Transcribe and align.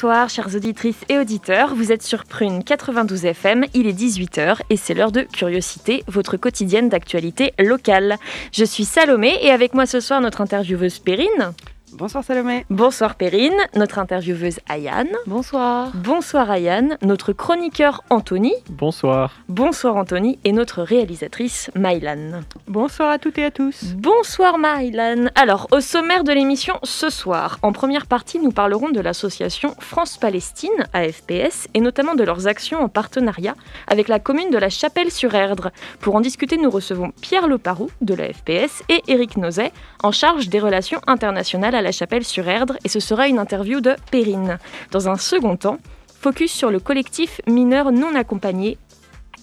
Bonsoir 0.00 0.28
chères 0.28 0.54
auditrices 0.54 1.04
et 1.08 1.18
auditeurs, 1.18 1.74
vous 1.74 1.90
êtes 1.90 2.04
sur 2.04 2.22
Prune 2.22 2.62
92 2.62 3.24
FM, 3.24 3.64
il 3.74 3.88
est 3.88 3.98
18h 3.98 4.60
et 4.70 4.76
c'est 4.76 4.94
l'heure 4.94 5.10
de 5.10 5.22
Curiosité, 5.22 6.04
votre 6.06 6.36
quotidienne 6.36 6.88
d'actualité 6.88 7.52
locale. 7.58 8.16
Je 8.52 8.64
suis 8.64 8.84
Salomé 8.84 9.36
et 9.42 9.50
avec 9.50 9.74
moi 9.74 9.86
ce 9.86 9.98
soir 9.98 10.20
notre 10.20 10.40
intervieweuse 10.40 11.00
Perrine. 11.00 11.52
Bonsoir 11.92 12.22
Salomé. 12.22 12.66
Bonsoir 12.68 13.14
Perrine, 13.14 13.56
notre 13.74 13.98
intervieweuse 13.98 14.60
Ayane. 14.68 15.08
Bonsoir. 15.26 15.90
Bonsoir 15.94 16.50
Ayane, 16.50 16.98
notre 17.02 17.32
chroniqueur 17.32 18.02
Anthony. 18.10 18.52
Bonsoir. 18.68 19.32
Bonsoir 19.48 19.96
Anthony 19.96 20.38
et 20.44 20.52
notre 20.52 20.82
réalisatrice 20.82 21.70
Mylan. 21.74 22.42
Bonsoir 22.66 23.10
à 23.10 23.18
toutes 23.18 23.38
et 23.38 23.44
à 23.44 23.50
tous. 23.50 23.94
Bonsoir 23.96 24.58
Mylan. 24.58 25.30
Alors, 25.34 25.66
au 25.72 25.80
sommaire 25.80 26.24
de 26.24 26.32
l'émission 26.32 26.74
ce 26.82 27.08
soir, 27.08 27.58
en 27.62 27.72
première 27.72 28.06
partie, 28.06 28.38
nous 28.38 28.52
parlerons 28.52 28.90
de 28.90 29.00
l'association 29.00 29.74
France-Palestine, 29.78 30.86
AFPS, 30.92 31.68
et 31.72 31.80
notamment 31.80 32.14
de 32.14 32.24
leurs 32.24 32.46
actions 32.46 32.80
en 32.80 32.88
partenariat 32.88 33.54
avec 33.86 34.08
la 34.08 34.18
commune 34.18 34.50
de 34.50 34.58
la 34.58 34.68
Chapelle-sur-Erdre. 34.68 35.70
Pour 36.00 36.16
en 36.16 36.20
discuter, 36.20 36.58
nous 36.58 36.70
recevons 36.70 37.12
Pierre 37.22 37.48
Leparoux 37.48 37.90
de 38.02 38.14
l'AFPS 38.14 38.82
et 38.90 39.02
Éric 39.08 39.38
Nozet, 39.38 39.72
en 40.02 40.12
charge 40.12 40.48
des 40.48 40.60
relations 40.60 41.00
internationales 41.06 41.77
à 41.78 41.82
la 41.82 41.92
Chapelle-sur-Erdre 41.92 42.76
et 42.84 42.88
ce 42.88 43.00
sera 43.00 43.28
une 43.28 43.38
interview 43.38 43.80
de 43.80 43.94
Perrine. 44.10 44.58
Dans 44.90 45.08
un 45.08 45.16
second 45.16 45.56
temps, 45.56 45.78
focus 46.20 46.52
sur 46.52 46.70
le 46.70 46.80
collectif 46.80 47.40
mineur 47.46 47.92
non 47.92 48.14
accompagné 48.16 48.78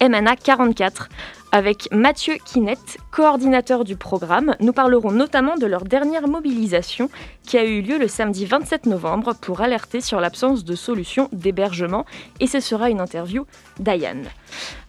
MNA 0.01 0.35
44 0.35 1.07
avec 1.53 1.87
Mathieu 1.93 2.35
Kinette, 2.45 2.97
coordinateur 3.11 3.85
du 3.85 3.95
programme. 3.95 4.55
Nous 4.59 4.73
parlerons 4.73 5.11
notamment 5.11 5.55
de 5.55 5.65
leur 5.65 5.85
dernière 5.85 6.27
mobilisation 6.27 7.09
qui 7.47 7.57
a 7.57 7.63
eu 7.63 7.81
lieu 7.81 7.97
le 7.97 8.09
samedi 8.09 8.45
27 8.45 8.87
novembre 8.87 9.33
pour 9.39 9.61
alerter 9.61 10.01
sur 10.01 10.19
l'absence 10.19 10.65
de 10.65 10.75
solution 10.75 11.29
d'hébergement 11.31 12.05
et 12.41 12.47
ce 12.47 12.59
sera 12.59 12.89
une 12.89 12.99
interview 12.99 13.45
d'Ayane. 13.79 14.27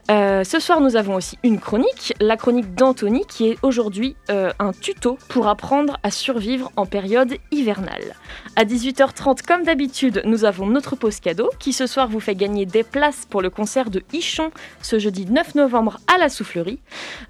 Euh, 0.09 0.45
ce 0.45 0.61
soir, 0.61 0.81
nous 0.81 0.95
avons 0.95 1.17
aussi 1.17 1.37
une 1.43 1.59
chronique, 1.59 2.15
la 2.21 2.37
chronique 2.37 2.75
d'Anthony, 2.75 3.25
qui 3.27 3.49
est 3.49 3.59
aujourd'hui 3.63 4.15
euh, 4.31 4.53
un 4.61 4.73
tuto 4.73 5.19
pour 5.29 5.49
apprendre 5.49 5.99
à 6.05 6.13
survivre 6.13 6.71
en 6.77 6.87
période 6.87 7.35
hivernale. 7.51 8.15
À 8.55 8.65
18h30, 8.65 9.45
comme 9.45 9.65
d'habitude, 9.65 10.23
nous 10.25 10.45
avons 10.45 10.67
notre 10.67 10.95
pause 10.95 11.19
cadeau, 11.19 11.51
qui 11.59 11.73
ce 11.73 11.89
soir 11.89 12.07
vous 12.07 12.21
fait 12.21 12.37
gagner 12.37 12.67
des 12.67 12.85
places 12.85 13.27
pour 13.29 13.43
le 13.43 13.51
concert 13.51 13.91
de 13.91 14.03
Ichon 14.13 14.53
ce 14.81 15.01
jeudi 15.01 15.27
9 15.27 15.57
novembre 15.57 15.99
à 16.07 16.19
la 16.19 16.29
Soufflerie. 16.29 16.79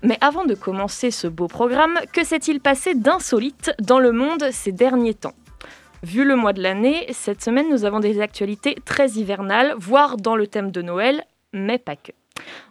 Mais 0.03 0.19
avant 0.21 0.45
de 0.45 0.55
commencer 0.55 1.11
ce 1.11 1.29
beau 1.29 1.49
programme, 1.49 1.99
que 2.13 2.25
s'est-il 2.25 2.61
passé 2.61 2.95
d'insolite 2.95 3.73
dans 3.81 3.99
le 3.99 4.13
monde 4.13 4.51
ces 4.53 4.73
derniers 4.73 5.15
temps? 5.15 5.35
Vu 6.03 6.25
le 6.25 6.37
mois 6.37 6.53
de 6.53 6.63
l'année, 6.63 7.07
cette 7.13 7.43
semaine, 7.43 7.71
nous 7.71 7.87
avons 7.87 8.01
des 8.01 8.21
actualités 8.21 8.77
très 8.85 9.13
hivernales, 9.13 9.75
voire 9.79 10.19
dans 10.19 10.37
le 10.37 10.47
thème 10.47 10.71
de 10.71 10.83
Noël, 10.83 11.25
mais 11.55 11.79
pas 11.79 11.97
que. 11.97 12.13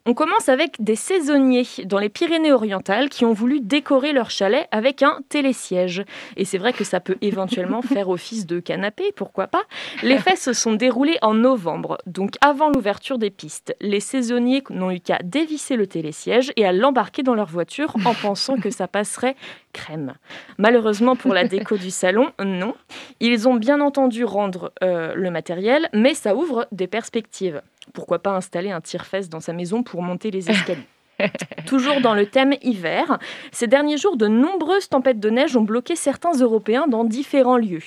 On 0.08 0.14
commence 0.14 0.50
avec 0.50 0.76
des 0.84 0.96
saisonniers 0.96 1.66
dans 1.86 1.98
les 1.98 2.10
Pyrénées-Orientales 2.10 3.10
qui 3.10 3.26
ont 3.26 3.34
voulu 3.34 3.60
décorer 3.60 4.14
leur 4.14 4.30
chalet 4.30 4.68
avec 4.72 5.02
un 5.02 5.22
télésiège. 5.30 6.06
Et 6.38 6.46
c'est 6.46 6.60
vrai 6.60 6.74
que 6.74 6.84
ça 6.84 7.00
peut 7.00 7.18
éventuellement 7.22 7.82
faire 7.82 8.10
office 8.10 8.46
de 8.46 8.60
canapé, 8.60 9.12
pourquoi 9.16 9.48
pas. 9.48 9.64
Les 10.04 10.20
faits 10.20 10.38
se 10.38 10.54
sont 10.54 10.74
déroulés 10.74 11.18
en 11.24 11.34
novembre, 11.34 11.98
donc 12.06 12.36
avant 12.42 12.70
l'ouverture 12.70 13.18
des 13.18 13.32
pistes. 13.32 13.76
Les 13.82 14.00
saisonniers 14.00 14.64
n'ont 14.70 14.92
eu 14.92 15.00
qu'à 15.00 15.18
dévisser 15.24 15.76
le 15.76 15.88
télésiège 15.88 16.54
et 16.56 16.68
à 16.68 16.72
l'embarquer 16.72 17.24
dans 17.24 17.36
leur 17.36 17.48
voiture 17.48 17.96
en 18.06 18.14
pensant 18.14 18.58
que 18.58 18.70
ça 18.70 18.88
passerait 18.88 19.36
crème. 19.74 20.14
Malheureusement 20.58 21.16
pour 21.16 21.34
la 21.34 21.46
déco 21.48 21.78
du 21.78 21.90
salon, 21.90 22.32
non. 22.44 22.76
Ils 23.20 23.48
ont 23.48 23.56
bien 23.56 23.82
entendu 23.82 24.24
rendre 24.24 24.72
euh, 24.84 25.14
le 25.16 25.32
matériel, 25.32 25.90
mais 25.94 26.14
ça 26.14 26.36
ouvre 26.36 26.68
des 26.72 26.88
perspectives 26.88 27.62
pourquoi 27.94 28.20
pas 28.20 28.32
installer 28.32 28.72
un 28.72 28.82
tire-fesse 28.82 29.30
dans 29.30 29.40
sa 29.40 29.54
maison 29.54 29.84
pour 29.84 30.02
monter 30.02 30.32
les 30.32 30.50
escaliers. 30.50 30.88
Toujours 31.66 32.02
dans 32.02 32.14
le 32.14 32.26
thème 32.26 32.54
hiver, 32.62 33.20
ces 33.52 33.68
derniers 33.68 33.98
jours, 33.98 34.18
de 34.18 34.28
nombreuses 34.28 34.90
tempêtes 34.90 35.20
de 35.20 35.30
neige 35.30 35.56
ont 35.56 35.62
bloqué 35.62 35.96
certains 35.96 36.34
Européens 36.34 36.88
dans 36.88 37.04
différents 37.04 37.58
lieux. 37.58 37.84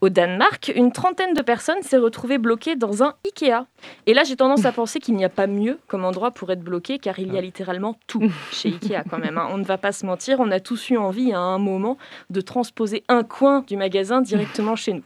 Au 0.00 0.08
Danemark, 0.08 0.72
une 0.74 0.92
trentaine 0.92 1.34
de 1.34 1.42
personnes 1.42 1.82
s'est 1.82 1.96
retrouvée 1.96 2.38
bloquée 2.38 2.76
dans 2.76 3.02
un 3.02 3.14
Ikea. 3.24 3.66
Et 4.06 4.14
là, 4.14 4.24
j'ai 4.24 4.36
tendance 4.36 4.64
à 4.64 4.72
penser 4.72 5.00
qu'il 5.00 5.16
n'y 5.16 5.24
a 5.24 5.28
pas 5.28 5.46
mieux 5.46 5.78
comme 5.88 6.04
endroit 6.04 6.30
pour 6.30 6.50
être 6.52 6.62
bloqué, 6.62 6.98
car 6.98 7.18
il 7.18 7.32
y 7.32 7.38
a 7.38 7.40
littéralement 7.40 7.96
tout 8.06 8.30
chez 8.52 8.68
Ikea 8.68 9.02
quand 9.10 9.18
même. 9.18 9.38
Hein. 9.38 9.48
On 9.50 9.58
ne 9.58 9.64
va 9.64 9.78
pas 9.78 9.92
se 9.92 10.06
mentir, 10.06 10.40
on 10.40 10.50
a 10.50 10.60
tous 10.60 10.90
eu 10.90 10.96
envie 10.96 11.32
à 11.32 11.40
un 11.40 11.58
moment 11.58 11.98
de 12.30 12.40
transposer 12.40 13.04
un 13.08 13.24
coin 13.24 13.64
du 13.66 13.76
magasin 13.76 14.20
directement 14.20 14.76
chez 14.76 14.94
nous. 14.94 15.04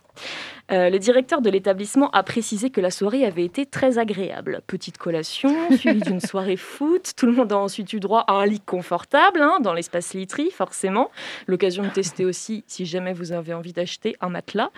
Euh, 0.70 0.90
le 0.90 0.98
directeur 0.98 1.42
de 1.42 1.50
l'établissement 1.50 2.10
a 2.10 2.22
précisé 2.22 2.70
que 2.70 2.80
la 2.80 2.90
soirée 2.90 3.24
avait 3.24 3.44
été 3.44 3.66
très 3.66 3.98
agréable. 3.98 4.62
Petite 4.66 4.98
collation, 4.98 5.54
suivie 5.76 6.00
d'une 6.00 6.20
soirée 6.20 6.56
foot. 6.56 7.12
Tout 7.16 7.26
le 7.26 7.32
monde 7.32 7.52
a 7.52 7.58
ensuite 7.58 7.92
eu 7.92 8.00
droit 8.00 8.24
à 8.28 8.34
un 8.34 8.46
lit 8.46 8.60
confortable 8.60 9.40
hein, 9.40 9.58
dans 9.60 9.74
l'espace 9.74 10.14
literie, 10.14 10.50
forcément. 10.50 11.10
L'occasion 11.46 11.82
de 11.82 11.88
tester 11.88 12.24
aussi, 12.24 12.64
si 12.66 12.86
jamais 12.86 13.12
vous 13.12 13.32
avez 13.32 13.54
envie 13.54 13.72
d'acheter, 13.72 14.16
un 14.20 14.28
matelas. 14.28 14.70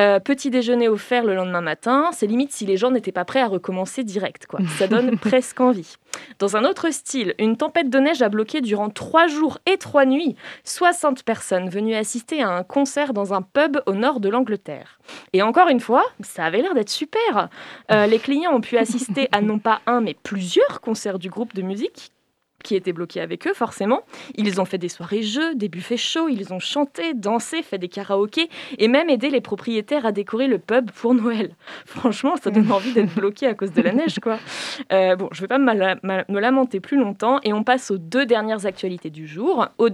Euh, 0.00 0.18
petit 0.18 0.48
déjeuner 0.48 0.88
offert 0.88 1.24
le 1.24 1.34
lendemain 1.34 1.60
matin. 1.60 2.08
C'est 2.12 2.26
limite 2.26 2.52
si 2.52 2.64
les 2.64 2.78
gens 2.78 2.90
n'étaient 2.90 3.12
pas 3.12 3.26
prêts 3.26 3.42
à 3.42 3.48
recommencer 3.48 4.02
direct. 4.02 4.46
Quoi. 4.46 4.60
Ça 4.78 4.86
donne 4.86 5.18
presque 5.20 5.60
envie. 5.60 5.96
Dans 6.38 6.56
un 6.56 6.64
autre 6.64 6.90
style, 6.90 7.34
une 7.38 7.58
tempête 7.58 7.90
de 7.90 7.98
neige 7.98 8.22
a 8.22 8.30
bloqué 8.30 8.62
durant 8.62 8.88
trois 8.88 9.26
jours 9.26 9.58
et 9.66 9.76
trois 9.76 10.06
nuits 10.06 10.36
60 10.64 11.22
personnes 11.22 11.68
venues 11.68 11.94
assister 11.94 12.42
à 12.42 12.48
un 12.48 12.62
concert 12.62 13.12
dans 13.12 13.34
un 13.34 13.42
pub 13.42 13.78
au 13.84 13.92
nord 13.92 14.20
de 14.20 14.30
l'Angleterre. 14.30 15.00
Et 15.34 15.42
encore 15.42 15.68
une 15.68 15.80
fois, 15.80 16.04
ça 16.20 16.44
avait 16.44 16.62
l'air 16.62 16.74
d'être 16.74 16.88
super. 16.88 17.50
Euh, 17.90 18.06
les 18.06 18.18
clients 18.18 18.54
ont 18.54 18.62
pu 18.62 18.78
assister 18.78 19.28
à 19.32 19.42
non 19.42 19.58
pas 19.58 19.82
un, 19.86 20.00
mais 20.00 20.14
plusieurs 20.14 20.80
concerts 20.80 21.18
du 21.18 21.28
groupe 21.28 21.54
de 21.54 21.62
musique 21.62 22.10
qui 22.62 22.74
étaient 22.74 22.92
bloqués 22.92 23.20
avec 23.20 23.46
eux, 23.46 23.54
forcément. 23.54 24.02
Ils 24.34 24.60
ont 24.60 24.64
fait 24.64 24.78
des 24.78 24.88
soirées 24.88 25.22
jeux, 25.22 25.54
des 25.54 25.68
buffets 25.68 25.96
chauds, 25.96 26.28
ils 26.28 26.52
ont 26.52 26.58
chanté, 26.58 27.14
dansé, 27.14 27.62
fait 27.62 27.78
des 27.78 27.88
karaokés 27.88 28.48
et 28.78 28.88
même 28.88 29.10
aidé 29.10 29.30
les 29.30 29.40
propriétaires 29.40 30.06
à 30.06 30.12
décorer 30.12 30.46
le 30.46 30.58
pub 30.58 30.90
pour 30.90 31.14
Noël. 31.14 31.54
Franchement, 31.86 32.34
ça 32.36 32.50
donne 32.50 32.70
envie 32.70 32.92
d'être 32.92 33.14
bloqué 33.14 33.46
à 33.46 33.54
cause 33.54 33.72
de 33.72 33.82
la 33.82 33.92
neige, 33.92 34.18
quoi. 34.20 34.38
Euh, 34.92 35.16
bon, 35.16 35.28
je 35.32 35.40
vais 35.40 35.48
pas 35.48 35.58
me 35.58 36.40
lamenter 36.40 36.80
plus 36.80 36.96
longtemps 36.96 37.40
et 37.42 37.52
on 37.52 37.64
passe 37.64 37.90
aux 37.90 37.98
deux 37.98 38.26
dernières 38.26 38.66
actualités 38.66 39.10
du 39.10 39.26
jour. 39.26 39.66
Aux, 39.78 39.88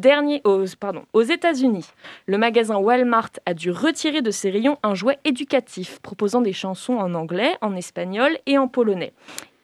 aux 1.12 1.22
États-Unis, 1.22 1.86
le 2.26 2.38
magasin 2.38 2.76
Walmart 2.76 3.30
a 3.44 3.54
dû 3.54 3.70
retirer 3.70 4.22
de 4.22 4.30
ses 4.30 4.50
rayons 4.50 4.78
un 4.82 4.94
jouet 4.94 5.18
éducatif 5.24 6.00
proposant 6.00 6.40
des 6.40 6.52
chansons 6.52 6.94
en 6.94 7.14
anglais, 7.14 7.56
en 7.60 7.76
espagnol 7.76 8.36
et 8.46 8.58
en 8.58 8.68
polonais. 8.68 9.12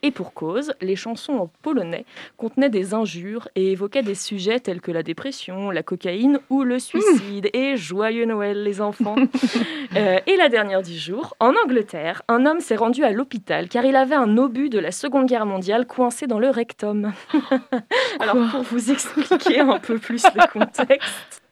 Et 0.04 0.10
pour 0.10 0.34
cause, 0.34 0.72
les 0.80 0.96
chansons 0.96 1.34
en 1.34 1.50
polonais 1.62 2.04
contenaient 2.36 2.68
des 2.68 2.92
injures 2.92 3.48
et 3.54 3.70
évoquaient 3.70 4.02
des 4.02 4.16
sujets 4.16 4.58
tels 4.58 4.80
que 4.80 4.90
la 4.90 5.04
dépression, 5.04 5.70
la 5.70 5.84
cocaïne 5.84 6.40
ou 6.50 6.64
le 6.64 6.80
suicide. 6.80 7.48
Et 7.52 7.76
joyeux 7.76 8.24
Noël 8.24 8.64
les 8.64 8.80
enfants 8.80 9.14
euh, 9.96 10.18
Et 10.26 10.36
la 10.36 10.48
dernière 10.48 10.82
du 10.82 10.98
jour, 10.98 11.36
en 11.38 11.52
Angleterre, 11.64 12.22
un 12.26 12.46
homme 12.46 12.58
s'est 12.58 12.74
rendu 12.74 13.04
à 13.04 13.12
l'hôpital 13.12 13.68
car 13.68 13.84
il 13.84 13.94
avait 13.94 14.16
un 14.16 14.36
obus 14.38 14.70
de 14.70 14.80
la 14.80 14.90
Seconde 14.90 15.26
Guerre 15.26 15.46
mondiale 15.46 15.86
coincé 15.86 16.26
dans 16.26 16.40
le 16.40 16.50
rectum. 16.50 17.12
Alors 18.18 18.36
pour 18.50 18.62
vous 18.62 18.90
expliquer 18.90 19.60
un 19.60 19.78
peu 19.78 19.98
plus 19.98 20.24
le 20.34 20.50
contexte, 20.52 21.42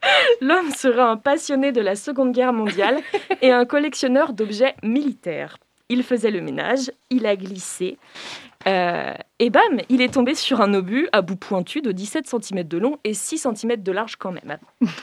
l'homme 0.41 0.73
serait 0.73 1.01
un 1.01 1.17
passionné 1.17 1.71
de 1.71 1.81
la 1.81 1.95
Seconde 1.95 2.33
Guerre 2.33 2.53
mondiale 2.53 2.99
et 3.43 3.53
un 3.53 3.65
collectionneur 3.65 4.33
d'objets 4.33 4.75
militaires. 4.83 5.57
Il 5.89 6.05
faisait 6.05 6.31
le 6.31 6.41
ménage, 6.41 6.93
il 7.11 7.27
a 7.27 7.35
glissé. 7.35 7.99
Euh, 8.67 9.15
et 9.39 9.49
bam, 9.49 9.81
il 9.89 10.03
est 10.03 10.13
tombé 10.13 10.35
sur 10.35 10.61
un 10.61 10.75
obus 10.75 11.09
à 11.13 11.23
bout 11.23 11.37
pointu 11.37 11.81
de 11.81 11.93
17 11.93 12.27
cm 12.27 12.65
de 12.65 12.79
long 12.79 12.99
et 13.05 13.15
6 13.15 13.47
cm 13.55 13.83
de 13.83 13.93
large 13.93 14.17
quand 14.17 14.33
même. 14.33 14.59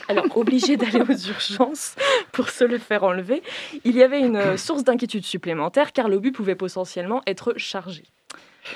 Alors, 0.08 0.24
obligé 0.36 0.76
d'aller 0.76 1.00
aux 1.00 1.28
urgences 1.28 1.96
pour 2.32 2.50
se 2.50 2.64
le 2.64 2.78
faire 2.78 3.02
enlever, 3.02 3.42
il 3.84 3.96
y 3.96 4.02
avait 4.02 4.20
une 4.20 4.56
source 4.56 4.84
d'inquiétude 4.84 5.24
supplémentaire 5.24 5.92
car 5.92 6.08
l'obus 6.08 6.32
pouvait 6.32 6.54
potentiellement 6.54 7.20
être 7.26 7.54
chargé. 7.56 8.04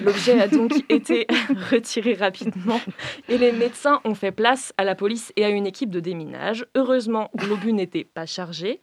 L'objet 0.01 0.41
a 0.41 0.49
donc 0.49 0.73
été 0.89 1.27
retiré 1.71 2.15
rapidement 2.15 2.81
et 3.29 3.39
les 3.39 3.53
médecins 3.53 4.01
ont 4.05 4.15
fait 4.15 4.33
place 4.33 4.73
à 4.79 4.85
la 4.85 4.95
police 4.95 5.33
et 5.37 5.45
à 5.45 5.51
une 5.51 5.67
équipe 5.67 5.91
de 5.91 6.01
déminage. 6.01 6.67
Heureusement, 6.75 7.31
l'obus 7.49 7.73
n'était 7.73 8.05
pas 8.05 8.27
chargé. 8.27 8.81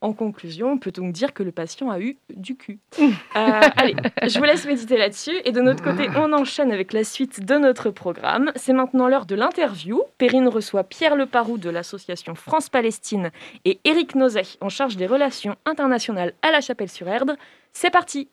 En 0.00 0.12
conclusion, 0.12 0.78
peut 0.78 0.92
donc 0.92 1.12
dire 1.12 1.34
que 1.34 1.42
le 1.42 1.50
patient 1.50 1.90
a 1.90 1.98
eu 1.98 2.18
du 2.34 2.56
cul. 2.56 2.78
Euh, 3.36 3.60
allez, 3.76 3.94
je 4.26 4.36
vous 4.38 4.44
laisse 4.44 4.66
méditer 4.66 4.96
là-dessus. 4.96 5.36
Et 5.44 5.52
de 5.52 5.60
notre 5.60 5.84
côté, 5.84 6.08
on 6.16 6.32
enchaîne 6.32 6.72
avec 6.72 6.92
la 6.92 7.04
suite 7.04 7.44
de 7.44 7.56
notre 7.56 7.90
programme. 7.90 8.50
C'est 8.56 8.72
maintenant 8.72 9.06
l'heure 9.06 9.26
de 9.26 9.36
l'interview. 9.36 10.02
Perrine 10.16 10.48
reçoit 10.48 10.82
Pierre 10.82 11.14
Leparoux 11.14 11.56
de 11.56 11.70
l'association 11.70 12.34
France-Palestine 12.34 13.30
et 13.64 13.78
Éric 13.84 14.16
Nozet 14.16 14.42
en 14.60 14.70
charge 14.70 14.96
des 14.96 15.06
relations 15.06 15.54
internationales 15.66 16.32
à 16.42 16.50
la 16.50 16.60
Chapelle-sur-Erdre. 16.60 17.34
C'est 17.72 17.90
parti 17.90 18.28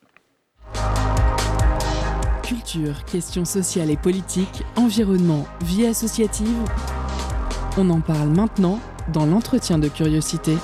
Culture, 2.42 3.04
questions 3.04 3.44
sociales 3.44 3.90
et 3.90 3.96
politiques, 3.96 4.62
environnement, 4.76 5.46
vie 5.62 5.86
associative. 5.86 6.64
On 7.78 7.90
en 7.90 8.00
parle 8.00 8.28
maintenant 8.28 8.80
dans 9.12 9.26
l'entretien 9.26 9.78
de 9.78 9.88
curiosité. 9.88 10.56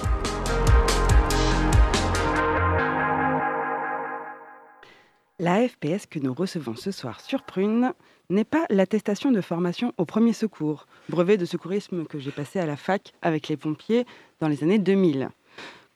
La 5.43 5.67
FPS 5.67 6.07
que 6.09 6.21
nous 6.21 6.33
recevons 6.33 6.77
ce 6.77 6.93
soir 6.93 7.21
sur 7.21 7.43
Prune 7.43 7.95
n'est 8.31 8.45
pas 8.45 8.65
l'attestation 8.71 9.33
de 9.33 9.41
formation 9.41 9.93
au 9.97 10.05
premier 10.05 10.33
secours, 10.33 10.87
brevet 11.09 11.37
de 11.37 11.45
secourisme 11.45 12.05
que 12.05 12.21
j'ai 12.21 12.31
passé 12.31 12.61
à 12.61 12.65
la 12.65 12.77
fac 12.77 13.13
avec 13.23 13.49
les 13.49 13.57
pompiers 13.57 14.07
dans 14.39 14.47
les 14.47 14.63
années 14.63 14.79
2000. 14.79 15.31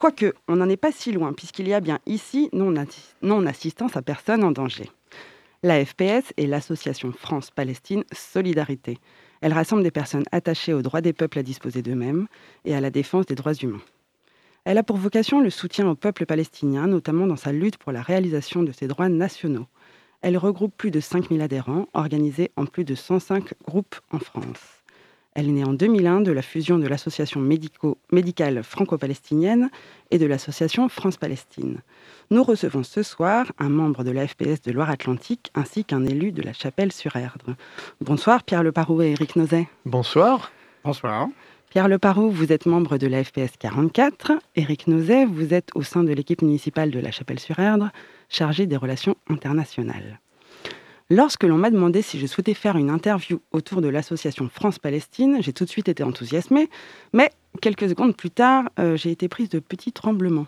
Quoique, 0.00 0.34
on 0.48 0.56
n'en 0.56 0.68
est 0.68 0.76
pas 0.76 0.90
si 0.90 1.12
loin, 1.12 1.32
puisqu'il 1.32 1.68
y 1.68 1.74
a 1.74 1.80
bien 1.80 2.00
ici 2.06 2.50
non-assistance 2.52 3.96
à 3.96 4.02
personne 4.02 4.42
en 4.42 4.50
danger. 4.50 4.90
La 5.62 5.84
FPS 5.84 6.32
est 6.36 6.48
l'association 6.48 7.12
France-Palestine 7.12 8.02
Solidarité. 8.10 8.98
Elle 9.42 9.52
rassemble 9.52 9.84
des 9.84 9.92
personnes 9.92 10.26
attachées 10.32 10.74
aux 10.74 10.82
droits 10.82 11.02
des 11.02 11.12
peuples 11.12 11.38
à 11.38 11.44
disposer 11.44 11.82
d'eux-mêmes 11.82 12.26
et 12.64 12.74
à 12.74 12.80
la 12.80 12.90
défense 12.90 13.26
des 13.26 13.36
droits 13.36 13.54
humains. 13.54 13.82
Elle 14.66 14.78
a 14.78 14.82
pour 14.82 14.96
vocation 14.96 15.40
le 15.40 15.48
soutien 15.48 15.88
au 15.88 15.94
peuple 15.94 16.26
palestinien, 16.26 16.88
notamment 16.88 17.28
dans 17.28 17.36
sa 17.36 17.52
lutte 17.52 17.76
pour 17.76 17.92
la 17.92 18.02
réalisation 18.02 18.64
de 18.64 18.72
ses 18.72 18.88
droits 18.88 19.08
nationaux. 19.08 19.66
Elle 20.22 20.36
regroupe 20.36 20.76
plus 20.76 20.90
de 20.90 20.98
5000 20.98 21.40
adhérents, 21.40 21.86
organisés 21.94 22.50
en 22.56 22.66
plus 22.66 22.84
de 22.84 22.96
105 22.96 23.54
groupes 23.64 23.94
en 24.10 24.18
France. 24.18 24.82
Elle 25.34 25.50
est 25.50 25.52
née 25.52 25.64
en 25.64 25.72
2001 25.72 26.22
de 26.22 26.32
la 26.32 26.42
fusion 26.42 26.80
de 26.80 26.88
l'association 26.88 27.40
médicale 28.10 28.64
franco-palestinienne 28.64 29.70
et 30.10 30.18
de 30.18 30.26
l'association 30.26 30.88
France-Palestine. 30.88 31.80
Nous 32.32 32.42
recevons 32.42 32.82
ce 32.82 33.04
soir 33.04 33.52
un 33.60 33.68
membre 33.68 34.02
de 34.02 34.10
la 34.10 34.26
FPS 34.26 34.62
de 34.64 34.72
Loire-Atlantique 34.72 35.52
ainsi 35.54 35.84
qu'un 35.84 36.04
élu 36.04 36.32
de 36.32 36.42
la 36.42 36.52
Chapelle-sur-Erdre. 36.52 37.54
Bonsoir 38.00 38.42
Pierre 38.42 38.64
Leparoux 38.64 39.02
et 39.02 39.12
Éric 39.12 39.36
Nozet. 39.36 39.68
Bonsoir. 39.84 40.50
Bonsoir. 40.82 41.28
Pierre 41.70 41.88
Leparoux, 41.88 42.30
vous 42.30 42.52
êtes 42.52 42.64
membre 42.64 42.96
de 42.96 43.06
la 43.06 43.24
FPS 43.24 43.56
44. 43.58 44.32
Éric 44.54 44.86
Nozet, 44.86 45.26
vous 45.26 45.52
êtes 45.52 45.70
au 45.74 45.82
sein 45.82 46.04
de 46.04 46.12
l'équipe 46.12 46.42
municipale 46.42 46.90
de 46.90 47.00
la 47.00 47.10
Chapelle-sur-Erdre, 47.10 47.90
chargé 48.28 48.66
des 48.66 48.76
relations 48.76 49.16
internationales. 49.28 50.20
Lorsque 51.10 51.42
l'on 51.42 51.58
m'a 51.58 51.70
demandé 51.70 52.02
si 52.02 52.18
je 52.18 52.26
souhaitais 52.26 52.54
faire 52.54 52.76
une 52.76 52.88
interview 52.88 53.40
autour 53.50 53.80
de 53.80 53.88
l'association 53.88 54.48
France-Palestine, 54.48 55.38
j'ai 55.40 55.52
tout 55.52 55.64
de 55.64 55.70
suite 55.70 55.88
été 55.88 56.02
enthousiasmée, 56.02 56.70
mais 57.12 57.30
quelques 57.60 57.88
secondes 57.88 58.16
plus 58.16 58.30
tard, 58.30 58.70
euh, 58.78 58.96
j'ai 58.96 59.10
été 59.10 59.28
prise 59.28 59.48
de 59.48 59.58
petits 59.58 59.92
tremblements. 59.92 60.46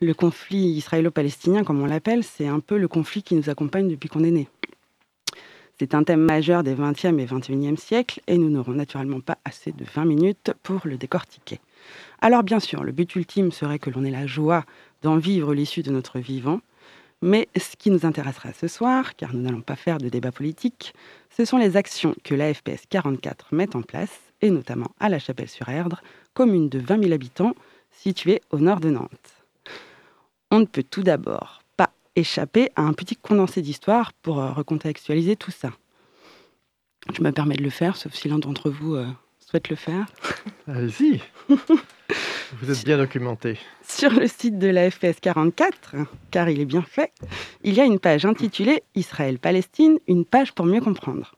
Le 0.00 0.14
conflit 0.14 0.68
israélo-palestinien, 0.76 1.64
comme 1.64 1.82
on 1.82 1.86
l'appelle, 1.86 2.22
c'est 2.22 2.46
un 2.46 2.60
peu 2.60 2.78
le 2.78 2.88
conflit 2.88 3.22
qui 3.22 3.34
nous 3.34 3.50
accompagne 3.50 3.88
depuis 3.88 4.08
qu'on 4.08 4.24
est 4.24 4.30
né. 4.30 4.48
C'est 5.78 5.94
un 5.94 6.04
thème 6.04 6.22
majeur 6.22 6.62
des 6.62 6.74
20e 6.74 7.18
et 7.18 7.26
21e 7.26 7.76
siècles 7.76 8.20
et 8.26 8.38
nous 8.38 8.48
n'aurons 8.48 8.72
naturellement 8.72 9.20
pas 9.20 9.36
assez 9.44 9.72
de 9.72 9.84
20 9.84 10.06
minutes 10.06 10.52
pour 10.62 10.80
le 10.84 10.96
décortiquer. 10.96 11.60
Alors 12.22 12.42
bien 12.42 12.60
sûr, 12.60 12.82
le 12.82 12.92
but 12.92 13.14
ultime 13.14 13.52
serait 13.52 13.78
que 13.78 13.90
l'on 13.90 14.04
ait 14.04 14.10
la 14.10 14.26
joie 14.26 14.64
d'en 15.02 15.18
vivre 15.18 15.52
l'issue 15.52 15.82
de 15.82 15.90
notre 15.90 16.18
vivant, 16.18 16.60
mais 17.20 17.48
ce 17.56 17.76
qui 17.76 17.90
nous 17.90 18.06
intéressera 18.06 18.54
ce 18.54 18.68
soir, 18.68 19.16
car 19.16 19.34
nous 19.34 19.42
n'allons 19.42 19.60
pas 19.60 19.76
faire 19.76 19.98
de 19.98 20.08
débat 20.08 20.32
politique, 20.32 20.94
ce 21.36 21.44
sont 21.44 21.58
les 21.58 21.76
actions 21.76 22.14
que 22.24 22.34
la 22.34 22.54
FPS 22.54 22.86
44 22.88 23.54
met 23.54 23.76
en 23.76 23.82
place, 23.82 24.18
et 24.40 24.50
notamment 24.50 24.92
à 24.98 25.10
La 25.10 25.18
Chapelle-sur-Erdre, 25.18 26.00
commune 26.32 26.70
de 26.70 26.78
20 26.78 27.02
000 27.02 27.12
habitants 27.12 27.54
située 27.90 28.40
au 28.50 28.58
nord 28.60 28.80
de 28.80 28.90
Nantes. 28.90 29.44
On 30.50 30.60
ne 30.60 30.66
peut 30.66 30.84
tout 30.84 31.02
d'abord 31.02 31.62
échapper 32.16 32.70
à 32.74 32.82
un 32.82 32.92
petit 32.92 33.14
condensé 33.14 33.62
d'histoire 33.62 34.12
pour 34.14 34.40
euh, 34.40 34.50
recontextualiser 34.50 35.36
tout 35.36 35.50
ça. 35.50 35.70
Je 37.14 37.22
me 37.22 37.30
permets 37.30 37.56
de 37.56 37.62
le 37.62 37.70
faire, 37.70 37.96
sauf 37.96 38.14
si 38.14 38.28
l'un 38.28 38.38
d'entre 38.38 38.70
vous 38.70 38.96
euh, 38.96 39.06
souhaite 39.38 39.68
le 39.68 39.76
faire. 39.76 40.06
Allez-y 40.66 41.20
Vous 41.48 42.70
êtes 42.70 42.84
bien 42.84 42.98
documenté. 42.98 43.58
Sur 43.82 44.10
le 44.10 44.26
site 44.26 44.58
de 44.58 44.66
la 44.66 44.90
FPS 44.90 45.20
44, 45.20 45.96
car 46.30 46.48
il 46.48 46.60
est 46.60 46.66
bien 46.66 46.82
fait, 46.82 47.12
il 47.62 47.74
y 47.74 47.80
a 47.80 47.84
une 47.84 48.00
page 48.00 48.24
intitulée 48.24 48.82
Israël-Palestine, 48.94 49.98
une 50.08 50.24
page 50.24 50.52
pour 50.52 50.66
mieux 50.66 50.80
comprendre, 50.80 51.34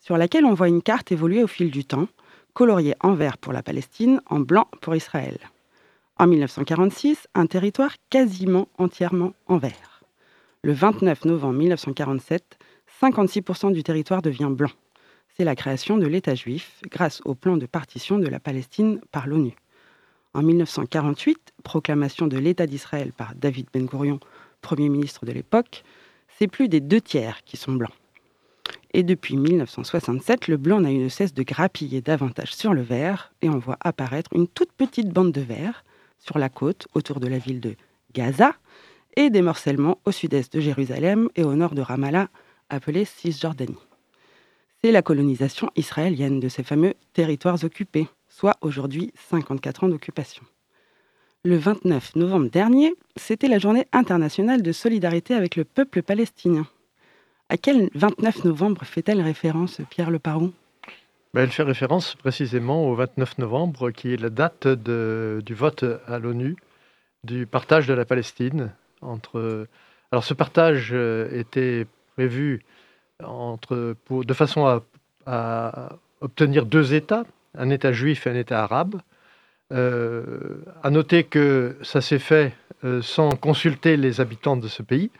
sur 0.00 0.16
laquelle 0.16 0.44
on 0.44 0.54
voit 0.54 0.68
une 0.68 0.82
carte 0.82 1.12
évoluer 1.12 1.42
au 1.42 1.48
fil 1.48 1.70
du 1.70 1.84
temps, 1.84 2.08
coloriée 2.54 2.94
en 3.00 3.14
vert 3.14 3.38
pour 3.38 3.52
la 3.52 3.62
Palestine, 3.62 4.20
en 4.26 4.40
blanc 4.40 4.68
pour 4.80 4.96
Israël. 4.96 5.38
En 6.18 6.26
1946, 6.26 7.28
un 7.34 7.46
territoire 7.46 7.94
quasiment 8.08 8.68
entièrement 8.78 9.34
en 9.46 9.58
vert. 9.58 9.95
Le 10.66 10.72
29 10.72 11.26
novembre 11.26 11.58
1947, 11.58 12.58
56% 13.00 13.72
du 13.72 13.84
territoire 13.84 14.20
devient 14.20 14.50
blanc. 14.50 14.72
C'est 15.36 15.44
la 15.44 15.54
création 15.54 15.96
de 15.96 16.08
l'État 16.08 16.34
juif 16.34 16.80
grâce 16.90 17.20
au 17.24 17.36
plan 17.36 17.56
de 17.56 17.66
partition 17.66 18.18
de 18.18 18.26
la 18.26 18.40
Palestine 18.40 19.00
par 19.12 19.28
l'ONU. 19.28 19.54
En 20.34 20.42
1948, 20.42 21.52
proclamation 21.62 22.26
de 22.26 22.36
l'État 22.36 22.66
d'Israël 22.66 23.12
par 23.12 23.36
David 23.36 23.68
Ben 23.72 23.86
Gurion, 23.86 24.18
Premier 24.60 24.88
ministre 24.88 25.24
de 25.24 25.30
l'époque, 25.30 25.84
c'est 26.36 26.48
plus 26.48 26.68
des 26.68 26.80
deux 26.80 27.00
tiers 27.00 27.44
qui 27.44 27.56
sont 27.56 27.74
blancs. 27.74 27.94
Et 28.92 29.04
depuis 29.04 29.36
1967, 29.36 30.48
le 30.48 30.56
blanc 30.56 30.80
n'a 30.80 30.90
eu 30.90 31.04
de 31.04 31.08
cesse 31.08 31.32
de 31.32 31.44
grappiller 31.44 32.00
davantage 32.00 32.52
sur 32.52 32.74
le 32.74 32.82
vert 32.82 33.32
et 33.40 33.48
on 33.48 33.58
voit 33.58 33.78
apparaître 33.82 34.30
une 34.34 34.48
toute 34.48 34.72
petite 34.72 35.10
bande 35.10 35.30
de 35.30 35.42
vert 35.42 35.84
sur 36.18 36.38
la 36.38 36.48
côte 36.48 36.88
autour 36.94 37.20
de 37.20 37.28
la 37.28 37.38
ville 37.38 37.60
de 37.60 37.76
Gaza, 38.14 38.56
et 39.16 39.30
des 39.30 39.42
morcellements 39.42 39.98
au 40.04 40.12
sud-est 40.12 40.52
de 40.54 40.60
Jérusalem 40.60 41.28
et 41.34 41.42
au 41.42 41.54
nord 41.54 41.74
de 41.74 41.80
Ramallah, 41.80 42.28
appelés 42.68 43.04
Cisjordanie. 43.04 43.78
C'est 44.82 44.92
la 44.92 45.02
colonisation 45.02 45.70
israélienne 45.74 46.38
de 46.38 46.48
ces 46.48 46.62
fameux 46.62 46.94
territoires 47.14 47.64
occupés, 47.64 48.06
soit 48.28 48.56
aujourd'hui 48.60 49.12
54 49.30 49.84
ans 49.84 49.88
d'occupation. 49.88 50.44
Le 51.44 51.56
29 51.56 52.16
novembre 52.16 52.50
dernier, 52.50 52.94
c'était 53.16 53.48
la 53.48 53.58
journée 53.58 53.86
internationale 53.92 54.62
de 54.62 54.72
solidarité 54.72 55.34
avec 55.34 55.56
le 55.56 55.64
peuple 55.64 56.02
palestinien. 56.02 56.66
À 57.48 57.56
quel 57.56 57.88
29 57.94 58.44
novembre 58.44 58.84
fait-elle 58.84 59.22
référence, 59.22 59.80
Pierre 59.88 60.10
Le 60.10 60.18
Paron 60.18 60.52
ben, 61.32 61.42
Elle 61.42 61.52
fait 61.52 61.62
référence 61.62 62.16
précisément 62.16 62.90
au 62.90 62.94
29 62.96 63.38
novembre, 63.38 63.92
qui 63.92 64.12
est 64.12 64.20
la 64.20 64.30
date 64.30 64.66
du 64.66 65.54
vote 65.54 65.84
à 66.06 66.18
l'ONU 66.18 66.56
du 67.24 67.46
partage 67.46 67.86
de 67.86 67.94
la 67.94 68.04
Palestine 68.04 68.72
Alors, 70.12 70.24
ce 70.24 70.34
partage 70.34 70.90
euh, 70.92 71.28
était 71.32 71.86
prévu 72.14 72.64
de 73.20 74.34
façon 74.34 74.82
à, 75.26 75.96
obtenir 76.20 76.66
deux 76.66 76.94
États, 76.94 77.24
un 77.56 77.70
État 77.70 77.92
juif 77.92 78.26
et 78.26 78.30
un 78.30 78.34
État 78.34 78.62
arabe. 78.62 79.00
Euh, 79.72 80.62
à 80.84 80.90
noter 80.90 81.24
que 81.24 81.76
ça 81.82 82.00
s'est 82.00 82.20
fait 82.20 82.54
euh, 82.84 83.02
sans 83.02 83.30
consulter 83.30 83.96
les 83.96 84.20
habitants 84.20 84.56
de 84.56 84.68
ce 84.68 84.82
pays, 84.82 85.10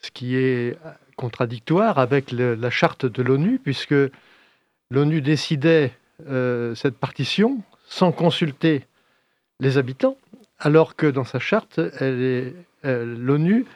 ce 0.00 0.10
qui 0.10 0.36
est 0.36 0.76
contradictoire 1.16 1.98
avec 1.98 2.32
la 2.32 2.70
charte 2.70 3.06
de 3.06 3.22
l'ONU, 3.22 3.60
puisque 3.62 3.94
l'ONU 4.90 5.20
décidait 5.20 5.92
cette 6.74 6.96
partition 6.96 7.62
sans 7.86 8.12
consulter 8.12 8.84
les 9.60 9.78
habitants, 9.78 10.16
alors 10.58 10.96
que 10.96 11.06
dans 11.06 11.24
sa 11.24 11.38
charte, 11.38 11.78
est 11.78 12.54
euh, 12.84 13.16
l'ONU 13.18 13.66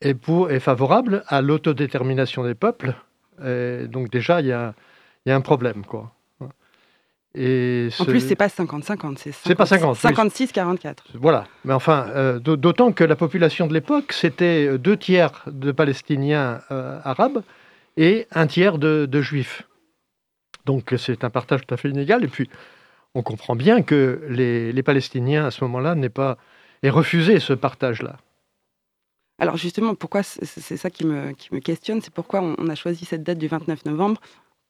est, 0.00 0.16
est, 0.50 0.60
favorable 0.60 1.22
à 1.28 1.42
l'autodétermination 1.42 2.44
des 2.44 2.54
peuples. 2.54 2.94
donc 3.38 4.10
déjà, 4.10 4.40
il 4.40 4.46
y 4.46 4.52
a, 4.52 4.74
un 5.26 5.40
problème. 5.40 5.84
Quoi. 5.84 6.12
Et 7.34 7.88
En 7.98 8.04
plus, 8.04 8.20
c'est 8.20 8.36
pas 8.36 8.48
50-50, 8.48 9.16
c'est 9.16 9.54
pas 9.54 9.64
50, 9.64 9.96
56-44. 9.96 10.96
Voilà, 11.14 11.46
mais 11.64 11.72
enfin, 11.72 12.06
euh, 12.10 12.38
d'autant 12.38 12.92
que 12.92 13.04
la 13.04 13.16
population 13.16 13.66
de 13.66 13.72
l'époque, 13.72 14.12
c'était 14.12 14.66
euh, 14.66 14.78
deux 14.78 14.98
tiers 14.98 15.42
de 15.46 15.72
Palestiniens 15.72 16.60
arabes 16.68 17.42
et 17.96 18.26
un 18.32 18.46
tiers 18.46 18.76
de, 18.76 19.20
Juifs. 19.22 19.62
Donc 20.66 20.94
c'est 20.98 21.24
un 21.24 21.30
partage 21.30 21.66
tout 21.66 21.72
à 21.72 21.78
fait 21.78 21.88
inégal. 21.88 22.22
Et 22.22 22.28
puis, 22.28 22.50
on 23.14 23.22
comprend 23.22 23.56
bien 23.56 23.82
que 23.82 24.22
les, 24.28 24.72
les 24.72 24.82
Palestiniens, 24.82 25.46
à 25.46 25.50
ce 25.50 25.64
moment-là, 25.64 25.94
n'aient 25.94 26.08
pas 26.08 26.38
aient 26.82 26.90
refusé 26.90 27.38
ce 27.38 27.52
partage-là. 27.52 28.16
Alors 29.38 29.56
justement, 29.56 29.94
pourquoi 29.94 30.22
c'est 30.22 30.76
ça 30.76 30.90
qui 30.90 31.06
me, 31.06 31.32
qui 31.32 31.52
me 31.54 31.60
questionne, 31.60 32.00
c'est 32.00 32.12
pourquoi 32.12 32.42
on, 32.42 32.68
a 32.68 32.74
choisi 32.74 33.04
cette 33.04 33.22
date 33.22 33.38
du 33.38 33.48
29 33.48 33.86
novembre 33.86 34.20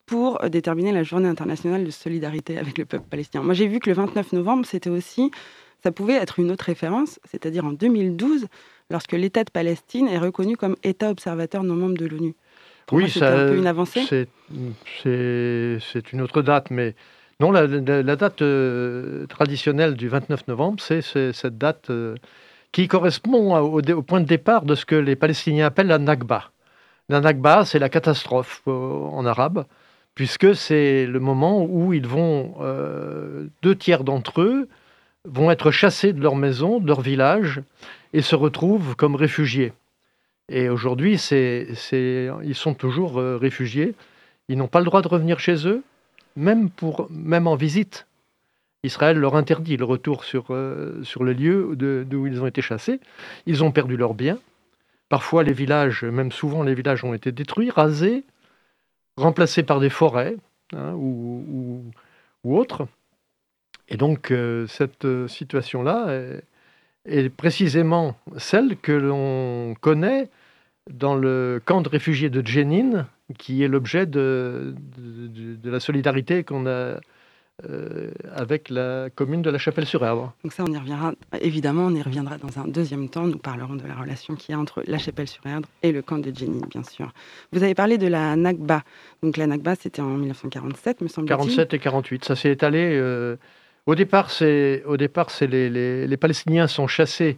pour 0.07 0.39
déterminer 0.49 0.93
la 0.93 1.03
journée 1.03 1.29
internationale 1.29 1.85
de 1.85 1.91
solidarité 1.91 2.59
avec 2.59 2.79
le 2.79 2.85
peuple 2.85 3.07
palestinien. 3.09 3.45
Moi, 3.45 3.55
j'ai 3.55 3.67
vu 3.67 3.81
que 3.81 3.91
le 3.91 3.97
29 3.97 4.33
novembre, 4.33 4.65
c'était 4.65 4.91
aussi 4.91 5.31
ça 5.83 5.91
pouvait 5.91 6.15
être 6.15 6.39
une 6.39 6.53
autre 6.53 6.65
référence, 6.65 7.19
c'est-à-dire 7.25 7.65
en 7.65 7.73
2012, 7.73 8.47
lorsque 8.89 9.13
l'État 9.13 9.43
de 9.43 9.51
Palestine 9.51 10.07
est 10.07 10.19
reconnu 10.19 10.57
comme 10.57 10.77
État 10.85 11.11
observateur 11.11 11.65
non 11.65 11.75
membre 11.75 11.99
de 11.99 12.07
l'ONU. 12.07 12.35
oui, 12.93 13.11
c'est 13.11 13.23
un 13.25 13.49
peu 13.49 13.57
une 13.57 13.67
avancée. 13.67 14.29
C'est 15.03 16.13
une 16.13 16.21
autre 16.21 16.43
date, 16.43 16.71
mais 16.71 16.95
non, 17.43 17.51
la, 17.51 17.67
date 17.67 18.41
euh, 18.41 19.27
traditionnelle 19.27 19.97
du 19.97 20.07
29 20.09 20.47
novembre, 20.47 20.81
c'est 20.81 21.03
cette 21.03 21.59
date 21.59 21.91
euh, 21.91 22.15
qui 22.71 22.87
correspond 22.87 23.57
au, 23.57 24.03
point 24.03 24.21
de 24.21 24.27
départ 24.27 24.63
de 24.65 24.77
ce 24.77 24.87
que 24.87 24.95
les 24.95 25.17
Palestiniens 25.17 25.67
appellent 25.67 25.89
la 25.89 25.99
Nakba. 25.99 26.53
La 27.09 27.21
Nakba, 27.21 27.65
c'est 27.65 27.81
la 27.81 27.89
catastrophe 27.89 28.63
euh, 28.69 28.71
en 28.71 29.27
arabe, 29.27 29.65
puisque 30.15 30.55
c'est 30.55 31.05
le 31.05 31.19
moment 31.19 31.65
où 31.65 31.93
ils 31.93 32.07
vont, 32.07 32.55
deux 33.63 33.75
tiers 33.75 34.05
d'entre 34.05 34.43
eux, 34.43 34.69
vont 35.25 35.51
être 35.51 35.73
chassés 35.73 36.13
de 36.13 36.23
leur 36.23 36.37
maison, 36.37 36.79
de 36.79 36.87
leur 36.87 37.01
village, 37.01 37.61
et 38.13 38.23
se 38.23 38.37
retrouvent 38.37 38.95
comme 38.95 39.17
réfugiés. 39.17 39.73
Et 40.49 40.69
aujourd'hui, 40.69 41.15
ils 41.15 42.55
sont 42.55 42.75
toujours 42.75 43.17
réfugiés. 43.17 43.95
Ils 44.49 44.59
n'ont 44.59 44.69
pas 44.69 44.81
le 44.81 44.85
droit 44.85 45.03
de 45.03 45.09
revenir 45.09 45.41
chez 45.41 45.67
eux, 45.67 45.83
même, 46.37 46.71
pour, 46.71 47.09
même 47.11 47.47
en 47.47 47.55
visite. 47.55 48.07
Israël 48.85 49.19
leur 49.19 49.37
interdit 49.37 49.77
le 49.77 49.85
retour 49.85 50.25
sur, 50.25 50.47
euh, 50.51 51.03
sur 51.05 51.23
le 51.23 51.33
lieu 51.33 51.77
d'où 51.77 52.27
ils 52.27 52.43
ont 52.43 52.47
été 52.47 52.63
chassés. 52.63 53.01
Ils 53.47 53.63
ont 53.63 53.71
perdu 53.71 53.97
leurs 53.97 54.15
biens. 54.15 54.39
Parfois, 55.09 55.45
les 55.45 55.53
villages, 55.53 56.05
même 56.05 56.33
souvent, 56.33 56.63
les 56.63 56.75
villages 56.75 57.05
ont 57.05 57.15
été 57.15 57.33
détruits, 57.33 57.71
rasés, 57.71 58.25
remplacés 59.17 59.63
par 59.63 59.79
des 59.79 59.91
forêts 59.91 60.37
hein, 60.75 60.95
ou, 60.95 61.85
ou, 62.45 62.59
autres. 62.59 62.89
Et 63.89 63.97
donc, 63.97 64.31
euh, 64.31 64.67
cette 64.67 65.07
situation-là 65.29 66.41
est 67.05 67.29
précisément 67.29 68.17
celle 68.39 68.77
que 68.77 68.93
l'on 68.93 69.75
connaît 69.81 70.29
dans 70.91 71.15
le 71.15 71.61
camp 71.65 71.81
de 71.81 71.89
réfugiés 71.89 72.31
de 72.31 72.45
Jenin, 72.47 73.07
qui 73.39 73.63
est 73.63 73.69
l'objet 73.69 74.07
de, 74.07 74.75
de, 74.97 75.71
la 75.71 75.81
solidarité 75.81 76.45
qu'on 76.45 76.67
a 76.67 77.01
euh, 77.69 78.11
avec 78.35 78.71
la 78.71 79.09
commune 79.15 79.43
de 79.43 79.51
la 79.51 79.59
Chapelle-sur-Erdre. 79.59 80.33
Donc 80.43 80.53
ça, 80.53 80.65
on 80.67 80.73
y 80.73 80.77
reviendra, 80.77 81.13
évidemment, 81.41 81.87
on 81.87 81.95
y 81.95 82.03
reviendra 82.03 82.39
dans 82.39 82.59
un 82.59 82.67
deuxième 82.67 83.09
temps. 83.09 83.27
Nous 83.27 83.39
parlerons 83.39 83.77
de 83.77 83.87
la 83.87 83.95
relation 83.95 84.35
qu'il 84.35 84.53
y 84.53 84.57
a 84.57 84.59
entre 84.59 84.83
la 84.87 84.99
Chapelle-sur-Erdre 84.99 85.69
et 85.83 85.93
le 85.93 86.03
camp 86.03 86.19
de 86.19 86.35
Jenin, 86.35 86.67
bien 86.71 86.83
sûr. 86.83 87.13
Vous 87.53 87.63
avez 87.63 87.75
parlé 87.75 87.99
de 87.99 88.09
la 88.09 88.37
Nakba. 88.37 88.83
Donc 89.23 89.37
la 89.37 89.47
Nakba, 89.47 89.77
c'était 89.77 90.03
en 90.03 90.09
1947, 90.09 91.03
me 91.03 91.09
semble-t-il. 91.09 91.37
47 91.37 91.75
et 91.75 91.79
48. 91.79 92.25
Ça 92.25 92.37
s'est 92.37 92.51
étalé... 92.51 92.97
Euh, 92.99 93.37
au 93.87 93.95
départ, 93.97 94.31
c'est 94.31 94.85
au 94.87 94.97
départ, 94.97 95.31
c'est 95.31 95.49
les, 95.49 96.07
les, 96.07 96.17
Palestiniens 96.17 96.69
sont 96.69 96.87
chassés 96.87 97.37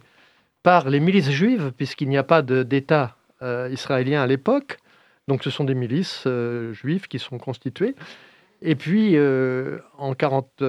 par 0.61 0.89
les 0.89 0.99
milices 0.99 1.31
juives 1.31 1.71
puisqu'il 1.75 2.07
n'y 2.07 2.17
a 2.17 2.23
pas 2.23 2.43
d'État 2.43 3.17
euh, 3.41 3.67
israélien 3.71 4.21
à 4.21 4.27
l'époque. 4.27 4.77
Donc, 5.27 5.43
ce 5.43 5.49
sont 5.49 5.63
des 5.63 5.73
milices 5.73 6.23
euh, 6.27 6.73
juives 6.73 7.07
qui 7.07 7.19
sont 7.19 7.37
constituées. 7.37 7.95
Et 8.61 8.75
puis, 8.75 9.15
euh, 9.15 9.79
en 9.97 10.13
40, 10.13 10.63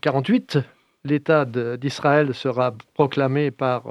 48, 0.00 0.58
l'État 1.04 1.44
d'Israël 1.44 2.34
sera 2.34 2.74
proclamé 2.94 3.50
par 3.50 3.84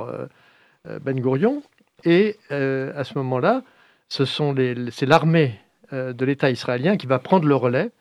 Ben 1.02 1.20
Gurion. 1.20 1.64
Et 2.06 2.38
à 2.50 3.04
ce 3.04 3.18
moment-là, 3.18 3.64
c'est 4.10 5.06
l'armée 5.06 5.60
de 5.92 6.26
l'État 6.26 6.50
israélien 6.50 6.98
qui 6.98 7.08
va 7.08 7.20
prendre 7.20 7.48
le 7.48 7.56
relais. 7.56 7.92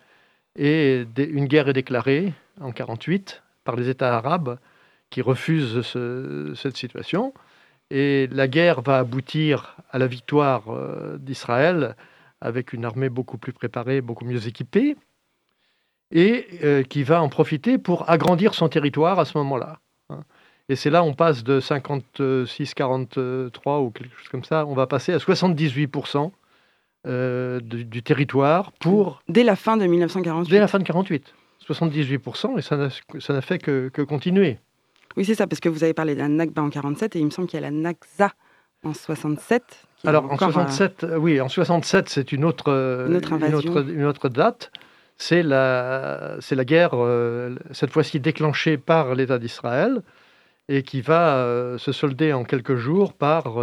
Et 0.57 1.07
une 1.17 1.47
guerre 1.47 1.69
est 1.69 1.75
déclarée 1.75 2.33
en 2.61 2.73
48 2.73 3.43
par 3.65 3.77
les 3.77 3.89
États 3.89 4.17
arabes 4.17 4.59
qui 5.11 5.23
refusent 5.23 5.83
cette 6.55 6.77
situation. 6.77 7.33
Et 7.91 8.29
la 8.31 8.49
guerre 8.49 8.83
va 8.83 8.99
aboutir 8.99 9.77
à 9.91 9.99
la 9.99 10.07
victoire 10.07 10.65
euh, 10.69 11.17
d'Israël 11.19 11.97
avec 12.41 12.73
une 12.73 12.85
armée 12.85 13.09
beaucoup 13.09 13.39
plus 13.39 13.53
préparée, 13.53 14.01
beaucoup 14.01 14.25
mieux 14.25 14.47
équipée, 14.47 14.97
et 16.11 16.47
euh, 16.63 16.83
qui 16.83 17.03
va 17.03 17.23
en 17.23 17.29
profiter 17.29 17.79
pour 17.79 18.09
agrandir 18.09 18.55
son 18.55 18.69
territoire 18.69 19.19
à 19.19 19.25
ce 19.25 19.37
moment-là. 19.39 19.79
Hein. 20.11 20.25
Et 20.69 20.77
c'est 20.77 20.91
là 20.91 21.03
on 21.03 21.15
passe 21.15 21.45
de 21.45 21.61
56-43 21.61 23.83
ou 23.83 23.91
quelque 23.91 24.17
chose 24.17 24.29
comme 24.29 24.45
ça, 24.45 24.67
on 24.67 24.75
va 24.75 24.87
passer 24.87 25.13
à 25.13 25.19
78% 25.19 26.31
euh, 27.07 27.61
du, 27.61 27.85
du, 27.85 28.03
territoire 28.03 28.73
pour... 28.73 29.23
Dès 29.29 29.45
la 29.45 29.57
fin 29.57 29.77
de 29.77 29.87
1948 29.87 30.51
Dès 30.51 30.59
la 30.59 30.69
fin 30.69 30.79
de 30.79 30.85
48. 30.85 31.35
78%, 31.67 32.59
et 32.59 33.21
ça 33.21 33.33
n'a 33.33 33.41
fait 33.41 33.59
que, 33.59 33.89
continuer. 34.03 34.59
Oui, 35.19 35.25
c'est 35.25 35.35
ça, 35.35 35.49
parce 35.49 35.59
que 35.59 35.69
vous 35.69 35.83
avez 35.83 35.95
parlé 35.95 36.15
de 36.15 36.21
la 36.21 36.29
Nakba 36.29 36.63
en 36.63 36.71
47, 36.71 37.17
et 37.17 37.19
il 37.19 37.25
me 37.25 37.31
semble 37.31 37.49
qu'il 37.49 37.61
y 37.61 37.65
a 37.65 37.69
la 37.69 37.73
Nakza 37.73 38.31
en 38.85 38.95
67. 38.95 39.65
Alors, 40.05 40.31
en 40.31 40.39
67, 40.39 41.03
euh, 41.03 41.17
oui, 41.17 41.41
en 41.41 41.49
67, 41.49 42.09
c'est 42.09 42.31
une 42.31 42.45
autre, 42.45 42.69
une 43.09 43.17
autre, 43.17 43.85
une 43.91 44.05
autre, 44.05 44.29
date. 44.29 44.71
C'est 45.17 45.43
la, 45.43 46.37
c'est 46.39 46.55
la 46.55 46.65
guerre, 46.65 46.91
euh, 46.95 47.57
cette 47.73 47.91
fois-ci 47.91 48.21
déclenchée 48.21 48.79
par 48.79 49.17
l'État 49.17 49.41
d'Israël, 49.41 50.03
et 50.69 50.85
qui 50.85 51.01
va 51.01 51.39
euh, 51.39 51.79
se 51.79 51.91
solder 51.91 52.33
en 52.33 52.45
quelques 52.45 52.77
jours 52.77 53.13
par 53.13 53.57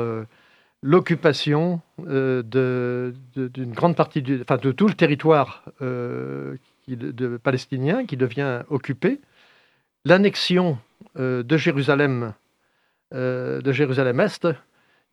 l'occupation 0.83 1.79
de, 1.99 3.15
d'une 3.33 3.71
grande 3.71 3.95
partie 3.95 4.21
du, 4.21 4.41
enfin, 4.41 4.57
de 4.57 4.73
tout 4.73 4.89
le 4.89 4.93
territoire 4.93 5.63
de 5.79 7.37
palestinien 7.41 8.05
qui 8.05 8.17
devient 8.17 8.63
occupé, 8.69 9.21
l'annexion 10.03 10.77
euh, 10.77 10.94
de 11.17 11.57
Jérusalem, 11.57 12.33
euh, 13.13 13.61
de 13.61 13.71
Jérusalem-Est, 13.71 14.47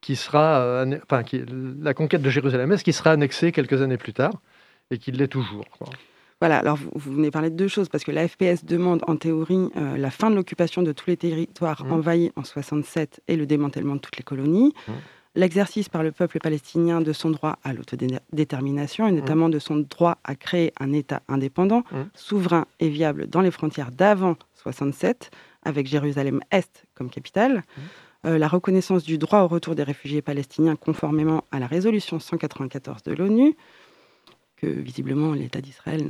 qui 0.01 0.17
sera, 0.17 0.61
euh, 0.61 0.99
enfin, 1.05 1.23
qui, 1.23 1.45
la 1.81 1.95
conquête 1.95 2.23
de 2.23 2.31
Jérusalem-Est, 2.31 2.83
qui 2.83 2.93
sera 2.93 3.11
annexée 3.11 3.53
quelques 3.53 3.83
années 3.83 3.99
plus 3.99 4.13
tard 4.13 4.33
et 4.91 4.99
qui 4.99 5.13
l'est 5.13 5.29
toujours. 5.29 5.65
Voilà, 6.41 6.59
alors 6.59 6.77
vous, 6.77 7.13
venez 7.13 7.31
parler 7.31 7.51
de 7.51 7.57
deux 7.57 7.69
choses, 7.69 7.89
parce 7.89 8.03
que 8.03 8.11
la 8.11 8.27
FPS 8.27 8.65
demande 8.65 9.03
en 9.07 9.17
théorie 9.17 9.69
la 9.77 10.11
fin 10.11 10.29
de 10.29 10.35
l'occupation 10.35 10.83
de 10.83 10.91
tous 10.91 11.09
les 11.09 11.17
territoires 11.17 11.85
mmh. 11.85 11.93
envahis 11.93 12.33
en 12.35 12.43
67 12.43 13.23
et 13.29 13.37
le 13.37 13.47
démantèlement 13.47 13.95
de 13.95 14.01
toutes 14.01 14.17
les 14.17 14.25
colonies. 14.25 14.75
Mmh 14.89 14.93
l'exercice 15.35 15.89
par 15.89 16.03
le 16.03 16.13
peuple 16.13 16.39
palestinien 16.39 17.01
de 17.01 17.13
son 17.13 17.31
droit 17.31 17.59
à 17.65 17.73
l'autodétermination 17.73 19.07
et 19.07 19.13
notamment 19.13 19.49
de 19.49 19.59
son 19.59 19.77
droit 19.77 20.19
à 20.25 20.35
créer 20.35 20.73
un 20.79 20.93
État 20.93 21.23
indépendant, 21.29 21.85
mmh. 21.91 21.97
souverain 22.15 22.67
et 22.81 22.89
viable 22.89 23.29
dans 23.29 23.41
les 23.41 23.51
frontières 23.51 23.91
d'avant 23.91 24.37
67, 24.63 25.31
avec 25.63 25.87
Jérusalem-Est 25.87 26.85
comme 26.95 27.11
capitale. 27.11 27.59
Mmh. 27.59 27.81
Euh, 28.25 28.39
la 28.39 28.49
reconnaissance 28.49 29.03
du 29.03 29.19
droit 29.19 29.41
au 29.41 29.49
retour 29.49 29.75
des 29.75 29.83
réfugiés 29.83 30.23
palestiniens 30.23 30.77
conformément 30.77 31.45
à 31.51 31.59
la 31.59 31.67
résolution 31.67 32.21
194 32.21 33.03
de 33.03 33.13
l'ONU, 33.13 33.57
que 34.57 34.67
visiblement 34.67 35.33
l'État 35.33 35.61
d'Israël 35.61 36.09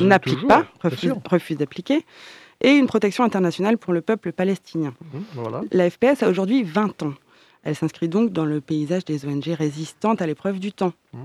n'applique 0.00 0.46
pas, 0.46 0.66
refuse, 0.82 1.58
d'appliquer, 1.58 2.06
et 2.60 2.70
une 2.70 2.86
protection 2.86 3.24
internationale 3.24 3.76
pour 3.76 3.92
le 3.92 4.02
peuple 4.02 4.32
palestinien. 4.32 4.94
Mmh, 5.12 5.66
la 5.72 5.90
FPS 5.90 6.22
a 6.22 6.28
aujourd'hui 6.28 6.62
20 6.62 7.02
ans. 7.02 7.14
Elle 7.62 7.74
s'inscrit 7.74 8.08
donc 8.08 8.32
dans 8.32 8.44
le 8.44 8.60
paysage 8.60 9.04
des 9.04 9.26
ONG 9.26 9.46
résistantes 9.48 10.22
à 10.22 10.26
l'épreuve 10.26 10.60
du 10.60 10.72
temps. 10.72 10.92
Mmh. 11.12 11.18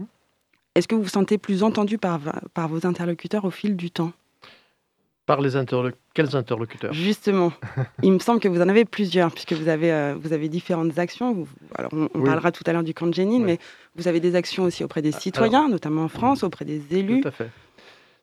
Est-ce 0.73 0.87
que 0.87 0.95
vous 0.95 1.03
vous 1.03 1.09
sentez 1.09 1.37
plus 1.37 1.63
entendu 1.63 1.97
par, 1.97 2.19
par 2.53 2.67
vos 2.67 2.85
interlocuteurs 2.87 3.45
au 3.45 3.51
fil 3.51 3.75
du 3.75 3.91
temps? 3.91 4.11
Par 5.25 5.41
les 5.41 5.53
quels 6.13 6.35
interlocuteurs? 6.35 6.93
Justement, 6.93 7.51
il 8.03 8.11
me 8.11 8.19
semble 8.19 8.39
que 8.39 8.47
vous 8.47 8.61
en 8.61 8.69
avez 8.69 8.85
plusieurs, 8.85 9.31
puisque 9.31 9.53
vous 9.53 9.69
avez, 9.69 9.91
euh, 9.91 10.15
vous 10.19 10.33
avez 10.33 10.49
différentes 10.49 10.99
actions. 10.99 11.47
Alors, 11.75 11.91
on, 11.93 12.21
parlera 12.21 12.51
tout 12.51 12.63
à 12.67 12.73
l'heure 12.73 12.83
du 12.83 12.93
camp 12.93 13.07
de 13.07 13.13
Jénine, 13.13 13.43
mais 13.43 13.57
vous 13.95 14.07
avez 14.07 14.19
des 14.19 14.35
actions 14.35 14.63
aussi 14.63 14.83
auprès 14.83 15.01
des 15.01 15.15
ah, 15.15 15.19
citoyens, 15.19 15.67
notamment 15.67 16.03
en 16.03 16.09
France, 16.09 16.43
auprès 16.43 16.63
des 16.63 16.81
élus. 16.95 17.21
Tout 17.21 17.27
à 17.27 17.31
fait. 17.31 17.49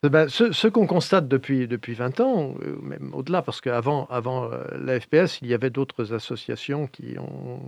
Eh 0.04 0.08
ben, 0.08 0.28
ce, 0.28 0.68
qu'on 0.68 0.86
constate 0.86 1.26
depuis, 1.26 1.66
depuis 1.66 1.94
20 1.94 2.20
ans, 2.20 2.54
même 2.82 3.10
au-delà, 3.14 3.42
parce 3.42 3.60
qu'avant 3.60 4.06
avant, 4.08 4.44
euh, 4.52 4.62
la 4.80 5.00
FPS, 5.00 5.40
il 5.42 5.48
y 5.48 5.54
avait 5.54 5.70
d'autres 5.70 6.14
associations 6.14 6.86
qui 6.86 7.16
ont, 7.18 7.60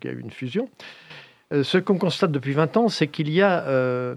qui 0.00 0.08
ont, 0.08 0.10
eu 0.10 0.20
une 0.20 0.30
fusion. 0.30 0.68
Euh, 1.52 1.62
ce 1.62 1.78
qu'on 1.78 1.96
constate 1.96 2.32
depuis 2.32 2.52
20 2.52 2.76
ans, 2.76 2.88
c'est 2.88 3.08
qu'il 3.08 3.30
y 3.30 3.40
a, 3.40 4.16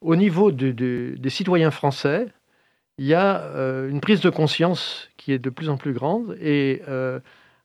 au 0.00 0.14
niveau 0.14 0.52
des 0.52 1.30
citoyens 1.30 1.72
français, 1.72 2.26
il 2.98 3.06
y 3.06 3.14
a 3.14 3.42
une 3.88 4.00
prise 4.00 4.20
de 4.20 4.30
conscience 4.30 5.08
qui 5.16 5.32
est 5.32 5.38
de 5.38 5.50
plus 5.50 5.68
en 5.68 5.76
plus 5.76 5.92
grande 5.92 6.36
et 6.40 6.82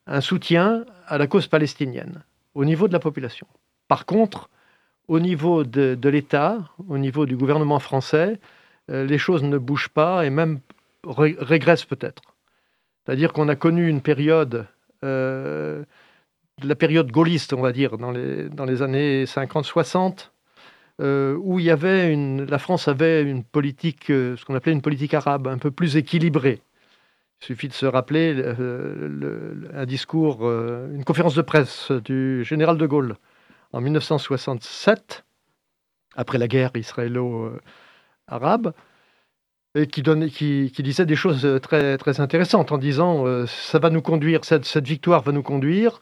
un 0.06 0.20
soutien 0.20 0.84
à 1.06 1.18
la 1.18 1.26
cause 1.26 1.46
palestinienne 1.46 2.22
au 2.54 2.64
niveau 2.64 2.88
de 2.88 2.92
la 2.92 2.98
population. 2.98 3.46
Par 3.88 4.06
contre, 4.06 4.50
au 5.08 5.20
niveau 5.20 5.64
de, 5.64 6.08
l'État, 6.08 6.58
au 6.88 6.98
niveau 6.98 7.26
du 7.26 7.36
gouvernement 7.36 7.78
français, 7.78 8.38
euh, 8.90 9.04
les 9.04 9.18
choses 9.18 9.42
ne 9.42 9.58
bougent 9.58 9.88
pas 9.88 10.24
et 10.24 10.30
même 10.30 10.60
régressent 11.04 11.84
peut-être. 11.84 12.22
C'est-à-dire 13.04 13.32
qu'on 13.32 13.48
a 13.48 13.56
connu 13.56 13.88
une 13.88 14.00
période, 14.00 14.66
euh, 15.04 15.84
la 16.62 16.74
période 16.74 17.10
gaulliste, 17.10 17.52
on 17.52 17.60
va 17.60 17.72
dire, 17.72 17.98
dans 17.98 18.12
les 18.12 18.82
années 18.82 19.24
50-60, 19.24 20.30
euh, 21.00 21.36
où 21.40 21.58
il 21.58 21.64
y 21.64 21.70
avait 21.70 22.12
une, 22.12 22.44
la 22.44 22.58
France 22.58 22.86
avait 22.88 23.22
une 23.22 23.44
politique, 23.44 24.04
ce 24.08 24.44
qu'on 24.44 24.54
appelait 24.54 24.72
une 24.72 24.82
politique 24.82 25.14
arabe, 25.14 25.48
un 25.48 25.58
peu 25.58 25.70
plus 25.70 25.96
équilibrée. 25.96 26.60
Il 27.40 27.46
suffit 27.46 27.68
de 27.68 27.72
se 27.72 27.86
rappeler 27.86 28.40
un 29.74 29.84
discours, 29.84 30.48
une 30.48 31.02
conférence 31.04 31.34
de 31.34 31.42
presse 31.42 31.90
du 31.90 32.44
général 32.44 32.78
de 32.78 32.86
Gaulle 32.86 33.16
en 33.72 33.80
1967, 33.80 35.24
après 36.14 36.38
la 36.38 36.46
guerre 36.46 36.70
israélo-arabe, 36.76 38.74
et 39.74 39.88
qui, 39.88 40.02
disait 40.02 41.06
des 41.06 41.16
choses 41.16 41.58
très, 41.62 41.98
très 41.98 42.20
intéressantes 42.20 42.70
en 42.70 42.78
disant 42.78 43.24
ça 43.46 43.80
va 43.80 43.90
nous 43.90 44.02
conduire, 44.02 44.44
cette, 44.44 44.64
cette, 44.64 44.86
victoire 44.86 45.22
va 45.22 45.32
nous 45.32 45.42
conduire 45.42 46.00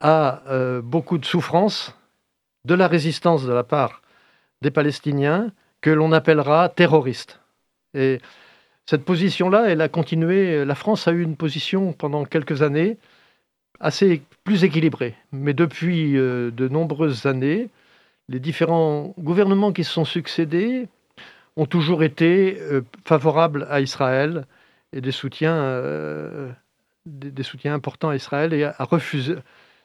à 0.00 0.42
beaucoup 0.82 1.18
de 1.18 1.26
souffrances, 1.26 1.94
de 2.64 2.74
la 2.74 2.88
résistance 2.88 3.44
de 3.44 3.52
la 3.52 3.64
part 3.64 4.01
des 4.62 4.70
Palestiniens 4.70 5.52
que 5.82 5.90
l'on 5.90 6.12
appellera 6.12 6.70
terroristes. 6.70 7.40
Et 7.94 8.20
cette 8.86 9.04
position-là, 9.04 9.66
elle 9.68 9.82
a 9.82 9.88
continué. 9.88 10.64
La 10.64 10.74
France 10.74 11.06
a 11.08 11.12
eu 11.12 11.22
une 11.22 11.36
position 11.36 11.92
pendant 11.92 12.24
quelques 12.24 12.62
années 12.62 12.96
assez 13.82 14.22
plus 14.44 14.64
équilibrée. 14.64 15.14
Mais 15.32 15.52
depuis 15.52 16.16
euh, 16.16 16.50
de 16.50 16.68
nombreuses 16.68 17.26
années, 17.26 17.68
les 18.28 18.40
différents 18.40 19.14
gouvernements 19.18 19.72
qui 19.72 19.84
se 19.84 19.92
sont 19.92 20.04
succédés 20.04 20.88
ont 21.56 21.66
toujours 21.66 22.02
été 22.02 22.58
euh, 22.60 22.82
favorables 23.04 23.66
à 23.68 23.80
Israël 23.80 24.46
et 24.92 25.00
des 25.00 25.10
soutiens, 25.10 25.56
euh, 25.56 26.50
des, 27.04 27.42
soutiens 27.42 27.74
importants 27.74 28.10
à 28.10 28.16
Israël 28.16 28.54
et 28.54 28.64
à, 28.64 28.74
refuser, 28.78 29.34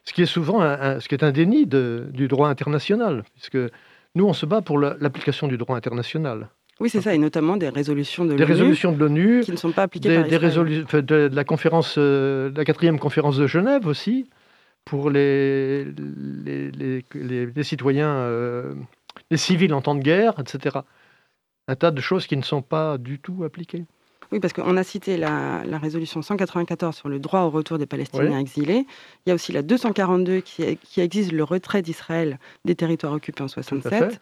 ce 0.04 0.14
qui 0.14 0.22
est 0.22 0.28
souvent 0.28 0.62
un, 0.62 1.00
ce 1.00 1.10
qui 1.10 1.16
est 1.16 1.24
un 1.24 1.32
déni 1.32 1.66
du 1.66 2.28
droit 2.28 2.50
international, 2.50 3.24
puisque 3.34 3.58
nous, 4.18 4.26
on 4.26 4.34
se 4.34 4.46
bat 4.46 4.62
pour 4.62 4.80
l'application 4.80 5.48
du 5.48 5.58
droit 5.58 5.78
international. 5.78 6.50
Oui, 6.80 6.90
c'est 6.90 7.02
ça, 7.02 7.14
et 7.14 7.18
notamment 7.18 7.58
des 7.58 7.70
résolutions 7.70 8.24
de 8.26 8.32
l'ONU. 8.32 8.38
Des 8.38 8.44
résolutions 8.44 8.92
de 8.92 8.98
l'ONU. 8.98 9.42
Qui 9.42 9.52
ne 9.52 9.58
sont 9.58 9.72
pas 9.72 9.84
appliquées 9.84 10.10
des, 10.10 10.16
par 10.16 10.28
des 10.28 11.02
de, 11.02 11.30
la 11.32 11.44
conférence, 11.44 11.96
euh, 11.98 12.52
la 12.56 12.66
quatrième 12.66 13.00
conférence 13.00 13.38
de 13.38 13.48
Genève 13.48 13.88
aussi, 13.88 14.30
pour 14.86 15.10
les, 15.10 15.86
les, 16.46 17.04
les, 17.14 17.64
citoyens, 17.64 18.10
euh, 18.10 18.74
les 19.32 19.38
civils 19.38 19.74
en 19.74 19.82
temps 19.82 19.96
de 19.96 20.02
guerre, 20.02 20.34
etc. 20.40 20.78
Un 21.68 21.76
tas 21.76 21.92
de 21.92 22.02
choses 22.02 22.28
qui 22.28 22.38
ne 22.38 22.44
sont 22.44 22.62
pas 22.62 22.98
du 22.98 23.20
tout 23.20 23.44
appliquées. 23.44 23.86
Oui, 24.32 24.40
parce 24.40 24.54
qu'on 24.54 24.76
a 24.76 24.84
cité 24.84 25.18
la, 25.18 25.62
résolution 25.82 26.22
194 26.22 26.96
sur 26.96 27.10
le 27.10 27.20
droit 27.20 27.42
au 27.42 27.50
retour 27.50 27.78
des 27.78 27.86
Palestiniens 27.86 28.40
exilés. 28.40 28.86
Il 29.26 29.30
y 29.30 29.32
a 29.32 29.36
aussi 29.36 29.52
la 29.52 29.62
242 29.62 30.42
qui, 30.42 30.78
qui 30.78 31.02
exige 31.02 31.32
le 31.32 31.44
retrait 31.44 31.82
d'Israël 31.82 32.40
des 32.66 32.76
territoires 32.76 33.14
occupés 33.14 33.44
en 33.44 33.48
67. 33.48 34.20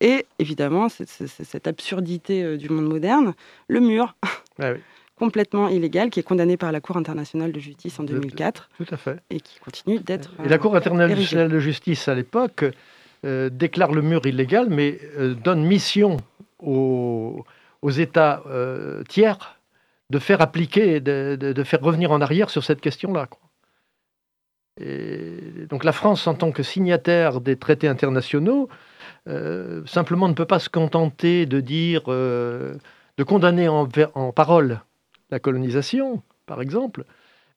Et 0.00 0.26
évidemment, 0.38 0.88
cette 0.88 1.66
absurdité 1.66 2.42
euh, 2.42 2.56
du 2.56 2.68
monde 2.68 2.86
moderne, 2.86 3.34
le 3.68 3.80
mur, 3.80 4.14
ah 4.58 4.72
complètement 5.18 5.68
illégal, 5.68 6.10
qui 6.10 6.20
est 6.20 6.22
condamné 6.22 6.58
par 6.58 6.72
la 6.72 6.80
Cour 6.80 6.98
internationale 6.98 7.50
de 7.50 7.58
justice 7.58 7.98
en 7.98 8.04
2004. 8.04 8.68
Tout 8.76 8.86
à 8.90 8.98
fait. 8.98 9.18
Et 9.30 9.40
qui 9.40 9.58
continue 9.58 9.98
d'être. 9.98 10.32
Et 10.44 10.48
la 10.48 10.58
Cour 10.58 10.76
internationale 10.76 11.48
de 11.48 11.58
justice, 11.58 12.08
à 12.08 12.14
l'époque, 12.14 12.66
euh, 13.24 13.48
déclare 13.48 13.92
le 13.92 14.02
mur 14.02 14.26
illégal, 14.26 14.68
mais 14.68 14.98
euh, 15.18 15.34
donne 15.34 15.64
mission 15.64 16.18
aux, 16.58 17.44
États 17.90 18.42
tiers 19.08 19.58
de 20.10 20.18
faire 20.18 20.40
appliquer, 20.40 21.00
de, 21.00 21.36
de, 21.36 21.64
faire 21.64 21.80
revenir 21.80 22.12
en 22.12 22.20
arrière 22.20 22.50
sur 22.50 22.64
cette 22.64 22.80
question-là. 22.80 23.28
Donc 24.78 25.84
la 25.84 25.92
France, 25.92 26.26
en 26.26 26.34
tant 26.34 26.52
que 26.52 26.62
signataire 26.62 27.40
des 27.40 27.56
traités 27.56 27.88
internationaux, 27.88 28.68
euh, 29.28 29.84
simplement 29.86 30.28
ne 30.28 30.34
peut 30.34 30.46
pas 30.46 30.58
se 30.58 30.68
contenter 30.68 31.46
de 31.46 31.60
dire, 31.60 32.02
euh, 32.08 32.76
de 33.16 33.24
condamner 33.24 33.68
en, 33.68 33.88
parole 34.32 34.80
la 35.30 35.38
colonisation, 35.40 36.22
par 36.46 36.60
exemple, 36.60 37.04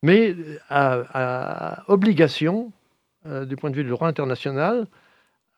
mais 0.01 0.35
a, 0.69 1.83
obligation, 1.87 2.71
euh, 3.27 3.45
du 3.45 3.55
point 3.57 3.69
de 3.69 3.75
vue 3.75 3.83
du 3.83 3.89
droit 3.89 4.07
international, 4.07 4.87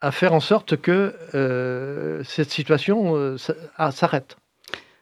à 0.01 0.11
faire 0.11 0.33
en 0.33 0.39
sorte 0.39 0.77
que 0.77 1.13
cette 2.25 2.49
situation 2.49 3.37
s'arrête. 3.37 4.35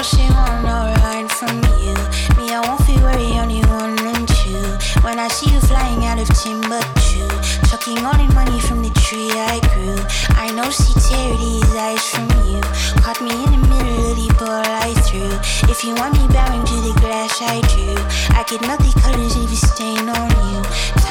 know 0.00 0.04
she 0.04 0.32
want 0.32 0.64
no 0.64 0.78
ride 1.04 1.30
from 1.30 1.56
you. 1.76 1.92
Me, 2.38 2.54
I 2.54 2.60
won't 2.64 2.80
feel 2.86 3.00
worry, 3.02 3.36
only 3.36 3.60
one 3.68 3.98
and 4.00 4.26
two. 4.40 4.64
When 5.04 5.18
I 5.18 5.28
see 5.28 5.52
you 5.52 5.60
flying 5.60 6.06
out 6.06 6.18
of 6.18 6.28
Timbuktu, 6.40 7.28
chucking 7.68 8.00
all 8.06 8.16
the 8.16 8.28
money 8.32 8.60
from 8.60 8.82
the 8.82 8.92
tree 9.04 9.28
I 9.28 9.60
grew. 9.72 10.00
I 10.40 10.52
know 10.56 10.70
she 10.70 10.94
tear 11.04 11.36
these 11.36 11.74
eyes 11.76 12.04
from 12.08 12.28
you. 12.48 12.60
Caught 13.04 13.20
me 13.20 13.32
in 13.44 13.50
the 13.52 13.62
middle 13.68 14.10
of 14.10 14.16
the 14.16 14.30
ball 14.40 14.64
I 14.64 14.94
threw. 15.04 15.32
If 15.68 15.84
you 15.84 15.94
want 15.94 16.16
me 16.16 16.24
bowing 16.32 16.64
to 16.64 16.76
the 16.80 16.94
glass 17.00 17.36
I 17.42 17.60
do, 17.76 17.92
I 18.32 18.42
could 18.44 18.62
melt 18.62 18.80
the 18.80 18.94
colors 19.04 19.36
if 19.36 19.50
you 19.50 19.60
stain 19.60 20.08
on 20.08 20.28
you. 20.48 20.62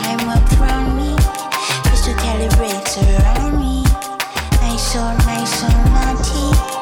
Time 0.01 0.25
up 0.29 0.45
around 0.57 0.97
me, 0.97 1.13
crystal 1.85 2.17
calibrates 2.25 2.97
around 2.97 3.59
me. 3.59 3.83
Nice 4.65 4.93
so 4.93 5.01
nice 5.29 5.53
so 5.61 5.69
naughty. 5.93 6.78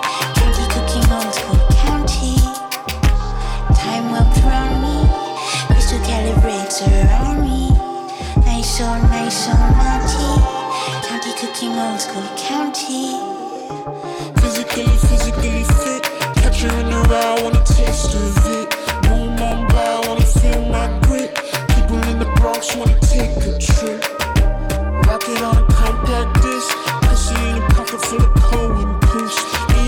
Nice 8.78 8.86
so 8.86 9.08
nice 9.08 9.46
so 9.46 9.54
naughty. 9.54 11.08
County 11.08 11.34
cooking 11.34 11.76
old 11.80 12.00
school 12.00 12.22
county. 12.38 13.18
Physically, 14.40 14.86
physically 14.86 15.64
fit. 15.64 16.04
Catch 16.36 16.62
her 16.62 16.80
in 16.82 16.92
the 16.92 17.02
ride, 17.10 17.42
wanna 17.42 17.64
taste 17.66 18.14
of 18.14 18.38
it. 18.46 18.70
Boom 19.02 19.34
on 19.42 19.68
by, 19.70 20.08
wanna 20.08 20.22
feel 20.22 20.62
my 20.70 20.88
grit. 21.08 21.34
People 21.74 21.98
in 22.10 22.20
the 22.20 22.30
Bronx 22.36 22.76
wanna 22.76 23.00
take 23.00 23.36
a 23.50 23.58
trip. 23.58 24.06
Rocket 25.08 25.42
on 25.42 25.58
a 25.58 25.66
compact 25.74 26.40
disc. 26.44 26.78
Pussy 27.02 27.34
in 27.50 27.58
a 27.58 27.68
pocket 27.74 28.00
full 28.06 28.22
of 28.22 28.34
cold 28.36 28.78
and 28.78 29.02
push. 29.02 29.38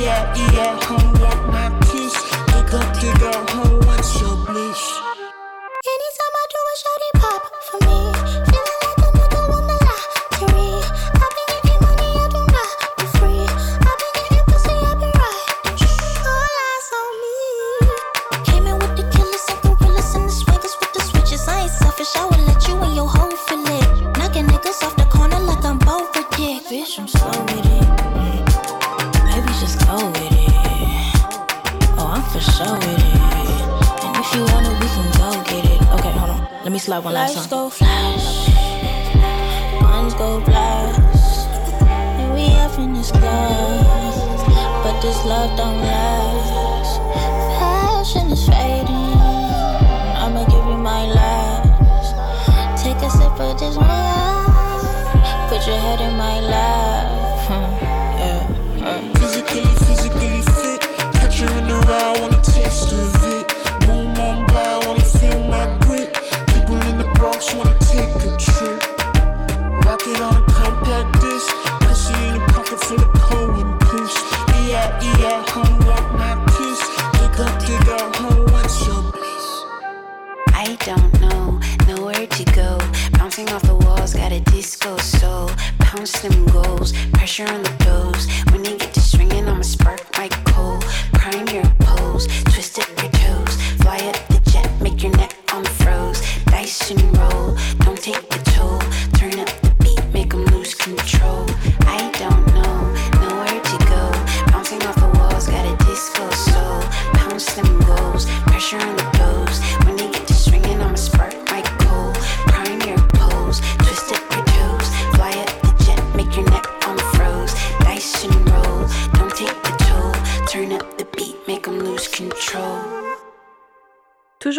Yeah, 0.02 0.34
yeah, 0.54 0.80
home 0.82 1.14
want 1.22 1.42
my 1.54 1.70
kiss. 1.86 2.16
Dig 2.48 2.74
up, 2.74 3.00
dig 3.00 3.22
out, 3.22 3.49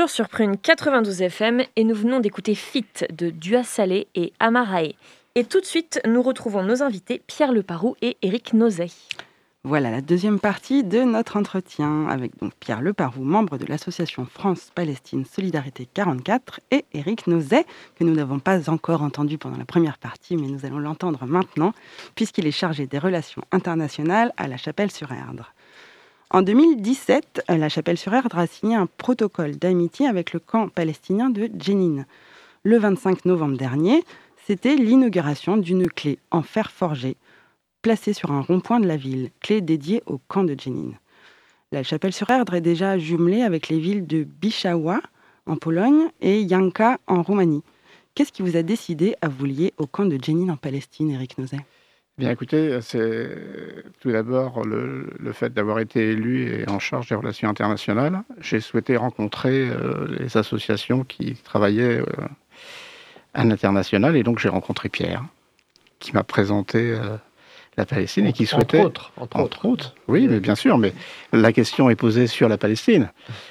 Sur 0.08 0.28
Prune 0.28 0.56
92 0.56 1.20
FM 1.22 1.62
et 1.76 1.84
nous 1.84 1.94
venons 1.94 2.20
d'écouter 2.20 2.54
Fit 2.54 2.86
de 3.12 3.28
Dua 3.28 3.62
Salé 3.62 4.08
et 4.14 4.32
Amarae. 4.40 4.94
Et 5.34 5.44
tout 5.44 5.60
de 5.60 5.66
suite, 5.66 6.00
nous 6.06 6.22
retrouvons 6.22 6.62
nos 6.62 6.82
invités 6.82 7.20
Pierre 7.26 7.52
Leparoux 7.52 7.96
et 8.00 8.16
Éric 8.22 8.54
Nozet. 8.54 8.90
Voilà 9.62 9.90
la 9.90 10.00
deuxième 10.00 10.40
partie 10.40 10.84
de 10.84 11.02
notre 11.02 11.36
entretien 11.36 12.06
avec 12.08 12.38
donc 12.38 12.54
Pierre 12.58 12.80
Leparoux, 12.80 13.24
membre 13.24 13.58
de 13.58 13.66
l'association 13.66 14.24
France-Palestine 14.24 15.26
Solidarité 15.26 15.86
44, 15.92 16.60
et 16.70 16.86
Éric 16.94 17.26
Nozet, 17.26 17.66
que 17.96 18.04
nous 18.04 18.14
n'avons 18.14 18.38
pas 18.38 18.70
encore 18.70 19.02
entendu 19.02 19.36
pendant 19.36 19.58
la 19.58 19.66
première 19.66 19.98
partie, 19.98 20.38
mais 20.38 20.46
nous 20.46 20.64
allons 20.64 20.78
l'entendre 20.78 21.26
maintenant, 21.26 21.74
puisqu'il 22.14 22.46
est 22.46 22.52
chargé 22.52 22.86
des 22.86 22.98
relations 22.98 23.42
internationales 23.52 24.32
à 24.38 24.48
la 24.48 24.56
Chapelle-sur-Erdre. 24.56 25.52
En 26.32 26.42
2017, 26.42 27.42
la 27.48 27.68
Chapelle-sur-Erdre 27.68 28.38
a 28.38 28.46
signé 28.46 28.76
un 28.76 28.86
protocole 28.86 29.56
d'amitié 29.56 30.06
avec 30.06 30.32
le 30.32 30.38
camp 30.38 30.68
palestinien 30.68 31.28
de 31.28 31.50
Jenin. 31.58 32.04
Le 32.62 32.78
25 32.78 33.24
novembre 33.24 33.56
dernier, 33.56 34.04
c'était 34.46 34.76
l'inauguration 34.76 35.56
d'une 35.56 35.88
clé 35.88 36.20
en 36.30 36.42
fer 36.42 36.70
forgé 36.70 37.16
placée 37.82 38.12
sur 38.12 38.30
un 38.30 38.42
rond-point 38.42 38.78
de 38.78 38.86
la 38.86 38.96
ville, 38.96 39.30
clé 39.40 39.60
dédiée 39.60 40.04
au 40.06 40.18
camp 40.28 40.44
de 40.44 40.54
Jenin. 40.56 40.92
La 41.72 41.82
Chapelle-sur-Erdre 41.82 42.54
est 42.54 42.60
déjà 42.60 42.96
jumelée 42.96 43.42
avec 43.42 43.68
les 43.68 43.80
villes 43.80 44.06
de 44.06 44.22
Bishawa 44.22 45.00
en 45.46 45.56
Pologne 45.56 46.10
et 46.20 46.42
Yanka 46.42 47.00
en 47.08 47.22
Roumanie. 47.22 47.64
Qu'est-ce 48.14 48.30
qui 48.30 48.42
vous 48.42 48.56
a 48.56 48.62
décidé 48.62 49.16
à 49.20 49.28
vous 49.28 49.46
lier 49.46 49.74
au 49.78 49.88
camp 49.88 50.04
de 50.04 50.16
Jenin 50.22 50.52
en 50.52 50.56
Palestine, 50.56 51.10
Eric 51.10 51.38
Nozet? 51.38 51.58
Bien 52.20 52.32
écoutez, 52.32 52.80
c'est 52.82 53.30
tout 54.00 54.12
d'abord 54.12 54.62
le, 54.66 55.08
fait 55.32 55.54
d'avoir 55.54 55.78
été 55.78 56.10
élu 56.10 56.52
et 56.52 56.68
en 56.68 56.78
charge 56.78 57.08
des 57.08 57.14
relations 57.14 57.48
internationales. 57.48 58.20
J'ai 58.42 58.60
souhaité 58.60 58.98
rencontrer 58.98 59.70
euh, 59.70 60.06
les 60.18 60.36
associations 60.36 61.02
qui 61.02 61.36
travaillaient 61.36 62.00
euh, 62.00 62.04
à 63.32 63.42
l'international 63.42 64.16
et 64.16 64.22
donc 64.22 64.38
j'ai 64.38 64.50
rencontré 64.50 64.90
Pierre 64.90 65.24
qui 65.98 66.12
m'a 66.12 66.22
présenté 66.22 66.90
euh, 66.90 67.16
la 67.78 67.86
Palestine 67.86 68.26
et 68.26 68.34
qui 68.34 68.44
souhaitait. 68.44 68.80
Entre 68.80 68.86
autres. 68.86 69.12
Entre, 69.16 69.64
autres. 69.64 69.94
Oui, 70.06 70.28
mais 70.28 70.40
bien 70.40 70.56
sûr, 70.56 70.76
mais 70.76 70.92
la 71.32 71.54
question 71.54 71.88
est 71.88 71.96
posée 71.96 72.26
sur 72.26 72.50
la 72.50 72.58
Palestine. 72.58 73.10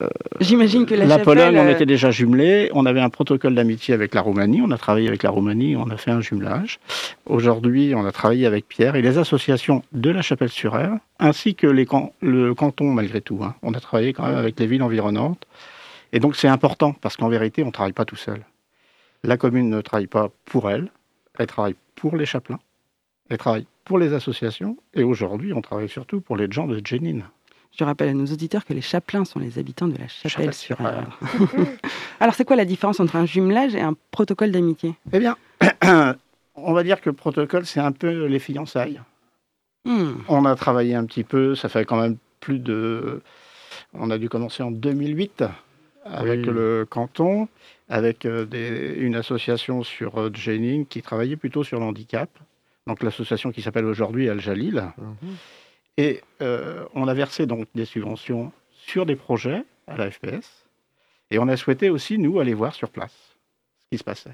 Euh, 0.00 0.08
J'imagine 0.40 0.86
que 0.86 0.94
la, 0.94 1.04
la 1.04 1.18
Pologne, 1.18 1.58
on 1.58 1.66
euh, 1.66 1.72
était 1.72 1.86
déjà 1.86 2.10
jumelés. 2.10 2.70
On 2.72 2.86
avait 2.86 3.00
un 3.00 3.10
protocole 3.10 3.54
d'amitié 3.54 3.92
avec 3.92 4.14
la 4.14 4.22
Roumanie. 4.22 4.62
On 4.62 4.70
a 4.70 4.78
travaillé 4.78 5.08
avec 5.08 5.22
la 5.22 5.30
Roumanie. 5.30 5.76
On 5.76 5.90
a 5.90 5.96
fait 5.96 6.10
un 6.10 6.20
jumelage. 6.20 6.80
Aujourd'hui, 7.26 7.94
on 7.94 8.06
a 8.06 8.12
travaillé 8.12 8.46
avec 8.46 8.66
Pierre 8.66 8.96
et 8.96 9.02
les 9.02 9.18
associations 9.18 9.82
de 9.92 10.10
la 10.10 10.22
Chapelle-sur-Erdre, 10.22 10.98
ainsi 11.18 11.54
que 11.54 11.66
les 11.66 11.86
le 12.22 12.54
canton, 12.54 12.92
malgré 12.92 13.20
tout. 13.20 13.40
Hein. 13.42 13.54
On 13.62 13.74
a 13.74 13.80
travaillé 13.80 14.12
quand 14.12 14.26
même 14.26 14.36
avec 14.36 14.58
les 14.58 14.66
villes 14.66 14.82
environnantes. 14.82 15.46
Et 16.12 16.20
donc, 16.20 16.36
c'est 16.36 16.48
important 16.48 16.94
parce 17.00 17.16
qu'en 17.16 17.28
vérité, 17.28 17.62
on 17.62 17.66
ne 17.66 17.72
travaille 17.72 17.92
pas 17.92 18.04
tout 18.04 18.16
seul. 18.16 18.40
La 19.24 19.36
commune 19.36 19.68
ne 19.68 19.80
travaille 19.80 20.06
pas 20.06 20.30
pour 20.46 20.70
elle. 20.70 20.88
Elle 21.38 21.46
travaille 21.46 21.74
pour 21.94 22.16
les 22.16 22.26
chapelains, 22.26 22.58
elle 23.30 23.38
travaille 23.38 23.66
pour 23.84 23.98
les 23.98 24.12
associations, 24.12 24.76
et 24.92 25.02
aujourd'hui, 25.02 25.52
on 25.52 25.60
travaille 25.60 25.88
surtout 25.88 26.20
pour 26.20 26.36
les 26.36 26.50
gens 26.50 26.66
de 26.66 26.80
Jenin. 26.84 27.20
Je 27.78 27.84
rappelle 27.84 28.10
à 28.10 28.14
nos 28.14 28.26
auditeurs 28.26 28.64
que 28.64 28.74
les 28.74 28.82
chapelains 28.82 29.24
sont 29.24 29.38
les 29.38 29.58
habitants 29.58 29.88
de 29.88 29.96
la 29.96 30.08
chapelle 30.08 30.52
sur 30.52 30.80
erdre 30.80 31.18
Alors, 32.20 32.34
c'est 32.34 32.44
quoi 32.44 32.56
la 32.56 32.66
différence 32.66 33.00
entre 33.00 33.16
un 33.16 33.26
jumelage 33.26 33.74
et 33.74 33.80
un 33.80 33.94
protocole 34.10 34.50
d'amitié? 34.50 34.94
Eh 35.12 35.18
bien, 35.18 35.36
on 36.54 36.72
va 36.72 36.82
dire 36.82 37.00
que 37.00 37.08
le 37.08 37.16
protocole, 37.16 37.64
c'est 37.64 37.80
un 37.80 37.92
peu 37.92 38.26
les 38.26 38.38
fiançailles. 38.38 39.00
Hmm. 39.84 40.12
On 40.28 40.44
a 40.44 40.54
travaillé 40.54 40.94
un 40.94 41.06
petit 41.06 41.24
peu, 41.24 41.54
ça 41.54 41.68
fait 41.68 41.84
quand 41.84 42.00
même 42.00 42.16
plus 42.40 42.58
de... 42.58 43.22
On 43.94 44.10
a 44.10 44.18
dû 44.18 44.28
commencer 44.28 44.62
en 44.62 44.70
2008 44.70 45.44
avec 46.04 46.46
le 46.46 46.86
canton 46.88 47.48
avec 47.88 48.24
euh, 48.24 48.46
une 48.96 49.14
association 49.16 49.82
sur 49.82 50.18
euh, 50.18 50.30
Jenin 50.32 50.84
qui 50.88 51.02
travaillait 51.02 51.36
plutôt 51.36 51.62
sur 51.62 51.78
l'handicap. 51.78 52.30
Donc 52.86 53.02
l'association 53.02 53.52
qui 53.52 53.62
s'appelle 53.62 53.84
aujourd'hui 53.84 54.28
Al 54.28 54.40
Jalil. 54.40 54.82
Et 55.96 56.20
euh, 56.40 56.84
on 56.94 57.08
a 57.08 57.14
versé 57.14 57.46
donc 57.46 57.66
des 57.74 57.84
subventions 57.84 58.52
sur 58.70 59.06
des 59.06 59.16
projets 59.16 59.64
à 59.86 59.96
la 59.96 60.10
FPS. 60.10 60.66
Et 61.30 61.38
on 61.38 61.48
a 61.48 61.56
souhaité 61.56 61.90
aussi, 61.90 62.18
nous, 62.18 62.40
aller 62.40 62.54
voir 62.54 62.74
sur 62.74 62.90
place 62.90 63.14
ce 63.80 63.86
qui 63.90 63.98
se 63.98 64.04
passait. 64.04 64.32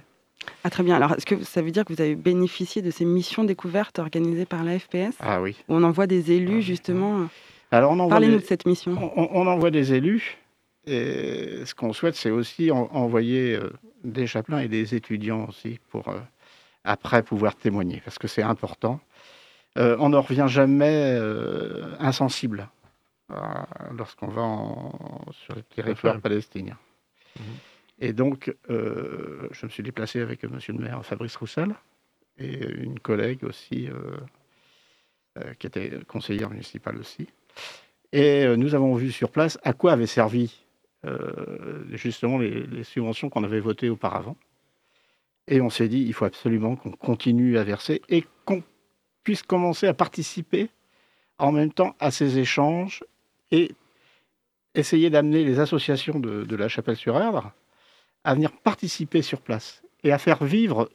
Ah, 0.64 0.70
très 0.70 0.82
bien. 0.82 0.96
Alors, 0.96 1.12
est-ce 1.14 1.26
que 1.26 1.42
ça 1.44 1.62
veut 1.62 1.70
dire 1.70 1.84
que 1.84 1.92
vous 1.92 2.00
avez 2.00 2.14
bénéficié 2.14 2.80
de 2.82 2.90
ces 2.90 3.04
missions 3.04 3.44
découvertes 3.44 3.98
organisées 3.98 4.46
par 4.46 4.64
la 4.64 4.78
FPS 4.78 5.16
Ah 5.20 5.40
oui. 5.42 5.56
Où 5.68 5.74
on 5.74 5.82
envoie 5.82 6.06
des 6.06 6.32
élus, 6.32 6.58
ah 6.58 6.60
justement 6.60 7.28
Alors, 7.70 7.92
on 7.92 8.08
Parlez-nous 8.08 8.38
de 8.38 8.44
cette 8.44 8.66
mission. 8.66 8.96
On, 9.16 9.28
on, 9.32 9.46
envoie 9.46 9.70
des 9.70 9.94
élus 9.94 10.38
et 10.88 11.66
ce 11.66 11.74
qu'on 11.74 11.92
souhaite, 11.92 12.14
c'est 12.14 12.30
aussi 12.30 12.70
envoyer 12.70 13.54
euh, 13.54 13.70
des 14.04 14.26
chapelains 14.26 14.60
et 14.60 14.68
des 14.68 14.94
étudiants 14.94 15.46
aussi 15.46 15.78
pour 15.90 16.08
euh, 16.08 16.18
après 16.84 17.22
pouvoir 17.22 17.56
témoigner, 17.56 18.00
parce 18.02 18.18
que 18.18 18.26
c'est 18.26 18.42
important. 18.42 19.00
Euh, 19.76 19.96
on 20.00 20.08
ne 20.08 20.16
revient 20.16 20.46
jamais 20.48 21.18
insensible 21.98 22.68
lorsqu'on 23.92 24.28
va 24.28 24.42
sur 25.32 25.54
le 25.54 25.62
territoire 25.62 26.18
palestinien. 26.20 26.78
Mhm. 27.38 27.44
Et 28.00 28.12
donc, 28.12 28.54
je 28.68 29.66
me 29.66 29.70
suis 29.70 29.82
déplacé 29.82 30.20
avec 30.20 30.44
monsieur 30.44 30.72
le 30.72 30.78
maire 30.78 31.04
Fabrice 31.04 31.36
Roussel 31.36 31.74
et 32.38 32.64
une 32.64 33.00
collègue 33.00 33.44
aussi, 33.44 33.88
qui 35.58 35.66
était 35.66 35.98
conseillère 36.06 36.50
municipale 36.50 36.96
aussi. 36.98 37.28
Et 38.12 38.46
nous 38.56 38.74
avons 38.74 38.94
vu 38.94 39.12
sur 39.12 39.30
place 39.30 39.58
à 39.62 39.72
quoi 39.72 39.92
avait 39.92 40.06
servi 40.06 40.64
euh, 41.04 41.84
justement 41.92 42.38
les, 42.38 42.82
subventions 42.82 43.30
qu'on 43.30 43.44
avait 43.44 43.60
votées 43.60 43.88
auparavant. 43.88 44.36
Et 45.46 45.60
on 45.60 45.70
s'est 45.70 45.88
dit, 45.88 46.02
il 46.02 46.12
faut 46.12 46.24
absolument 46.24 46.76
qu'on 46.76 46.90
continue 46.90 47.56
à 47.56 47.64
verser 47.64 48.02
et 48.08 48.24
qu'on 48.44 48.62
puisse 49.24 49.42
commencer 49.42 49.86
à 49.86 49.94
participer 49.94 50.68
en 51.38 51.52
même 51.52 51.72
temps 51.72 51.94
à 52.00 52.10
ces 52.10 52.38
échanges 52.38 53.04
et 53.50 53.72
essayer 54.74 55.10
d'amener 55.10 55.44
les 55.44 55.60
associations 55.60 56.18
de, 56.18 56.56
la 56.56 56.68
Chapelle-sur-Erdre 56.68 57.52
à 58.24 58.34
venir 58.34 58.52
participer 58.52 59.22
sur 59.22 59.40
place 59.40 59.82
et 60.04 60.12
à 60.12 60.18
faire 60.18 60.44
vivre 60.44 60.90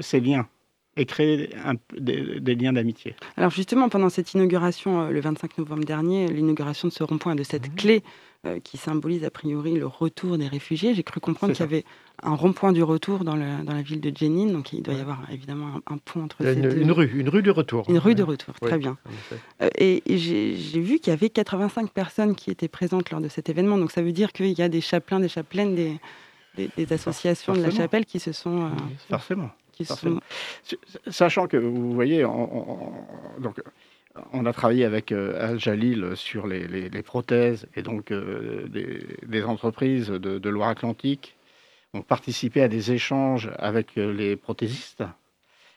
ces 0.00 0.20
liens 0.20 0.48
et 0.96 1.06
créer 1.06 1.50
des, 1.98 2.54
liens 2.54 2.72
d'amitié. 2.72 3.16
Alors 3.36 3.50
justement, 3.50 3.88
pendant 3.88 4.08
cette 4.10 4.32
inauguration, 4.34 5.02
euh, 5.02 5.10
le 5.10 5.20
25 5.20 5.58
novembre 5.58 5.84
dernier, 5.84 6.28
l'inauguration 6.28 6.86
de 6.86 6.92
ce 6.92 7.02
rond-point, 7.02 7.34
de 7.34 7.42
cette 7.42 7.68
mmh. 7.68 7.74
clé 7.74 8.02
qui 8.62 8.76
symbolise 8.76 9.24
a 9.24 9.30
priori 9.30 9.74
le 9.74 9.86
retour 9.86 10.38
des 10.38 10.48
réfugiés. 10.48 10.94
J'ai 10.94 11.02
cru 11.02 11.20
comprendre 11.20 11.52
qu'il 11.52 11.62
y 11.62 11.68
avait 11.68 11.84
un 12.22 12.34
rond-point 12.34 12.72
du 12.72 12.82
retour 12.82 13.24
dans, 13.24 13.36
dans, 13.36 13.72
la 13.72 13.82
ville 13.82 14.00
de 14.00 14.16
Jenin, 14.16 14.52
donc 14.52 14.72
il 14.72 14.82
doit 14.82 14.94
y 14.94 15.00
avoir 15.00 15.20
évidemment 15.30 15.80
un, 15.86 15.98
pont 15.98 16.24
entre 16.24 16.36
ces 16.42 16.54
une, 16.54 16.62
deux. 16.62 16.76
Une 16.76 16.92
rue, 16.92 17.10
une 17.14 17.28
rue 17.28 17.42
du 17.42 17.50
retour. 17.50 17.84
Une 17.88 17.98
rue 17.98 18.14
de 18.14 18.22
retour, 18.22 18.54
très 18.60 18.78
bien. 18.78 18.96
Euh, 19.62 19.68
et, 19.76 20.02
j'ai 20.06 20.80
vu 20.80 20.98
qu'il 20.98 21.10
y 21.10 21.14
avait 21.14 21.28
85 21.28 21.90
personnes 21.90 22.34
qui 22.34 22.50
étaient 22.50 22.68
présentes 22.68 23.10
lors 23.10 23.20
de 23.20 23.28
cet 23.28 23.48
événement, 23.48 23.78
donc 23.78 23.90
ça 23.90 24.02
veut 24.02 24.12
dire 24.12 24.32
qu'il 24.32 24.52
y 24.52 24.62
a 24.62 24.68
des 24.68 24.80
chapelains, 24.80 25.20
des 25.20 25.28
chapelaines, 25.28 25.74
des, 25.74 25.98
des, 26.76 26.92
associations 26.92 27.52
de 27.52 27.62
la 27.62 27.70
chapelle 27.70 28.06
qui 28.06 28.20
se 28.20 28.32
sont... 28.32 28.66
Euh, 28.66 28.68
forcément. 29.08 29.50
Qui 29.72 29.84
Sont... 29.84 30.20
Sachant 31.08 31.48
que, 31.48 31.56
vous 31.56 31.92
voyez, 31.92 32.22
donc, 32.22 33.60
on 34.32 34.46
a 34.46 34.52
travaillé 34.52 34.84
avec 34.84 35.12
euh, 35.12 35.50
Al 35.50 35.58
Jalil 35.58 36.12
sur 36.14 36.46
les, 36.46 37.02
prothèses 37.02 37.66
et 37.74 37.82
donc 37.82 38.10
euh, 38.10 38.66
des, 38.68 39.42
entreprises 39.44 40.08
de, 40.08 40.48
Loire-Atlantique 40.48 41.36
ont 41.92 42.02
participé 42.02 42.62
à 42.62 42.68
des 42.68 42.92
échanges 42.92 43.50
avec 43.58 43.98
euh, 43.98 44.12
les 44.12 44.36
prothésistes. 44.36 45.02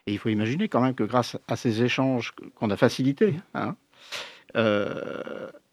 Et 0.05 0.13
il 0.13 0.19
faut 0.19 0.29
imaginer 0.29 0.67
quand 0.67 0.81
même 0.81 0.95
que 0.95 1.03
grâce 1.03 1.37
à 1.47 1.55
ces 1.55 1.83
échanges 1.83 2.33
qu'on 2.55 2.69
a 2.69 2.77
facilités, 2.77 3.35
hein, 3.53 3.75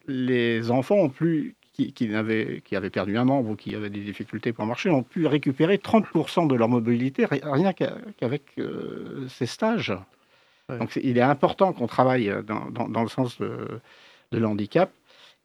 les 0.07 0.71
enfants 0.71 1.09
qui, 1.73 2.13
avaient, 2.13 2.61
perdu 2.91 3.17
un 3.17 3.23
membre 3.23 3.51
ou 3.51 3.55
qui 3.55 3.73
avaient 3.75 3.89
des 3.89 4.01
difficultés 4.01 4.51
pour 4.51 4.65
marcher 4.65 4.89
ont 4.89 5.03
pu 5.03 5.25
récupérer 5.25 5.77
30% 5.77 6.47
de 6.47 6.55
leur 6.55 6.67
mobilité 6.67 7.25
rien 7.25 7.71
qu'avec 7.71 8.43
ces 9.29 9.45
stages. 9.45 9.93
Donc 10.69 10.95
il 11.01 11.17
est 11.17 11.21
important 11.21 11.73
qu'on 11.73 11.87
travaille 11.87 12.29
euh, 12.29 12.41
dans, 12.41 13.03
le 13.03 13.09
sens 13.09 13.37
de, 13.39 13.79
l'handicap 14.31 14.91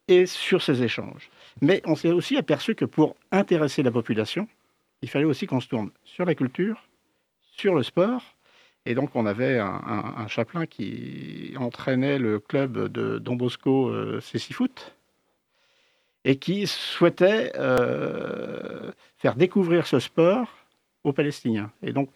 et 0.08 0.26
sur 0.26 0.62
ces 0.62 0.82
échanges. 0.82 1.30
Mais 1.60 1.82
on 1.84 1.94
s'est 1.94 2.10
aussi 2.10 2.36
aperçu 2.36 2.74
que 2.74 2.84
pour 2.84 3.16
intéresser 3.30 3.82
la 3.82 3.90
population, 3.90 4.48
il 5.02 5.08
fallait 5.08 5.24
aussi 5.24 5.46
qu'on 5.46 5.60
se 5.60 5.68
tourne 5.68 5.90
sur 6.04 6.24
la 6.24 6.34
culture, 6.34 6.88
sur 7.42 7.74
le 7.74 7.82
sport. 7.82 8.22
Et 8.86 8.94
donc 8.94 9.10
on 9.14 9.26
avait 9.26 9.58
un, 9.58 10.26
chapelain 10.26 10.64
qui 10.66 11.52
entraînait 11.58 12.18
le 12.18 12.40
club 12.40 12.88
de 12.88 13.18
Don 13.18 13.36
Bosco 13.36 13.90
euh, 13.90 14.20
Foot 14.20 14.96
et 16.24 16.36
qui 16.36 16.66
souhaitait 16.66 17.52
euh, 17.56 18.90
faire 19.18 19.36
découvrir 19.36 19.86
ce 19.86 19.98
sport 19.98 20.48
aux 21.04 21.12
Palestiniens. 21.12 21.70
Et 21.82 21.92
donc 21.92 22.10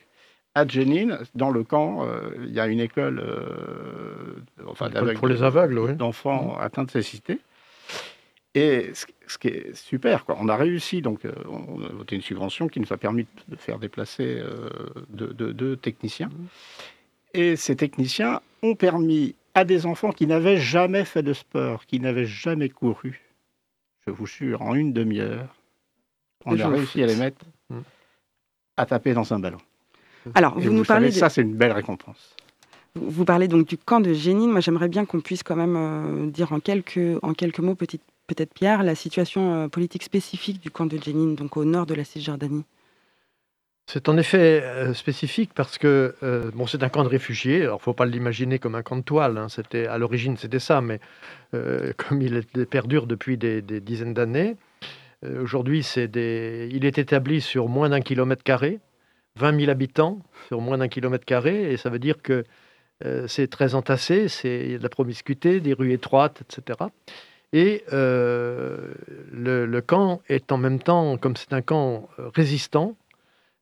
à 0.54 0.66
Jenin, 0.66 1.18
dans 1.34 1.50
le 1.50 1.64
camp, 1.64 2.06
il 2.42 2.52
y 2.52 2.60
a 2.60 2.66
une 2.66 2.80
école 2.80 3.22
enfin, 4.66 4.88
pour 5.16 5.26
les 5.26 5.42
aveugles, 5.42 5.96
d'enfants 5.96 6.56
atteints 6.58 6.84
de 6.84 6.90
cécité. 6.90 7.40
Et 8.54 8.92
ce, 8.94 9.36
qui 9.36 9.48
est 9.48 9.74
super, 9.74 10.24
quoi. 10.24 10.36
on 10.40 10.48
a 10.48 10.56
réussi, 10.56 11.02
donc 11.02 11.22
on 11.48 11.82
a 11.82 11.88
voté 11.88 12.14
une 12.14 12.22
subvention 12.22 12.68
qui 12.68 12.78
nous 12.78 12.92
a 12.92 12.96
permis 12.96 13.26
de 13.48 13.56
faire 13.56 13.80
déplacer 13.80 14.40
deux 15.08 15.76
techniciens. 15.76 16.28
Mmh. 16.28 16.46
Et 17.34 17.56
ces 17.56 17.74
techniciens 17.74 18.40
ont 18.62 18.76
permis 18.76 19.34
à 19.54 19.64
des 19.64 19.86
enfants 19.86 20.12
qui 20.12 20.26
n'avaient 20.26 20.58
jamais 20.58 21.04
fait 21.04 21.22
de 21.22 21.32
sport, 21.32 21.86
qui 21.86 22.00
n'avaient 22.00 22.26
jamais 22.26 22.68
couru, 22.68 23.20
je 24.06 24.12
vous 24.12 24.26
jure, 24.26 24.62
en 24.62 24.74
une 24.74 24.92
demi-heure, 24.92 25.54
on 26.44 26.58
a 26.58 26.68
réussi 26.68 27.02
à 27.02 27.06
les 27.06 27.16
mettre 27.16 27.44
hmm. 27.70 27.80
à 28.76 28.86
taper 28.86 29.14
dans 29.14 29.32
un 29.32 29.38
ballon. 29.38 29.58
Alors, 30.34 30.58
vous, 30.58 30.70
nous 30.70 30.84
parlez. 30.84 31.10
Ça, 31.10 31.28
c'est 31.28 31.42
une 31.42 31.54
belle 31.54 31.72
récompense. 31.72 32.36
Vous 32.94 33.24
parlez 33.24 33.48
donc 33.48 33.66
du 33.66 33.76
camp 33.76 34.00
de 34.00 34.12
Génine. 34.12 34.50
Moi, 34.50 34.60
j'aimerais 34.60 34.88
bien 34.88 35.04
qu'on 35.04 35.20
puisse 35.20 35.42
quand 35.42 35.56
même 35.56 35.76
euh, 35.76 36.30
dire 36.30 36.52
en 36.52 36.60
quelques, 36.60 37.18
en 37.22 37.34
quelques 37.34 37.58
mots, 37.58 37.74
peut-être 37.74 38.54
Pierre, 38.54 38.82
la 38.82 38.94
situation 38.94 39.54
euh, 39.54 39.68
politique 39.68 40.04
spécifique 40.04 40.60
du 40.60 40.70
camp 40.70 40.86
de 40.86 40.96
Génine, 40.98 41.34
donc 41.34 41.56
au 41.56 41.64
nord 41.64 41.86
de 41.86 41.94
la 41.94 42.04
Cisjordanie. 42.04 42.64
C'est 43.86 44.08
en 44.08 44.16
effet 44.16 44.62
euh, 44.64 44.94
spécifique 44.94 45.50
parce 45.54 45.76
que 45.76 46.14
euh, 46.22 46.50
bon, 46.54 46.66
c'est 46.66 46.82
un 46.82 46.88
camp 46.88 47.04
de 47.04 47.08
réfugiés. 47.08 47.62
Alors, 47.62 47.82
faut 47.82 47.92
pas 47.92 48.06
l'imaginer 48.06 48.58
comme 48.58 48.74
un 48.74 48.82
camp 48.82 48.96
de 48.96 49.02
toile. 49.02 49.36
Hein. 49.36 49.48
C'était 49.48 49.86
à 49.86 49.98
l'origine, 49.98 50.36
c'était 50.36 50.58
ça, 50.58 50.80
mais 50.80 51.00
euh, 51.54 51.92
comme 51.96 52.22
il 52.22 52.44
perdure 52.70 53.06
depuis 53.06 53.36
des, 53.36 53.60
dizaines 53.62 54.14
d'années, 54.14 54.56
aujourd'hui, 55.40 55.82
c'est 55.82 56.08
des... 56.08 56.68
il 56.72 56.84
est 56.84 56.98
établi 56.98 57.40
sur 57.40 57.68
moins 57.68 57.88
d'un 57.88 58.00
kilomètre 58.00 58.42
carré, 58.42 58.80
20 59.36 59.60
000 59.60 59.70
habitants 59.70 60.20
sur 60.48 60.60
moins 60.60 60.78
d'un 60.78 60.88
kilomètre 60.88 61.24
carré, 61.24 61.72
et 61.72 61.76
ça 61.76 61.90
veut 61.90 61.98
dire 61.98 62.22
que 62.22 62.44
c'est 63.26 63.50
très 63.50 63.74
entassé. 63.74 64.28
C'est 64.28 64.78
de 64.78 64.82
la 64.82 64.88
promiscuité, 64.88 65.60
des 65.60 65.74
rues 65.74 65.92
étroites, 65.92 66.40
etc. 66.42 66.78
Et 67.52 67.84
le, 67.90 68.94
le 69.66 69.80
camp 69.80 70.22
est 70.28 70.52
en 70.52 70.56
même 70.56 70.78
temps, 70.78 71.18
comme 71.18 71.36
c'est 71.36 71.52
un 71.52 71.60
camp 71.60 72.08
résistant, 72.34 72.96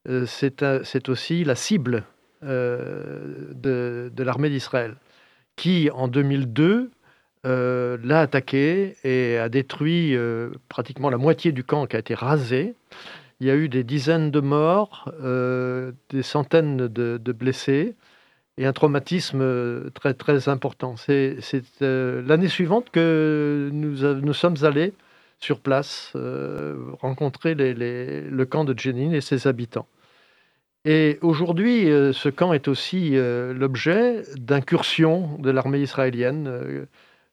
euh, 0.08 0.26
c'est 0.26 1.08
aussi 1.08 1.44
la 1.44 1.54
cible 1.54 2.04
euh, 2.42 3.52
de, 3.54 4.22
l'armée 4.22 4.50
d'Israël, 4.50 4.96
qui 5.56 5.90
en 5.90 6.08
2002 6.08 6.90
euh, 7.44 7.98
l'a 8.02 8.20
attaqué 8.20 8.96
et 9.04 9.38
a 9.38 9.48
détruit 9.48 10.16
pratiquement 10.68 11.10
la 11.10 11.18
moitié 11.18 11.52
du 11.52 11.64
camp 11.64 11.86
qui 11.86 11.96
a 11.96 12.00
été 12.00 12.14
rasé. 12.14 12.74
Il 13.42 13.46
y 13.46 13.50
a 13.50 13.56
eu 13.56 13.68
des 13.68 13.82
dizaines 13.82 14.30
de 14.30 14.38
morts, 14.38 15.12
des 16.10 16.22
centaines 16.22 16.86
de, 16.86 17.32
blessés 17.32 17.96
et 18.56 18.66
un 18.66 18.72
traumatisme 18.72 19.90
très 19.94 20.14
très 20.14 20.48
important. 20.48 20.94
C'est 20.96 21.38
l'année 21.80 22.46
suivante 22.46 22.90
que 22.90 23.68
nous, 23.72 24.32
sommes 24.32 24.62
allés 24.62 24.92
sur 25.40 25.58
place 25.58 26.12
rencontrer 27.00 27.56
le 27.56 28.44
camp 28.44 28.64
de 28.64 28.78
Jenin 28.78 29.10
et 29.10 29.20
ses 29.20 29.48
habitants. 29.48 29.88
Et 30.84 31.18
aujourd'hui, 31.22 31.90
euh, 31.90 32.12
ce 32.12 32.28
camp 32.28 32.52
est 32.52 32.68
aussi 32.68 33.16
euh, 33.16 33.52
l'objet 33.52 34.22
d'incursions 34.36 35.36
de 35.38 35.50
l'armée 35.50 35.80
israélienne. 35.80 36.46
Euh, 36.48 36.86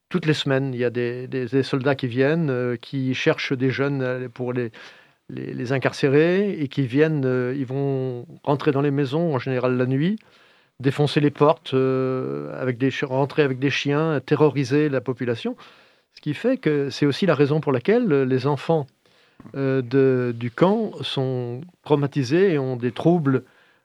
toutes 0.10 0.26
les 0.28 0.34
semaines, 0.34 0.74
il 0.74 0.80
y 0.80 0.86
a 0.86 0.90
des, 0.92 1.64
soldats 1.64 1.96
qui 1.96 2.08
viennent, 2.08 2.78
qui 2.82 3.14
cherchent 3.14 3.54
des 3.54 3.70
jeunes 3.70 4.30
pour 4.34 4.54
les, 4.54 4.72
les, 5.30 5.72
incarcérer 5.72 6.60
et 6.60 6.68
qui 6.68 6.88
viennent, 6.88 7.54
ils 7.56 7.66
vont 7.66 8.26
rentrer 8.44 8.72
dans 8.72 8.82
les 8.82 8.92
maisons, 8.92 9.36
en 9.36 9.40
général 9.40 9.78
la 9.78 9.86
nuit, 9.86 10.18
défoncer 10.80 11.20
les 11.20 11.32
portes, 11.32 11.74
avec 11.74 12.78
des, 12.78 12.90
rentrer 13.04 13.44
avec 13.44 13.60
des 13.60 13.70
chiens, 13.70 14.20
terroriser 14.26 14.90
la 14.90 15.02
population. 15.02 15.56
Ce 16.16 16.22
qui 16.22 16.34
fait 16.34 16.58
que 16.58 16.90
c'est 16.90 17.06
aussi 17.06 17.26
la 17.26 17.36
raison 17.36 17.62
pour 17.62 17.72
laquelle 17.72 18.24
les 18.24 18.48
enfants 18.48 18.88
euh, 19.56 20.34
du 20.34 20.52
camp 20.52 20.92
sont 21.02 21.62
traumatisés 21.84 22.54
et 22.54 22.60
ont 22.60 22.76
des 22.76 22.92
troubles 22.92 23.44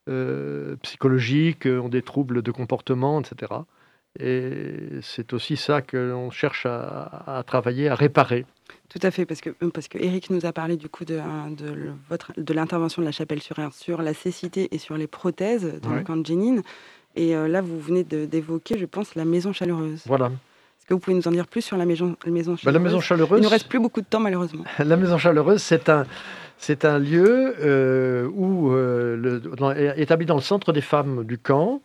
euh, 0.09 0.76
psychologiques, 0.83 1.66
ont 1.66 1.88
des 1.88 2.02
troubles 2.02 2.42
de 2.42 2.50
comportement, 2.50 3.20
etc. 3.20 3.52
Et 4.18 4.98
c'est 5.02 5.33
aussi 5.33 5.57
ça 5.57 5.83
que 5.83 5.96
l'on 5.96 6.30
cherche 6.30 6.66
à, 6.66 7.42
travailler, 7.46 7.88
à 7.88 7.94
réparer. 7.94 8.46
Tout 8.88 8.99
à 9.03 9.11
fait, 9.11 9.25
parce 9.25 9.40
que, 9.40 9.51
parce 9.51 9.88
que 9.88 9.99
Eric 9.99 10.31
nous 10.31 10.47
a 10.47 10.53
parlé 10.53 10.77
du 10.77 10.88
coup 10.88 11.05
de, 11.05 11.18
de, 11.57 11.92
votre, 12.09 12.33
de 12.37 12.55
l'intervention 12.55 13.03
de 13.03 13.07
la 13.07 13.12
chapelle 13.12 13.42
sur 13.42 13.57
sur 13.73 14.03
la 14.03 14.14
cécité 14.14 14.68
et 14.73 14.79
sur 14.79 14.97
les 14.97 15.07
prothèses 15.07 15.81
dans 15.83 15.94
le 15.94 16.03
camp 16.03 16.16
de 16.16 16.27
Jénine. 16.27 16.62
Et 17.16 17.37
euh, 17.37 17.49
là, 17.49 17.61
vous 17.61 17.79
venez 17.79 18.05
d'évoquer, 18.05 18.77
je 18.79 18.87
pense, 18.87 19.14
la 19.14 19.25
maison 19.25 19.53
chaleureuse. 19.53 20.03
Voilà. 20.07 20.27
Est-ce 20.27 20.87
que 20.87 20.94
vous 20.94 21.01
pouvez 21.01 21.16
nous 21.16 21.29
en 21.29 21.31
dire 21.31 21.47
plus 21.47 21.62
sur 21.62 21.77
la 21.77 21.87
maison, 21.87 22.16
la 22.25 22.31
maison 22.31 22.57
chaleureuse 22.57 22.64
bah, 22.64 22.73
La 22.73 22.79
maison 22.79 23.01
chaleureuse? 23.01 23.38
Il 23.38 23.40
ne 23.40 23.47
nous 23.47 23.51
reste 23.51 23.68
plus 23.68 23.79
beaucoup 23.79 24.01
de 24.01 24.07
temps, 24.07 24.20
malheureusement. 24.20 24.64
La 24.79 24.97
maison 24.97 25.16
chaleureuse, 25.16 25.62
c'est 25.62 25.88
un, 25.88 26.05
c'est 26.59 26.85
un 26.85 26.99
lieu 26.99 27.55
euh, 27.61 28.29
où, 28.35 28.73
euh, 28.73 29.16
le, 29.16 29.99
établi 29.99 30.27
dans 30.27 30.35
le 30.35 30.42
centre 30.42 30.73
des 30.73 30.83
femmes 30.83 31.25
du 31.25 31.38
camp, 31.38 31.81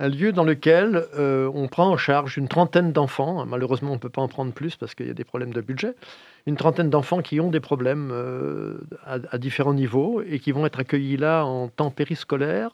un 0.00 0.08
lieu 0.08 0.32
dans 0.32 0.44
lequel 0.44 1.06
euh, 1.16 1.48
on 1.54 1.68
prend 1.68 1.88
en 1.88 1.96
charge 1.96 2.36
une 2.36 2.48
trentaine 2.48 2.92
d'enfants. 2.92 3.46
Malheureusement, 3.46 3.92
on 3.92 3.94
ne 3.94 4.00
peut 4.00 4.08
pas 4.08 4.22
en 4.22 4.28
prendre 4.28 4.52
plus 4.52 4.74
parce 4.74 4.94
qu'il 4.94 5.06
y 5.06 5.10
a 5.10 5.14
des 5.14 5.24
problèmes 5.24 5.52
de 5.52 5.60
budget. 5.60 5.94
Une 6.46 6.56
trentaine 6.56 6.90
d'enfants 6.90 7.22
qui 7.22 7.38
ont 7.38 7.50
des 7.50 7.60
problèmes 7.60 8.12
à, 9.04 9.38
différents 9.38 9.74
niveaux 9.74 10.22
et 10.22 10.40
qui 10.40 10.52
vont 10.52 10.66
être 10.66 10.80
accueillis 10.80 11.18
là 11.18 11.44
en 11.44 11.68
temps 11.68 11.90
périscolaire, 11.90 12.70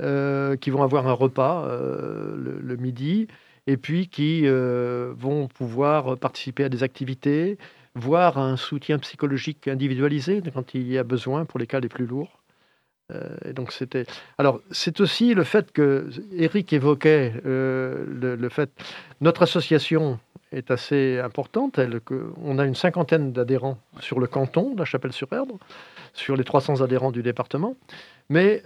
qui 0.00 0.70
vont 0.70 0.82
avoir 0.82 1.06
un 1.06 1.12
repas 1.12 1.68
le, 1.68 2.76
midi 2.76 3.28
et 3.66 3.76
puis 3.76 4.08
qui 4.08 4.42
euh, 4.44 5.12
vont 5.16 5.48
pouvoir 5.48 6.16
participer 6.18 6.64
à 6.64 6.68
des 6.68 6.82
activités, 6.82 7.58
voire 7.94 8.38
un 8.38 8.56
soutien 8.56 8.98
psychologique 8.98 9.68
individualisé 9.68 10.42
quand 10.54 10.74
il 10.74 10.88
y 10.88 10.98
a 10.98 11.04
besoin 11.04 11.44
pour 11.44 11.58
les 11.58 11.66
cas 11.66 11.80
les 11.80 11.88
plus 11.88 12.06
lourds. 12.06 12.42
Euh, 13.12 13.52
donc 13.52 13.72
c'était. 13.72 14.04
Alors 14.38 14.60
c'est 14.70 15.00
aussi 15.00 15.34
le 15.34 15.44
fait 15.44 15.70
que 15.72 16.08
Eric 16.32 16.72
évoquait 16.72 17.34
euh, 17.46 18.04
le, 18.36 18.48
fait 18.48 18.70
notre 19.20 19.42
association 19.42 20.18
est 20.52 20.70
assez 20.70 21.18
importante. 21.20 21.78
Elle, 21.78 22.00
que, 22.00 22.32
on 22.42 22.58
a 22.58 22.64
une 22.64 22.74
cinquantaine 22.74 23.32
d'adhérents 23.32 23.78
sur 24.00 24.18
le 24.18 24.26
canton 24.26 24.74
de 24.74 24.78
la 24.80 24.84
Chapelle-sur-Erdre, 24.84 25.58
sur 26.14 26.36
les 26.36 26.44
300 26.44 26.80
adhérents 26.80 27.12
du 27.12 27.22
département. 27.22 27.76
Mais 28.28 28.62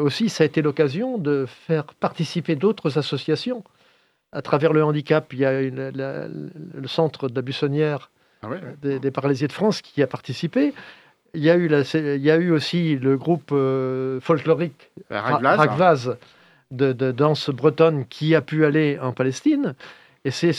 aussi, 0.00 0.28
ça 0.28 0.42
a 0.42 0.46
été 0.46 0.60
l'occasion 0.60 1.18
de 1.18 1.46
faire 1.46 1.84
participer 1.84 2.56
d'autres 2.56 2.98
associations 2.98 3.62
à 4.34 4.42
travers 4.42 4.72
le 4.72 4.84
handicap, 4.84 5.32
il 5.32 5.38
y 5.38 5.44
a 5.44 5.62
le 5.62 6.88
centre 6.88 7.28
de 7.28 7.34
la 7.34 7.42
buissonnière 7.42 8.10
ah 8.42 8.48
des, 8.82 9.10
paralysiens 9.10 9.46
de 9.46 9.52
France 9.52 9.80
qui 9.80 10.02
a 10.02 10.06
participé. 10.06 10.74
Il 11.34 11.42
y 11.42 11.50
a 11.50 11.56
eu, 11.56 11.68
il 11.94 12.22
y 12.22 12.30
a 12.30 12.36
eu 12.36 12.50
aussi 12.50 12.96
le 12.96 13.16
groupe 13.16 13.50
euh, 13.52 14.20
folklorique 14.20 14.90
Ragvaz, 15.10 16.16
de, 16.70 16.92
danse 17.12 17.50
bretonne 17.50 18.06
qui 18.06 18.34
a 18.34 18.40
pu 18.40 18.64
aller 18.64 18.98
en 19.00 19.12
Palestine. 19.12 19.74
Et 20.24 20.30
c'est 20.30 20.52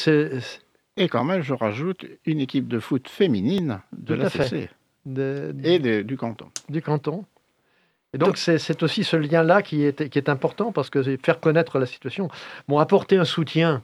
et 0.97 1.09
quand 1.09 1.25
même, 1.25 1.41
je 1.41 1.53
rajoute 1.53 2.05
une 2.25 2.39
équipe 2.39 2.67
de 2.67 2.79
foot 2.79 3.09
féminine 3.09 3.81
de 3.91 4.13
la 4.13 4.29
CC 4.29 4.69
et 5.63 6.03
du 6.03 6.17
canton. 6.17 6.47
Du 6.69 6.81
canton. 6.81 7.25
Et 8.13 8.17
donc, 8.17 8.37
c'est 8.37 8.81
aussi 8.83 9.03
ce 9.03 9.17
lien-là 9.17 9.61
qui 9.61 9.83
est, 9.83 10.09
qui 10.09 10.17
est 10.17 10.29
important 10.29 10.71
parce 10.71 10.89
que 10.89 11.17
faire 11.17 11.41
connaître 11.41 11.79
la 11.79 11.85
situation. 11.85 12.29
Bon, 12.69 12.79
apporter 12.79 13.17
un 13.17 13.25
soutien, 13.25 13.83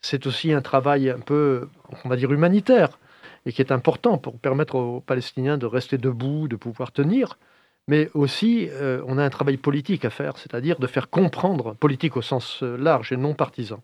c'est 0.00 0.26
aussi 0.26 0.52
un 0.52 0.62
travail 0.62 1.10
un 1.10 1.18
peu, 1.18 1.68
on 2.04 2.08
va 2.08 2.16
dire, 2.16 2.32
humanitaire 2.32 2.98
et 3.46 3.52
qui 3.52 3.60
est 3.60 3.72
important 3.72 4.18
pour 4.18 4.38
permettre 4.38 4.76
aux 4.76 5.00
Palestiniens 5.00 5.58
de 5.58 5.66
rester 5.66 5.98
debout, 5.98 6.48
de 6.48 6.56
pouvoir 6.56 6.92
tenir. 6.92 7.38
Mais 7.86 8.10
aussi, 8.14 8.68
euh, 8.70 9.02
on 9.06 9.18
a 9.18 9.24
un 9.24 9.30
travail 9.30 9.58
politique 9.58 10.04
à 10.04 10.10
faire, 10.10 10.38
c'est-à-dire 10.38 10.78
de 10.78 10.86
faire 10.86 11.10
comprendre, 11.10 11.74
politique 11.74 12.16
au 12.16 12.22
sens 12.22 12.62
euh, 12.62 12.76
large 12.76 13.12
et 13.12 13.16
non 13.16 13.34
partisan. 13.34 13.82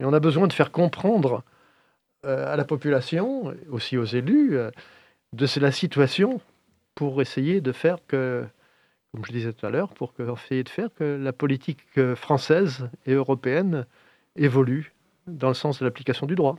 Et 0.00 0.04
on 0.04 0.12
a 0.12 0.20
besoin 0.20 0.48
de 0.48 0.52
faire 0.52 0.72
comprendre 0.72 1.44
euh, 2.26 2.52
à 2.52 2.56
la 2.56 2.64
population, 2.64 3.54
aussi 3.70 3.96
aux 3.96 4.04
élus, 4.04 4.58
de 5.32 5.60
la 5.60 5.70
situation 5.70 6.40
pour 6.96 7.22
essayer 7.22 7.60
de 7.60 7.72
faire 7.72 7.98
que 8.08 8.44
comme 9.12 9.24
je 9.24 9.32
disais 9.32 9.52
tout 9.52 9.66
à 9.66 9.70
l'heure, 9.70 9.92
pour 9.94 10.12
essayer 10.20 10.62
de 10.62 10.68
faire 10.68 10.88
que 10.94 11.04
la 11.20 11.32
politique 11.32 11.84
française 12.14 12.88
et 13.06 13.12
européenne 13.12 13.84
évolue 14.36 14.94
dans 15.26 15.48
le 15.48 15.54
sens 15.54 15.80
de 15.80 15.84
l'application 15.84 16.26
du 16.26 16.36
droit. 16.36 16.58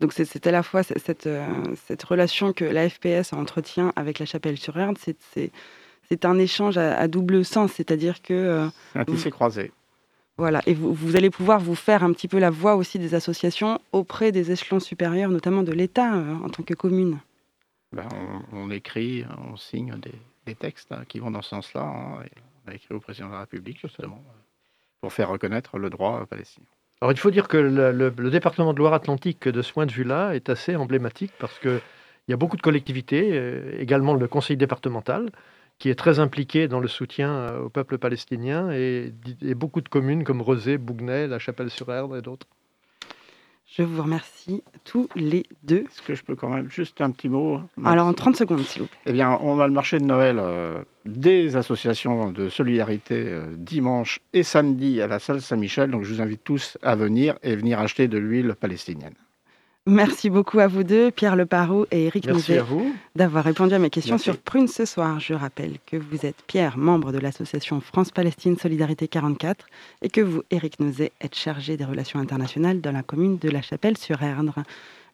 Donc 0.00 0.12
c'est 0.12 0.46
à 0.46 0.50
la 0.50 0.62
fois 0.62 0.82
cette, 0.82 1.26
euh, 1.26 1.46
cette, 1.86 2.02
relation 2.02 2.52
que 2.52 2.64
la 2.64 2.88
FPS 2.88 3.32
entretient 3.32 3.92
avec 3.96 4.18
la 4.18 4.26
Chapelle-sur-Erdre, 4.26 4.98
c'est 6.08 6.24
un 6.24 6.38
échange 6.38 6.78
à, 6.78 7.08
double 7.08 7.44
sens, 7.44 7.72
c'est-à-dire 7.72 8.22
que... 8.22 8.34
Euh, 8.34 8.68
un 8.94 9.04
tissé 9.04 9.30
croisé. 9.30 9.72
Voilà, 10.38 10.60
et 10.66 10.74
vous, 10.74 10.92
vous, 10.92 11.16
allez 11.16 11.30
pouvoir 11.30 11.60
vous 11.60 11.74
faire 11.74 12.04
un 12.04 12.12
petit 12.12 12.28
peu 12.28 12.38
la 12.38 12.50
voix 12.50 12.76
aussi 12.76 12.98
des 12.98 13.14
associations 13.14 13.80
auprès 13.92 14.32
des 14.32 14.52
échelons 14.52 14.80
supérieurs, 14.80 15.30
notamment 15.30 15.62
de 15.62 15.72
l'État 15.72 16.12
en 16.12 16.48
tant 16.50 16.62
que 16.62 16.74
commune. 16.74 17.18
Ben, 17.92 18.06
on, 18.52 18.58
on, 18.58 18.70
écrit, 18.70 19.24
on 19.50 19.56
signe 19.56 19.94
des, 19.98 20.12
des 20.44 20.54
textes 20.54 20.92
hein, 20.92 21.04
qui 21.08 21.18
vont 21.18 21.30
dans 21.30 21.42
ce 21.42 21.50
sens-là. 21.50 21.82
Hein, 21.82 22.24
On 22.66 22.70
a 22.70 22.74
écrit 22.74 22.94
au 22.94 23.00
président 23.00 23.28
de 23.28 23.32
la 23.32 23.40
République, 23.40 23.80
justement, 23.80 24.22
pour 25.00 25.12
faire 25.12 25.30
reconnaître 25.30 25.78
le 25.78 25.88
droit 25.88 26.24
palestinien. 26.26 26.66
Alors 27.00 27.12
il 27.12 27.18
faut 27.18 27.30
dire 27.30 27.48
que 27.48 27.56
le, 27.56 28.30
département 28.30 28.72
de 28.72 28.78
Loire-Atlantique, 28.78 29.48
de 29.48 29.62
ce 29.62 29.72
point 29.72 29.86
de 29.86 29.92
vue-là, 29.92 30.34
est 30.34 30.48
assez 30.48 30.76
emblématique 30.76 31.32
parce 31.38 31.58
qu'il 31.58 31.80
y 32.28 32.32
a 32.32 32.36
beaucoup 32.36 32.56
de 32.56 32.62
collectivités, 32.62 33.78
également 33.78 34.14
le 34.14 34.28
conseil 34.28 34.56
départemental, 34.56 35.30
qui 35.78 35.90
est 35.90 35.94
très 35.94 36.18
impliqué 36.20 36.68
dans 36.68 36.80
le 36.80 36.88
soutien 36.88 37.30
euh, 37.30 37.60
au 37.60 37.68
peuple 37.68 37.98
palestinien 37.98 38.70
et, 38.72 39.12
beaucoup 39.54 39.80
de 39.80 39.88
communes 39.88 40.24
comme 40.24 40.40
Rosé, 40.40 40.78
Bougnay, 40.78 41.26
La 41.26 41.38
Chapelle-sur-Erdre 41.38 42.16
et 42.16 42.22
d'autres. 42.22 42.46
Je 43.66 43.82
vous 43.82 44.02
remercie 44.02 44.62
tous 44.84 45.08
les 45.16 45.44
deux. 45.64 45.84
Est-ce 45.88 46.00
que 46.02 46.14
je 46.14 46.22
peux 46.22 46.36
quand 46.36 46.48
même 46.48 46.70
juste 46.70 47.00
un 47.00 47.10
petit 47.10 47.28
mot 47.28 47.60
Alors 47.84 48.06
en 48.06 48.14
30 48.14 48.36
secondes, 48.36 48.62
s'il 48.62 48.82
vous 48.82 48.88
plaît. 48.88 48.98
Eh 49.06 49.12
bien, 49.12 49.38
on 49.42 49.58
a 49.58 49.66
le 49.66 49.72
marché 49.72 49.98
de 49.98 50.04
Noël 50.04 50.38
euh, 50.38 50.82
des 51.04 51.56
associations 51.56 52.30
de 52.30 52.48
solidarité 52.48 53.26
euh, 53.28 53.46
dimanche 53.56 54.20
et 54.32 54.44
samedi 54.44 55.02
à 55.02 55.08
la 55.08 55.18
salle 55.18 55.42
Saint-Michel. 55.42 55.90
Donc 55.90 56.04
je 56.04 56.14
vous 56.14 56.20
invite 56.20 56.44
tous 56.44 56.78
à 56.82 56.94
venir 56.94 57.36
et 57.42 57.56
venir 57.56 57.80
acheter 57.80 58.06
de 58.06 58.18
l'huile 58.18 58.54
palestinienne. 58.58 59.14
Merci 59.88 60.30
beaucoup 60.30 60.58
à 60.58 60.66
vous 60.66 60.82
deux, 60.82 61.12
Pierre 61.12 61.36
Leparot 61.36 61.86
et 61.92 62.06
Eric 62.06 62.26
Merci 62.26 62.58
d'avoir 63.14 63.44
répondu 63.44 63.72
à 63.72 63.78
mes 63.78 63.88
questions 63.88 64.18
sur 64.18 64.36
Prune 64.36 64.66
ce 64.66 64.84
soir. 64.84 65.20
Je 65.20 65.32
rappelle 65.32 65.74
que 65.86 65.96
vous 65.96 66.26
êtes 66.26 66.42
Pierre, 66.48 66.76
membre 66.76 67.12
de 67.12 67.18
l'association 67.18 67.80
France-Palestine 67.80 68.58
Solidarité 68.58 69.06
44, 69.06 69.64
et 70.02 70.08
que 70.08 70.20
vous, 70.20 70.42
Eric 70.50 70.80
Nozet, 70.80 71.12
êtes 71.20 71.36
chargé 71.36 71.76
des 71.76 71.84
relations 71.84 72.18
internationales 72.18 72.80
dans 72.80 72.90
la 72.90 73.04
commune 73.04 73.38
de 73.38 73.48
La 73.48 73.62
Chapelle-sur-Erdre. 73.62 74.64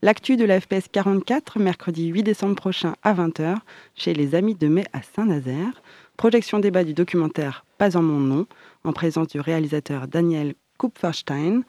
L'actu 0.00 0.38
de 0.38 0.46
la 0.46 0.58
FPS 0.58 0.88
44, 0.90 1.58
mercredi 1.58 2.06
8 2.06 2.22
décembre 2.22 2.56
prochain 2.56 2.94
à 3.02 3.12
20h, 3.12 3.56
chez 3.94 4.14
les 4.14 4.34
Amis 4.34 4.54
de 4.54 4.68
Mai 4.68 4.86
à 4.94 5.02
Saint-Nazaire. 5.02 5.82
Projection 6.16 6.60
débat 6.60 6.84
du 6.84 6.94
documentaire 6.94 7.66
Pas 7.76 7.94
en 7.94 8.02
mon 8.02 8.20
nom, 8.20 8.46
en 8.84 8.94
présence 8.94 9.28
du 9.28 9.38
réalisateur 9.38 10.08
Daniel 10.08 10.54
Kupferstein 10.78 11.60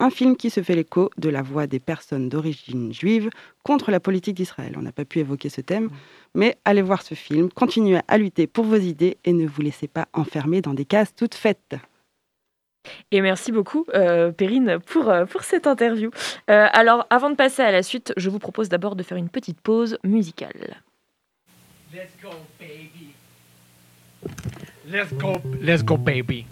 un 0.00 0.10
film 0.10 0.36
qui 0.36 0.50
se 0.50 0.62
fait 0.62 0.74
l'écho 0.74 1.10
de 1.18 1.28
la 1.28 1.42
voix 1.42 1.66
des 1.66 1.78
personnes 1.78 2.28
d'origine 2.28 2.92
juive 2.92 3.30
contre 3.62 3.90
la 3.90 4.00
politique 4.00 4.36
d'Israël. 4.36 4.74
On 4.76 4.82
n'a 4.82 4.92
pas 4.92 5.04
pu 5.04 5.20
évoquer 5.20 5.50
ce 5.50 5.60
thème, 5.60 5.90
mais 6.34 6.56
allez 6.64 6.82
voir 6.82 7.02
ce 7.02 7.14
film, 7.14 7.50
continuez 7.50 8.00
à 8.08 8.18
lutter 8.18 8.46
pour 8.46 8.64
vos 8.64 8.76
idées 8.76 9.18
et 9.24 9.32
ne 9.32 9.46
vous 9.46 9.62
laissez 9.62 9.88
pas 9.88 10.08
enfermer 10.12 10.62
dans 10.62 10.74
des 10.74 10.86
cases 10.86 11.14
toutes 11.14 11.34
faites. 11.34 11.76
Et 13.10 13.20
merci 13.20 13.52
beaucoup, 13.52 13.84
euh, 13.94 14.32
Perrine, 14.32 14.78
pour, 14.86 15.10
euh, 15.10 15.26
pour 15.26 15.42
cette 15.42 15.66
interview. 15.66 16.10
Euh, 16.48 16.66
alors, 16.72 17.06
avant 17.10 17.28
de 17.28 17.36
passer 17.36 17.60
à 17.62 17.70
la 17.70 17.82
suite, 17.82 18.14
je 18.16 18.30
vous 18.30 18.38
propose 18.38 18.70
d'abord 18.70 18.96
de 18.96 19.02
faire 19.02 19.18
une 19.18 19.28
petite 19.28 19.60
pause 19.60 19.98
musicale. 20.02 20.78
Let's 21.92 22.16
go, 22.22 22.30
baby. 22.58 23.14
Let's 24.86 25.12
go, 25.12 25.34
let's 25.60 25.84
go, 25.84 25.96
baby. 25.96 26.46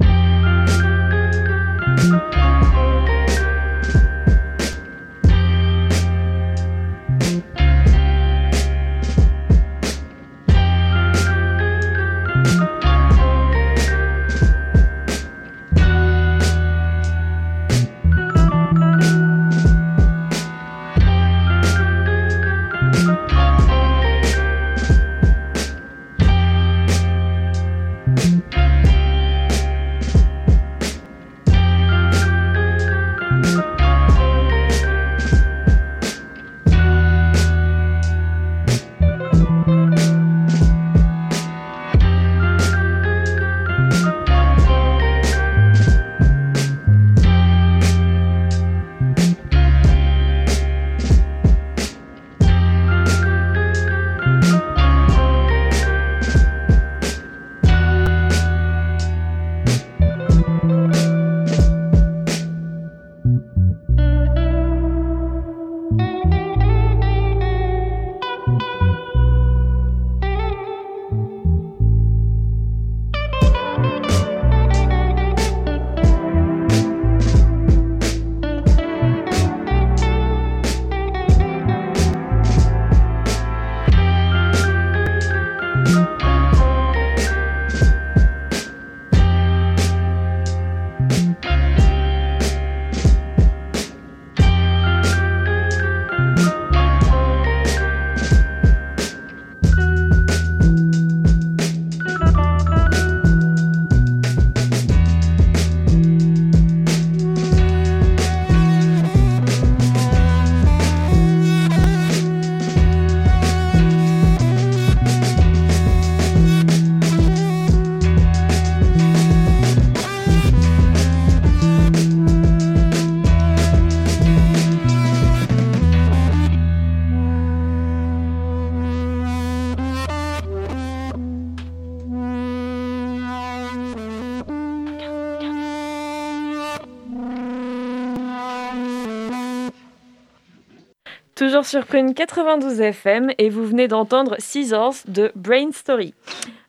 Sur 141.65 141.87
Prune 141.87 142.15
92 142.15 142.81
FM 142.81 143.33
et 143.37 143.49
vous 143.49 143.65
venez 143.65 143.89
d'entendre 143.89 144.37
Scissors 144.39 144.95
de 145.09 145.33
Brain 145.35 145.73
Story. 145.73 146.15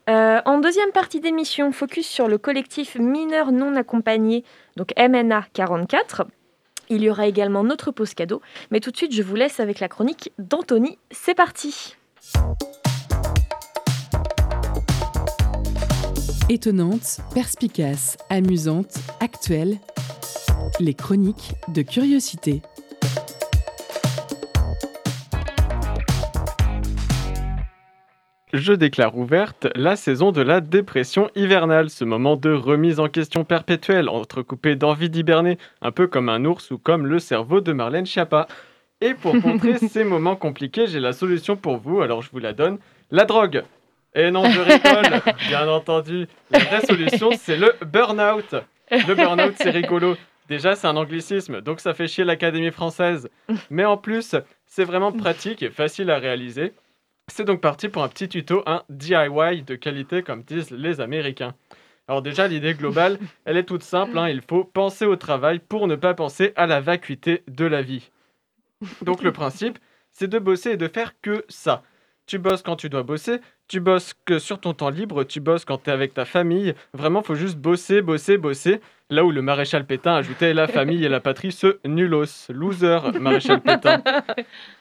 Euh, 0.10 0.42
en 0.46 0.58
deuxième 0.58 0.92
partie 0.92 1.20
d'émission, 1.20 1.72
focus 1.72 2.08
sur 2.08 2.28
le 2.28 2.38
collectif 2.38 2.96
mineur 2.96 3.52
non 3.52 3.76
accompagné, 3.76 4.44
donc 4.78 4.94
MNA 4.98 5.46
44. 5.54 6.26
Il 6.90 7.04
y 7.04 7.10
aura 7.10 7.28
également 7.28 7.64
notre 7.64 7.92
pause 7.92 8.14
cadeau, 8.14 8.42
mais 8.72 8.80
tout 8.80 8.90
de 8.90 8.98
suite 8.98 9.14
je 9.14 9.22
vous 9.22 9.36
laisse 9.36 9.60
avec 9.60 9.80
la 9.80 9.90
chronique 9.90 10.32
d'Anthony. 10.40 10.98
C'est 11.12 11.36
parti 11.36 11.96
Étonnante, 16.50 17.20
perspicace, 17.34 18.18
amusante, 18.30 18.96
actuelle, 19.20 19.78
les 20.80 20.96
chroniques 20.96 21.54
de 21.68 21.84
curiosité. 21.84 22.62
Je 28.54 28.74
déclare 28.74 29.18
ouverte 29.18 29.68
la 29.76 29.96
saison 29.96 30.32
de 30.32 30.42
la 30.42 30.60
dépression 30.60 31.30
hivernale, 31.36 31.90
ce 31.90 32.04
moment 32.04 32.36
de 32.36 32.52
remise 32.52 33.00
en 33.00 33.08
question 33.08 33.44
perpétuelle, 33.44 34.10
entrecoupé 34.10 34.76
d'envie 34.76 35.10
d'hiberner, 35.10 35.58
un 35.82 35.92
peu 35.92 36.08
comme 36.08 36.30
un 36.30 36.44
ours 36.46 36.72
ou 36.72 36.78
comme 36.78 37.06
le 37.06 37.20
cerveau 37.20 37.62
de 37.62 37.74
Marlène 37.74 38.06
Schiappa. 38.06 38.48
Et 39.02 39.14
pour 39.14 39.40
contrer 39.42 39.78
ces 39.78 40.04
moments 40.04 40.36
compliqués, 40.36 40.88
j'ai 40.88 41.00
la 41.00 41.14
solution 41.14 41.56
pour 41.56 41.78
vous, 41.78 42.02
alors 42.02 42.22
je 42.22 42.32
vous 42.32 42.40
la 42.40 42.54
donne, 42.54 42.80
la 43.12 43.26
drogue. 43.26 43.64
Et 44.16 44.32
non, 44.32 44.44
je 44.50 44.60
rigole, 44.62 45.36
bien 45.48 45.68
entendu. 45.68 46.28
La 46.50 46.60
vraie 46.60 46.82
solution, 46.82 47.30
c'est 47.38 47.58
le 47.58 47.76
burn-out. 47.86 48.56
Le 48.92 49.14
burn-out, 49.14 49.54
c'est 49.58 49.70
rigolo. 49.70 50.18
Déjà, 50.48 50.76
c'est 50.76 50.88
un 50.88 50.98
anglicisme, 50.98 51.62
donc 51.62 51.80
ça 51.80 51.94
fait 51.94 52.08
chier 52.08 52.24
l'Académie 52.24 52.72
française. 52.72 53.30
Mais 53.70 53.86
en 53.86 53.98
plus, 53.98 54.36
c'est 54.66 54.84
vraiment 54.84 55.12
pratique 55.12 55.62
et 55.62 55.70
facile 55.70 56.10
à 56.10 56.18
réaliser. 56.18 56.74
C'est 57.30 57.46
donc 57.46 57.62
parti 57.62 57.90
pour 57.90 58.04
un 58.04 58.10
petit 58.10 58.28
tuto, 58.28 58.64
un 58.66 58.84
DIY 58.90 59.64
de 59.64 59.76
qualité 59.76 60.24
comme 60.24 60.44
disent 60.44 60.72
les 60.72 61.00
Américains. 61.00 61.54
Alors 62.08 62.22
déjà, 62.22 62.48
l'idée 62.48 62.74
globale, 62.74 63.20
elle 63.46 63.58
est 63.58 63.64
toute 63.64 63.84
simple, 63.84 64.18
hein. 64.18 64.30
il 64.30 64.42
faut 64.42 64.64
penser 64.64 65.06
au 65.06 65.16
travail 65.16 65.60
pour 65.60 65.88
ne 65.88 65.96
pas 65.96 66.14
penser 66.14 66.54
à 66.56 66.66
la 66.66 66.82
vacuité 66.82 67.44
de 67.48 67.66
la 67.66 67.82
vie. 67.82 68.10
Donc 69.04 69.22
le 69.22 69.32
principe, 69.32 69.78
c'est 70.12 70.28
de 70.28 70.40
bosser 70.40 70.72
et 70.72 70.78
de 70.78 70.88
faire 70.88 71.14
que 71.22 71.46
ça. 71.50 71.84
Tu 72.26 72.40
bosses 72.40 72.62
quand 72.62 72.76
tu 72.76 72.90
dois 72.90 73.04
bosser, 73.04 73.42
tu 73.68 73.80
bosses 73.80 74.14
que 74.26 74.40
sur 74.40 74.60
ton 74.60 74.74
temps 74.74 74.90
libre, 74.90 75.24
tu 75.24 75.40
bosses 75.40 75.66
quand 75.66 75.84
tu 75.84 75.90
es 75.90 75.94
avec 75.94 76.14
ta 76.14 76.26
famille. 76.26 76.74
Vraiment, 76.94 77.22
faut 77.22 77.36
juste 77.36 77.58
bosser, 77.58 78.02
bosser, 78.02 78.38
bosser. 78.38 78.82
Là 79.10 79.24
où 79.24 79.32
le 79.32 79.42
maréchal 79.42 79.86
Pétain 79.86 80.16
ajoutait 80.16 80.54
la 80.54 80.68
famille 80.68 81.04
et 81.04 81.10
la 81.10 81.20
patrie, 81.20 81.52
ce 81.52 81.80
nulos, 81.86 82.50
loser, 82.50 83.00
maréchal 83.20 83.62
Pétain. 83.62 84.04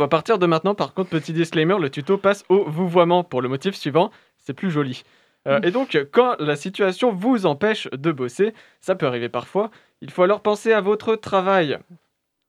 Bon, 0.00 0.06
à 0.06 0.08
partir 0.08 0.38
de 0.38 0.46
maintenant, 0.46 0.74
par 0.74 0.94
contre, 0.94 1.10
petit 1.10 1.34
disclaimer, 1.34 1.76
le 1.78 1.90
tuto 1.90 2.16
passe 2.16 2.46
au 2.48 2.64
vouvoiement 2.64 3.22
pour 3.22 3.42
le 3.42 3.50
motif 3.50 3.74
suivant, 3.74 4.10
c'est 4.38 4.54
plus 4.54 4.70
joli. 4.70 5.02
Euh, 5.46 5.60
et 5.62 5.70
donc, 5.70 6.06
quand 6.10 6.36
la 6.38 6.56
situation 6.56 7.12
vous 7.12 7.44
empêche 7.44 7.86
de 7.92 8.10
bosser, 8.10 8.54
ça 8.80 8.94
peut 8.94 9.06
arriver 9.06 9.28
parfois, 9.28 9.70
il 10.00 10.10
faut 10.10 10.22
alors 10.22 10.40
penser 10.40 10.72
à 10.72 10.80
votre 10.80 11.16
travail. 11.16 11.76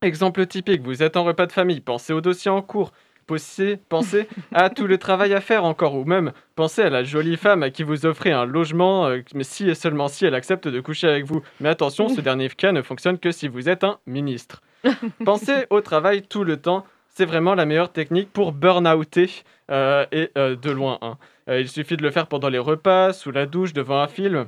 Exemple 0.02 0.48
typique, 0.48 0.82
vous 0.82 1.04
êtes 1.04 1.18
en 1.18 1.26
repas 1.26 1.46
de 1.46 1.52
famille, 1.52 1.82
pensez 1.82 2.14
au 2.14 2.22
dossier 2.22 2.50
en 2.50 2.62
cours, 2.62 2.94
pensez, 3.28 3.82
pensez 3.90 4.30
à 4.54 4.70
tout 4.70 4.88
le 4.88 4.98
travail 4.98 5.34
à 5.34 5.42
faire 5.42 5.66
encore, 5.66 5.96
ou 5.96 6.06
même 6.06 6.32
pensez 6.56 6.84
à 6.84 6.90
la 6.90 7.04
jolie 7.04 7.36
femme 7.36 7.64
à 7.64 7.70
qui 7.70 7.84
vous 7.84 8.06
offrez 8.06 8.32
un 8.32 8.46
logement, 8.46 9.08
euh, 9.08 9.24
mais 9.36 9.44
si 9.44 9.70
et 9.70 9.76
seulement 9.76 10.08
si 10.08 10.26
elle 10.26 10.36
accepte 10.36 10.70
de 10.70 10.80
coucher 10.80 11.10
avec 11.10 11.26
vous. 11.26 11.42
Mais 11.60 11.68
attention, 11.68 12.08
ce 12.08 12.22
dernier 12.22 12.48
cas 12.48 12.72
ne 12.72 12.82
fonctionne 12.82 13.20
que 13.20 13.34
si 13.34 13.50
vous 13.50 13.68
êtes 13.68 13.84
un 13.84 14.00
ministre. 14.06 14.62
Pensez 15.26 15.66
au 15.70 15.82
travail 15.82 16.22
tout 16.22 16.46
le 16.46 16.56
temps, 16.56 16.86
c'est 17.14 17.26
vraiment 17.26 17.56
la 17.56 17.66
meilleure 17.66 17.92
technique 17.92 18.32
pour 18.32 18.52
burn-outer, 18.52 19.30
euh, 19.70 20.06
et 20.12 20.32
euh, 20.38 20.56
de 20.56 20.72
loin. 20.72 20.98
hein. 21.02 21.18
Euh, 21.50 21.60
il 21.62 21.68
suffit 21.70 21.98
de 21.98 22.04
le 22.04 22.12
faire 22.12 22.28
pendant 22.28 22.50
les 22.50 22.60
repas, 22.60 23.14
sous 23.14 23.32
la 23.32 23.46
douche, 23.46 23.74
devant 23.74 24.00
un 24.00 24.08
film. 24.08 24.48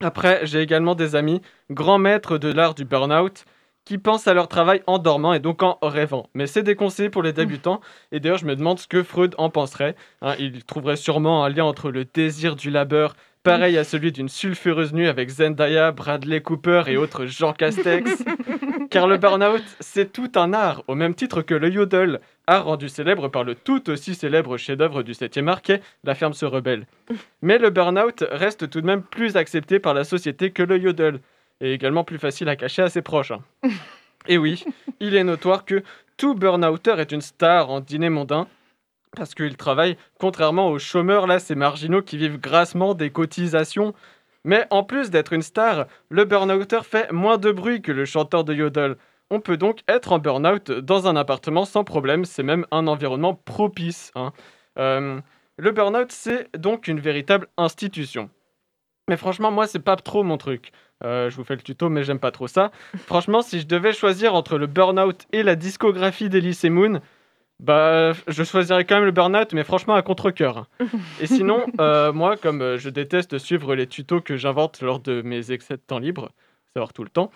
Après, 0.00 0.40
j'ai 0.44 0.60
également 0.60 0.94
des 0.94 1.16
amis, 1.16 1.40
grands 1.70 1.98
maîtres 1.98 2.38
de 2.38 2.52
l'art 2.52 2.74
du 2.74 2.84
burn-out, 2.84 3.44
qui 3.84 3.98
pensent 3.98 4.28
à 4.28 4.34
leur 4.34 4.48
travail 4.48 4.82
en 4.86 4.98
dormant 4.98 5.32
et 5.32 5.40
donc 5.40 5.62
en 5.62 5.78
rêvant. 5.80 6.28
Mais 6.34 6.46
c'est 6.46 6.62
des 6.62 6.74
conseils 6.76 7.08
pour 7.08 7.22
les 7.22 7.32
débutants, 7.32 7.80
et 8.12 8.20
d'ailleurs 8.20 8.38
je 8.38 8.44
me 8.44 8.54
demande 8.54 8.78
ce 8.78 8.86
que 8.86 9.02
Freud 9.02 9.34
en 9.38 9.48
penserait. 9.48 9.96
Hein, 10.20 10.34
il 10.38 10.62
trouverait 10.64 10.96
sûrement 10.96 11.42
un 11.44 11.48
lien 11.48 11.64
entre 11.64 11.90
le 11.90 12.04
désir 12.04 12.54
du 12.54 12.70
labeur, 12.70 13.16
pareil 13.42 13.78
à 13.78 13.84
celui 13.84 14.12
d'une 14.12 14.28
sulfureuse 14.28 14.92
nuit 14.92 15.08
avec 15.08 15.30
Zendaya, 15.30 15.90
Bradley 15.92 16.42
Cooper 16.42 16.82
et 16.88 16.98
autres 16.98 17.24
Jean 17.24 17.54
Castex. 17.54 18.22
Car 18.90 19.06
le 19.06 19.18
burn-out, 19.18 19.62
c'est 19.80 20.12
tout 20.12 20.32
un 20.36 20.54
art, 20.54 20.82
au 20.88 20.94
même 20.94 21.14
titre 21.14 21.42
que 21.42 21.54
le 21.54 21.68
yodel, 21.68 22.20
art 22.46 22.64
rendu 22.64 22.88
célèbre 22.88 23.28
par 23.28 23.44
le 23.44 23.54
tout 23.54 23.90
aussi 23.90 24.14
célèbre 24.14 24.56
chef-d'œuvre 24.56 25.02
du 25.02 25.12
7e 25.12 25.48
art 25.48 25.60
qu'est 25.60 25.82
La 26.04 26.14
ferme 26.14 26.32
se 26.32 26.46
rebelle. 26.46 26.86
Mais 27.42 27.58
le 27.58 27.68
burn-out 27.70 28.24
reste 28.30 28.70
tout 28.70 28.80
de 28.80 28.86
même 28.86 29.02
plus 29.02 29.36
accepté 29.36 29.78
par 29.78 29.92
la 29.92 30.04
société 30.04 30.52
que 30.52 30.62
le 30.62 30.78
yodel, 30.78 31.20
et 31.60 31.72
également 31.72 32.04
plus 32.04 32.18
facile 32.18 32.48
à 32.48 32.56
cacher 32.56 32.82
à 32.82 32.88
ses 32.88 33.02
proches. 33.02 33.32
hein. 33.32 33.42
Et 34.26 34.38
oui, 34.38 34.64
il 35.00 35.14
est 35.14 35.24
notoire 35.24 35.64
que 35.64 35.82
tout 36.16 36.34
burn-outer 36.34 36.94
est 36.98 37.12
une 37.12 37.20
star 37.20 37.70
en 37.70 37.80
dîner 37.80 38.08
mondain, 38.08 38.46
parce 39.16 39.34
qu'il 39.34 39.56
travaille, 39.56 39.96
contrairement 40.18 40.68
aux 40.68 40.78
chômeurs, 40.78 41.26
là, 41.26 41.38
ces 41.38 41.54
marginaux 41.54 42.02
qui 42.02 42.16
vivent 42.16 42.38
grassement 42.38 42.94
des 42.94 43.10
cotisations. 43.10 43.94
Mais 44.48 44.66
en 44.70 44.82
plus 44.82 45.10
d'être 45.10 45.34
une 45.34 45.42
star, 45.42 45.84
le 46.08 46.24
burn-outer 46.24 46.80
fait 46.82 47.12
moins 47.12 47.36
de 47.36 47.52
bruit 47.52 47.82
que 47.82 47.92
le 47.92 48.06
chanteur 48.06 48.44
de 48.44 48.54
yodel. 48.54 48.96
On 49.28 49.40
peut 49.40 49.58
donc 49.58 49.80
être 49.88 50.10
en 50.10 50.18
burn-out 50.18 50.70
dans 50.70 51.06
un 51.06 51.16
appartement 51.16 51.66
sans 51.66 51.84
problème, 51.84 52.24
c'est 52.24 52.42
même 52.42 52.64
un 52.70 52.86
environnement 52.86 53.34
propice. 53.34 54.10
hein. 54.14 54.32
Euh, 54.78 55.20
le 55.58 55.70
burn-out, 55.70 56.10
c'est 56.12 56.48
donc 56.56 56.88
une 56.88 56.98
véritable 56.98 57.48
institution. 57.58 58.30
Mais 59.10 59.18
franchement, 59.18 59.50
moi, 59.50 59.66
c'est 59.66 59.80
pas 59.80 59.96
trop 59.96 60.22
mon 60.22 60.38
truc. 60.38 60.72
Euh, 61.04 61.28
je 61.28 61.36
vous 61.36 61.44
fais 61.44 61.56
le 61.56 61.60
tuto, 61.60 61.90
mais 61.90 62.02
j'aime 62.02 62.18
pas 62.18 62.30
trop 62.30 62.48
ça. 62.48 62.70
Franchement, 63.04 63.42
si 63.42 63.60
je 63.60 63.66
devais 63.66 63.92
choisir 63.92 64.34
entre 64.34 64.56
le 64.56 64.66
burn-out 64.66 65.26
et 65.32 65.42
la 65.42 65.56
discographie 65.56 66.30
d'Elise 66.30 66.64
Moon, 66.64 67.02
bah, 67.60 68.12
je 68.28 68.42
choisirais 68.44 68.84
quand 68.84 68.96
même 68.96 69.04
le 69.04 69.10
burn-out, 69.10 69.52
mais 69.52 69.64
franchement 69.64 69.94
à 69.94 70.02
contre-coeur. 70.02 70.66
Et 71.20 71.26
sinon, 71.26 71.66
euh, 71.80 72.12
moi, 72.12 72.36
comme 72.36 72.62
euh, 72.62 72.78
je 72.78 72.88
déteste 72.90 73.38
suivre 73.38 73.74
les 73.74 73.86
tutos 73.86 74.20
que 74.20 74.36
j'invente 74.36 74.80
lors 74.80 75.00
de 75.00 75.22
mes 75.22 75.50
excès 75.50 75.74
de 75.74 75.82
temps 75.86 75.98
libre, 75.98 76.30
savoir 76.74 76.92
tout 76.92 77.02
le 77.04 77.10
temps, 77.10 77.30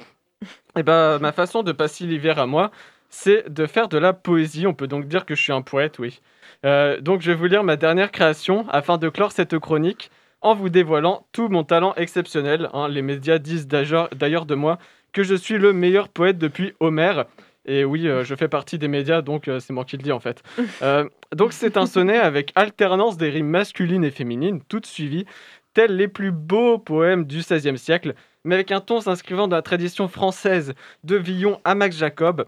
et 0.76 0.82
bah, 0.82 1.18
ma 1.20 1.32
façon 1.32 1.62
de 1.62 1.72
passer 1.72 2.04
l'hiver 2.06 2.38
à 2.38 2.46
moi, 2.46 2.70
c'est 3.08 3.48
de 3.52 3.66
faire 3.66 3.88
de 3.88 3.98
la 3.98 4.12
poésie. 4.12 4.66
On 4.66 4.74
peut 4.74 4.86
donc 4.86 5.06
dire 5.06 5.26
que 5.26 5.34
je 5.34 5.42
suis 5.42 5.52
un 5.52 5.62
poète, 5.62 5.98
oui. 5.98 6.20
Euh, 6.64 7.00
donc, 7.00 7.20
je 7.20 7.30
vais 7.30 7.36
vous 7.36 7.46
lire 7.46 7.62
ma 7.64 7.76
dernière 7.76 8.10
création 8.10 8.66
afin 8.70 8.98
de 8.98 9.08
clore 9.08 9.32
cette 9.32 9.58
chronique 9.58 10.10
en 10.40 10.54
vous 10.54 10.68
dévoilant 10.70 11.26
tout 11.32 11.48
mon 11.48 11.62
talent 11.62 11.94
exceptionnel. 11.96 12.68
hein. 12.72 12.88
Les 12.88 13.02
médias 13.02 13.38
disent 13.38 13.68
d'ailleurs 13.68 14.08
d'ailleurs 14.14 14.46
de 14.46 14.54
moi 14.54 14.78
que 15.12 15.22
je 15.22 15.34
suis 15.34 15.58
le 15.58 15.72
meilleur 15.72 16.08
poète 16.08 16.38
depuis 16.38 16.72
Homère. 16.80 17.26
Et 17.64 17.84
oui, 17.84 18.08
euh, 18.08 18.24
je 18.24 18.34
fais 18.34 18.48
partie 18.48 18.78
des 18.78 18.88
médias, 18.88 19.22
donc 19.22 19.46
euh, 19.46 19.60
c'est 19.60 19.72
moi 19.72 19.84
qui 19.84 19.96
le 19.96 20.02
dis 20.02 20.12
en 20.12 20.20
fait. 20.20 20.42
Euh, 20.82 21.08
donc 21.32 21.52
c'est 21.52 21.76
un 21.76 21.86
sonnet 21.86 22.18
avec 22.18 22.50
alternance 22.56 23.16
des 23.16 23.30
rimes 23.30 23.48
masculines 23.48 24.04
et 24.04 24.10
féminines, 24.10 24.60
toutes 24.68 24.86
suivies, 24.86 25.26
tels 25.74 25.94
les 25.94 26.08
plus 26.08 26.32
beaux 26.32 26.78
poèmes 26.78 27.24
du 27.24 27.38
XVIe 27.38 27.78
siècle, 27.78 28.14
mais 28.44 28.56
avec 28.56 28.72
un 28.72 28.80
ton 28.80 29.00
s'inscrivant 29.00 29.46
dans 29.46 29.56
la 29.56 29.62
tradition 29.62 30.08
française 30.08 30.74
de 31.04 31.16
Villon 31.16 31.60
à 31.64 31.74
Max 31.74 31.96
Jacob, 31.96 32.46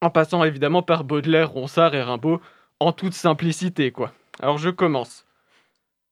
en 0.00 0.10
passant 0.10 0.42
évidemment 0.42 0.82
par 0.82 1.04
Baudelaire, 1.04 1.50
Ronsard 1.50 1.94
et 1.94 2.02
Rimbaud, 2.02 2.40
en 2.80 2.92
toute 2.92 3.14
simplicité, 3.14 3.92
quoi. 3.92 4.12
Alors 4.40 4.58
je 4.58 4.70
commence. 4.70 5.24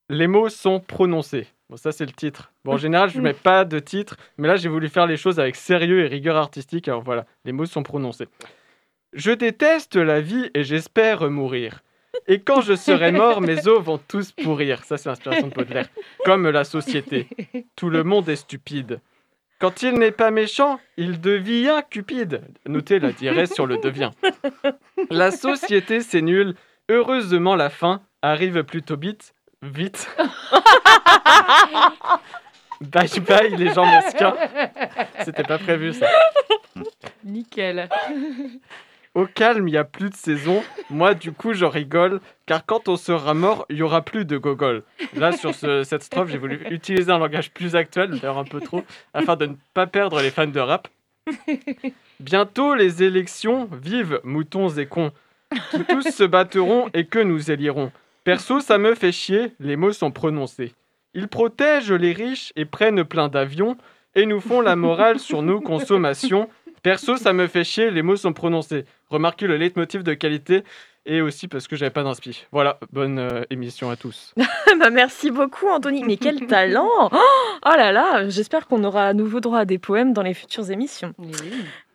Les 0.09 0.29
mots 0.29 0.49
sont 0.49 0.79
prononcés. 0.79 1.49
Bon, 1.71 1.77
ça 1.77 1.93
c'est 1.93 2.05
le 2.05 2.11
titre. 2.11 2.53
Bon, 2.65 2.73
en 2.73 2.77
général, 2.77 3.11
je 3.11 3.19
ne 3.19 3.23
mets 3.23 3.33
pas 3.33 3.65
de 3.65 3.79
titre, 3.79 4.17
mais 4.39 4.49
là 4.49 4.57
j'ai 4.57 4.69
voulu 4.69 4.89
faire 4.89 5.07
les 5.07 5.17
choses 5.17 5.39
avec 5.39 5.55
sérieux 5.55 6.05
et 6.05 6.09
rigueur 6.09 6.37
artistique. 6.37 6.89
Alors 6.89 7.03
voilà, 7.03 7.27
les 7.45 7.53
mots 7.53 7.65
sont 7.65 7.85
prononcés. 7.85 8.27
Je 9.13 9.31
déteste 9.31 9.95
la 9.95 10.21
vie 10.21 10.51
et 10.55 10.65
j'espère 10.65 11.31
mourir. 11.31 11.83
Et 12.27 12.41
quand 12.41 12.61
je 12.61 12.75
serai 12.75 13.13
mort, 13.13 13.41
mes 13.41 13.69
os 13.69 13.81
vont 13.81 13.99
tous 13.99 14.33
pourrir. 14.33 14.83
Ça, 14.83 14.97
c'est 14.97 15.09
l'inspiration 15.09 15.47
de 15.47 15.55
Baudelaire. 15.55 15.89
Comme 16.25 16.49
la 16.49 16.65
société. 16.65 17.29
Tout 17.77 17.89
le 17.89 18.03
monde 18.03 18.29
est 18.29 18.37
stupide. 18.37 19.01
Quand 19.61 19.83
il 19.83 19.95
n'est 19.95 20.11
pas 20.11 20.33
méchant, 20.33 20.81
il 20.97 21.21
devient 21.21 21.83
cupide. 21.89 22.43
Notez 22.67 22.99
la 22.99 23.13
diarrhèse 23.13 23.53
sur 23.53 23.67
le 23.67 23.79
devient. 23.79 24.11
La 25.11 25.31
société, 25.31 26.01
c'est 26.01 26.23
nul. 26.23 26.55
Heureusement, 26.89 27.55
la 27.55 27.71
fin 27.71 28.03
arrive 28.23 28.65
plutôt 28.65 28.97
vite. 28.97 29.35
Vite. 29.63 30.09
bye 32.81 33.21
bye, 33.21 33.57
les 33.57 33.73
gens 33.75 33.85
mesquins. 33.87 34.35
C'était 35.25 35.43
pas 35.43 35.59
prévu, 35.59 35.93
ça. 35.93 36.07
Nickel. 37.25 37.89
Au 39.15 39.27
calme, 39.27 39.67
il 39.69 39.73
n'y 39.73 39.77
a 39.77 39.85
plus 39.85 40.09
de 40.09 40.15
saison. 40.15 40.63
Moi, 40.89 41.15
du 41.15 41.33
coup, 41.33 41.53
je 41.53 41.65
rigole, 41.65 42.21
car 42.47 42.65
quand 42.65 42.89
on 42.89 42.97
sera 42.97 43.35
mort, 43.35 43.67
il 43.69 43.77
y 43.79 43.83
aura 43.83 44.03
plus 44.03 44.25
de 44.25 44.39
gogol. 44.39 44.83
Là, 45.15 45.33
sur 45.33 45.55
ce- 45.55 45.83
cette 45.83 46.05
strophe, 46.05 46.31
j'ai 46.31 46.39
voulu 46.39 46.65
utiliser 46.71 47.11
un 47.11 47.19
langage 47.19 47.51
plus 47.51 47.75
actuel, 47.75 48.11
d'ailleurs 48.11 48.39
un 48.39 48.45
peu 48.45 48.61
trop, 48.61 48.85
afin 49.13 49.35
de 49.37 49.47
ne 49.47 49.55
pas 49.75 49.87
perdre 49.89 50.23
les 50.23 50.31
fans 50.31 50.47
de 50.47 50.61
rap. 50.61 50.89
Bientôt, 52.21 52.75
les 52.75 53.03
élections, 53.03 53.69
vive 53.83 54.21
moutons 54.23 54.69
et 54.69 54.87
cons, 54.87 55.11
qui 55.73 55.85
tous 55.85 56.09
se 56.09 56.25
battront 56.25 56.89
et 56.95 57.05
que 57.07 57.19
nous 57.19 57.51
élirons. 57.51 57.91
Perso, 58.31 58.61
ça 58.61 58.79
me 58.79 58.95
fait 58.95 59.11
chier, 59.11 59.55
les 59.59 59.75
mots 59.75 59.91
sont 59.93 60.13
prononcés. 60.13 60.73
Ils 61.15 61.27
protègent 61.27 61.91
les 61.91 62.13
riches 62.13 62.53
et 62.55 62.65
prennent 62.65 63.03
plein 63.03 63.27
d'avions 63.27 63.77
et 64.15 64.25
nous 64.25 64.41
font 64.41 64.61
la 64.61 64.77
morale 64.77 65.19
sur 65.29 65.43
nos 65.43 65.61
consommations. 65.61 66.49
Perso, 66.85 67.17
ça 67.17 67.33
me 67.33 67.49
fait 67.49 67.65
chier, 67.65 67.91
les 67.91 68.03
mots 68.03 68.15
sont 68.15 68.33
prononcés. 68.33 68.85
Remarquez 69.09 69.49
le 69.49 69.57
leitmotiv 69.57 70.05
de 70.05 70.15
qualité 70.15 70.63
et 71.07 71.21
aussi 71.23 71.49
parce 71.49 71.67
que 71.67 71.75
j'avais 71.75 71.91
pas 71.91 72.05
d'inspi. 72.05 72.47
Voilà, 72.53 72.79
bonne 72.93 73.19
euh, 73.19 73.43
émission 73.51 73.91
à 73.91 73.97
tous. 73.97 74.33
bah, 74.79 74.91
merci 74.91 75.33
beaucoup, 75.33 75.67
Anthony. 75.67 76.05
Mais 76.05 76.17
quel 76.17 76.47
talent 76.47 76.87
Oh 77.11 77.19
oh 77.67 77.77
là 77.77 77.91
là 77.91 78.29
J'espère 78.29 78.69
qu'on 78.69 78.85
aura 78.85 79.07
à 79.09 79.13
nouveau 79.13 79.41
droit 79.41 79.59
à 79.59 79.65
des 79.65 79.79
poèmes 79.79 80.13
dans 80.13 80.23
les 80.23 80.35
futures 80.35 80.71
émissions. 80.71 81.15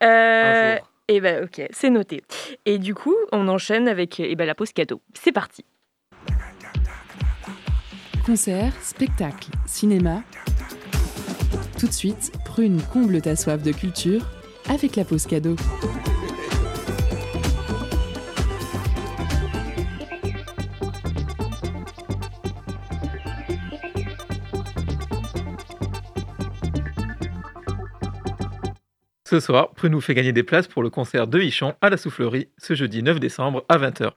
Un 0.01 0.05
Euh, 0.05 0.75
jour. 0.79 0.87
et 1.07 1.21
ben 1.21 1.45
ok, 1.45 1.65
c'est 1.71 1.89
noté. 1.89 2.23
Et 2.65 2.77
du 2.77 2.93
coup, 2.93 3.15
on 3.31 3.47
enchaîne 3.47 3.87
avec 3.87 4.19
eh 4.19 4.35
ben, 4.35 4.45
la 4.45 4.53
pause 4.53 4.73
cadeau. 4.73 4.99
C'est 5.13 5.31
parti. 5.31 5.63
Concert, 8.25 8.73
spectacle, 8.81 9.51
cinéma. 9.67 10.23
Tout 11.79 11.85
de 11.85 11.91
suite, 11.91 12.31
Prune 12.43 12.81
comble 12.91 13.21
ta 13.21 13.35
soif 13.35 13.61
de 13.61 13.71
culture 13.71 14.25
avec 14.67 14.95
la 14.95 15.05
pause 15.05 15.27
cadeau. 15.27 15.55
Ce 29.23 29.39
soir, 29.39 29.69
Prune 29.75 29.91
nous 29.91 30.01
fait 30.01 30.15
gagner 30.15 30.33
des 30.33 30.41
places 30.41 30.67
pour 30.67 30.81
le 30.81 30.89
concert 30.89 31.27
de 31.27 31.39
Ichon 31.39 31.75
à 31.79 31.91
la 31.91 31.97
Soufflerie 31.97 32.49
ce 32.57 32.73
jeudi 32.73 33.03
9 33.03 33.19
décembre 33.19 33.63
à 33.69 33.77
20h. 33.77 34.13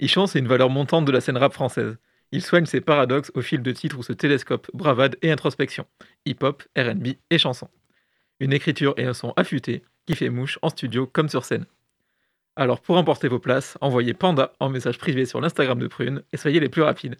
Ichon, 0.00 0.26
c'est 0.26 0.40
une 0.40 0.48
valeur 0.48 0.68
montante 0.68 1.06
de 1.06 1.12
la 1.12 1.22
scène 1.22 1.38
rap 1.38 1.54
française. 1.54 1.96
Il 2.32 2.42
soigne 2.42 2.66
ses 2.66 2.80
paradoxes 2.80 3.30
au 3.34 3.42
fil 3.42 3.62
de 3.62 3.72
titres 3.72 3.98
où 3.98 4.02
se 4.02 4.12
télescope 4.12 4.70
bravade 4.74 5.16
et 5.22 5.30
introspection, 5.30 5.86
hip-hop, 6.26 6.62
RB 6.76 7.08
et 7.30 7.38
chansons. 7.38 7.70
Une 8.40 8.52
écriture 8.52 8.94
et 8.96 9.04
un 9.04 9.14
son 9.14 9.32
affûté 9.36 9.84
qui 10.06 10.14
fait 10.14 10.30
mouche 10.30 10.58
en 10.62 10.68
studio 10.68 11.06
comme 11.06 11.28
sur 11.28 11.44
scène. 11.44 11.66
Alors 12.56 12.80
pour 12.80 12.96
emporter 12.96 13.28
vos 13.28 13.38
places, 13.38 13.78
envoyez 13.80 14.14
Panda 14.14 14.52
en 14.60 14.68
message 14.68 14.98
privé 14.98 15.26
sur 15.26 15.40
l'Instagram 15.40 15.78
de 15.78 15.86
Prune 15.86 16.22
et 16.32 16.36
soyez 16.36 16.60
les 16.60 16.68
plus 16.68 16.82
rapides. 16.82 17.16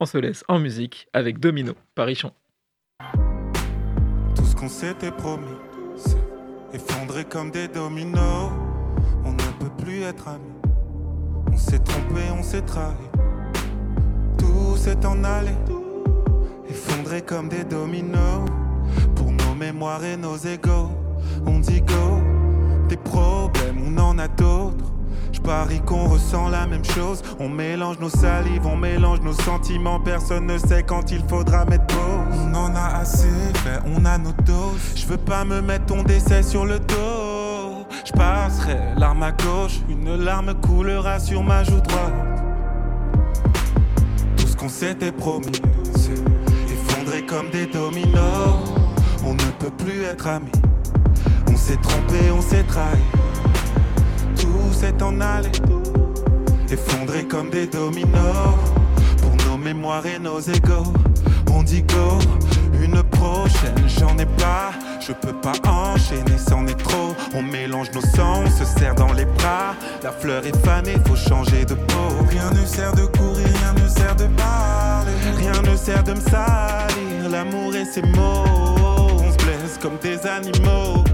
On 0.00 0.06
se 0.06 0.18
laisse 0.18 0.44
en 0.48 0.58
musique 0.58 1.08
avec 1.12 1.38
Domino, 1.38 1.74
Parichon. 1.94 2.32
Tout 4.34 4.44
ce 4.44 4.54
qu'on 4.54 4.68
s'était 4.68 5.12
promis, 5.12 5.56
effondré 6.72 7.24
comme 7.24 7.50
des 7.50 7.68
dominos. 7.68 8.50
On 9.24 9.32
ne 9.32 9.58
peut 9.58 9.84
plus 9.84 10.02
être 10.02 10.28
amis. 10.28 10.52
On 11.50 11.56
s'est 11.56 11.78
trompé, 11.78 12.20
on 12.38 12.42
s'est 12.42 12.62
trahi. 12.62 13.05
Tout 14.46 14.76
s'est 14.76 15.04
en 15.04 15.24
allé, 15.24 15.56
effondré 16.68 17.20
comme 17.22 17.48
des 17.48 17.64
dominos. 17.64 18.44
Pour 19.16 19.32
nos 19.32 19.54
mémoires 19.54 20.04
et 20.04 20.16
nos 20.16 20.36
égaux, 20.36 20.90
on 21.46 21.58
dit 21.58 21.80
go. 21.80 22.20
Des 22.88 22.96
problèmes, 22.96 23.78
on 23.84 23.98
en 23.98 24.18
a 24.18 24.28
d'autres. 24.28 24.92
Je 25.32 25.40
parie 25.40 25.80
qu'on 25.80 26.08
ressent 26.08 26.48
la 26.48 26.66
même 26.66 26.84
chose. 26.84 27.22
On 27.40 27.48
mélange 27.48 27.98
nos 27.98 28.08
salives, 28.08 28.66
on 28.66 28.76
mélange 28.76 29.20
nos 29.20 29.32
sentiments. 29.32 29.98
Personne 29.98 30.46
ne 30.46 30.58
sait 30.58 30.84
quand 30.84 31.10
il 31.10 31.22
faudra 31.28 31.64
mettre 31.64 31.86
pause. 31.86 32.38
On 32.44 32.54
en 32.54 32.76
a 32.76 32.98
assez 33.00 33.28
fait, 33.64 33.80
on 33.84 34.04
a 34.04 34.16
nos 34.18 34.32
doses. 34.44 34.92
Je 34.94 35.06
veux 35.06 35.18
pas 35.18 35.44
me 35.44 35.60
mettre 35.60 35.86
ton 35.86 36.04
décès 36.04 36.44
sur 36.44 36.64
le 36.64 36.78
dos. 36.78 37.84
Je 38.04 38.12
passerai 38.12 38.78
l'arme 38.96 39.24
à 39.24 39.32
gauche, 39.32 39.80
une 39.88 40.14
larme 40.16 40.54
coulera 40.54 41.18
sur 41.18 41.42
ma 41.42 41.64
joue 41.64 41.80
droite. 41.80 42.45
Qu'on 44.66 44.72
s'était 44.72 45.12
promis, 45.12 45.62
effondré 46.68 47.24
comme 47.24 47.50
des 47.50 47.66
dominos. 47.66 48.64
On 49.24 49.34
ne 49.34 49.50
peut 49.60 49.70
plus 49.70 50.02
être 50.02 50.26
amis. 50.26 50.50
On 51.48 51.56
s'est 51.56 51.76
trompé, 51.76 52.32
on 52.36 52.40
s'est 52.40 52.64
trahi. 52.64 52.98
Tout 54.34 54.72
s'est 54.72 55.00
en 55.04 55.20
allé, 55.20 55.52
effondré 56.68 57.28
comme 57.28 57.48
des 57.48 57.68
dominos. 57.68 58.58
Pour 59.22 59.36
nos 59.46 59.56
mémoires 59.56 60.04
et 60.04 60.18
nos 60.18 60.40
égaux, 60.40 60.92
on 61.52 61.62
dit 61.62 61.82
go. 61.82 62.18
Une 62.82 63.04
prochaine, 63.04 63.86
j'en 63.86 64.18
ai 64.18 64.26
pas. 64.26 64.72
Je 64.98 65.12
peux 65.12 65.34
pas 65.34 65.52
enchaîner, 65.70 66.38
c'en 66.38 66.66
est 66.66 66.74
trop. 66.74 67.14
On 67.36 67.42
mélange 67.42 67.92
nos 67.94 68.00
sangs, 68.00 68.42
on 68.44 68.50
se 68.50 68.64
serre 68.64 68.96
dans 68.96 69.12
les 69.12 69.26
bras. 69.26 69.76
La 70.02 70.10
fleur 70.10 70.44
est 70.44 70.56
fanée, 70.66 70.96
faut 71.06 71.14
changer 71.14 71.64
de 71.64 71.74
peau. 71.74 72.08
Rien 72.28 72.50
ne 72.50 72.66
sert 72.66 72.92
de 72.94 73.02
rien 73.02 73.35
ne 73.82 73.88
sert 73.88 74.16
de 74.16 74.26
parler. 74.36 75.12
Rien 75.36 75.62
ne 75.62 75.76
sert 75.76 76.02
de 76.04 76.12
me 76.12 76.20
salir. 76.20 77.30
L'amour 77.30 77.74
et 77.74 77.84
ses 77.84 78.02
mots, 78.02 78.44
on 79.18 79.32
se 79.32 79.36
blesse 79.44 79.78
comme 79.80 79.98
des 80.02 80.18
animaux. 80.26 81.04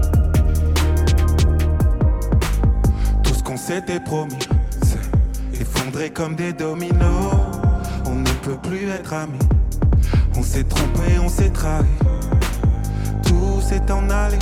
Tout 3.23 3.33
ce 3.33 3.43
qu'on 3.43 3.57
s'était 3.57 3.99
promis, 3.99 4.39
effondré 5.59 6.09
comme 6.09 6.35
des 6.35 6.53
dominos. 6.53 7.35
On 8.05 8.15
ne 8.15 8.31
peut 8.43 8.57
plus 8.61 8.89
être 8.89 9.13
amis. 9.13 9.39
On 10.35 10.43
s'est 10.43 10.63
trompé, 10.63 11.19
on 11.23 11.29
s'est 11.29 11.49
trahi. 11.51 11.85
Tout 13.25 13.61
s'est 13.61 13.91
en 13.91 14.09
allé, 14.09 14.39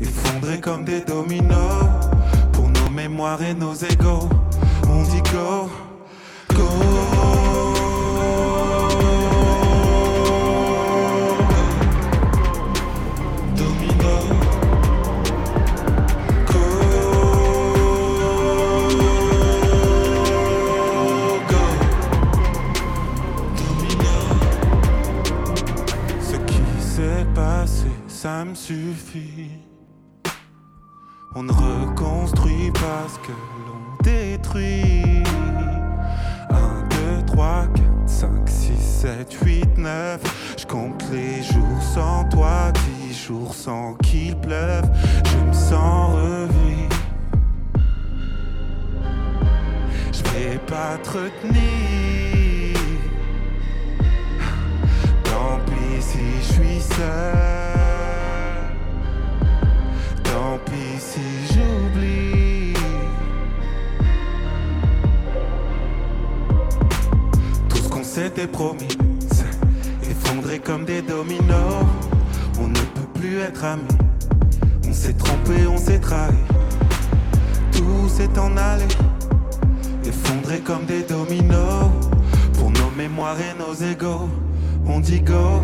effondré 0.00 0.60
comme 0.60 0.84
des 0.84 1.00
dominos. 1.00 1.84
Pour 2.52 2.68
nos 2.68 2.90
mémoires 2.90 3.42
et 3.42 3.54
nos 3.54 3.74
égaux, 3.74 4.28
on 4.88 5.02
dit 5.04 5.22
go, 5.32 5.70
ça 28.22 28.44
me 28.44 28.54
suffit. 28.54 29.50
On 31.34 31.42
ne 31.42 31.50
reconstruit 31.50 32.70
pas 32.70 33.08
ce 33.08 33.18
que 33.26 33.32
l'on 33.66 33.96
détruit. 34.04 35.11
7, 39.22 39.34
8, 39.44 39.78
9. 39.78 40.56
Je 40.58 40.66
compte 40.66 41.04
les 41.12 41.42
jours 41.44 41.82
sans 41.94 42.24
toi, 42.24 42.72
10 43.08 43.26
jours 43.26 43.54
sans 43.54 43.94
qu'il 44.02 44.36
pleuve. 44.36 44.84
Je 45.24 45.36
me 45.36 45.52
sens 45.52 46.14
revivre. 46.14 46.88
Je 50.12 50.22
vais 50.30 50.58
pas 50.66 50.98
te 51.04 51.10
retenir. 51.10 52.78
Tant 55.22 55.60
pis 55.66 56.02
si 56.02 56.18
je 56.40 56.52
suis 56.52 56.80
seul. 56.80 57.06
Tant 60.24 60.58
pis 60.64 60.98
si 60.98 61.54
j'oublie. 61.54 62.32
S'était 68.14 68.46
promis, 68.46 68.88
comme 70.58 70.84
des 70.84 71.02
dominos. 71.02 71.86
On 72.60 72.68
ne 72.68 72.74
peut 72.74 73.08
plus 73.14 73.38
être 73.38 73.64
amis. 73.64 73.82
On 74.88 74.92
s'est 74.92 75.14
trompé, 75.14 75.66
on 75.66 75.78
s'est 75.78 75.98
trahi. 75.98 76.34
Tout 77.72 78.08
s'est 78.08 78.38
en 78.38 78.56
allé, 78.56 78.84
effondré 80.04 80.60
comme 80.60 80.84
des 80.84 81.02
dominos. 81.02 81.90
Pour 82.58 82.70
nos 82.70 82.90
mémoires 82.96 83.36
et 83.40 83.58
nos 83.58 83.74
égaux, 83.74 84.28
on 84.86 85.00
dit 85.00 85.20
go. 85.20 85.60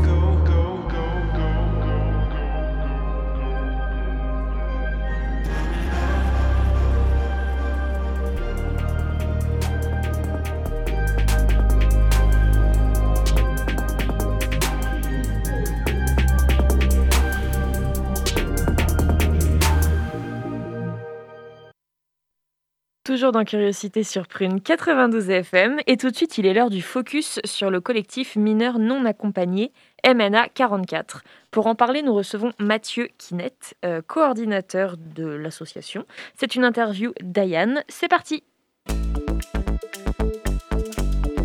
Dans 23.32 23.44
Curiosité 23.44 24.04
sur 24.04 24.26
Prune 24.26 24.60
92 24.60 25.28
FM. 25.28 25.78
Et 25.86 25.96
tout 25.96 26.10
de 26.10 26.16
suite, 26.16 26.38
il 26.38 26.46
est 26.46 26.54
l'heure 26.54 26.70
du 26.70 26.80
focus 26.80 27.40
sur 27.44 27.70
le 27.70 27.80
collectif 27.80 28.36
mineur 28.36 28.78
non 28.78 29.04
accompagné 29.04 29.72
MNA 30.06 30.48
44. 30.54 31.22
Pour 31.50 31.66
en 31.66 31.74
parler, 31.74 32.02
nous 32.02 32.14
recevons 32.14 32.52
Mathieu 32.58 33.08
Kinet, 33.18 33.52
euh, 33.84 34.00
coordinateur 34.06 34.96
de 34.96 35.26
l'association. 35.26 36.06
C'est 36.36 36.54
une 36.54 36.64
interview 36.64 37.12
d'Ayane. 37.22 37.82
C'est 37.88 38.08
parti 38.08 38.44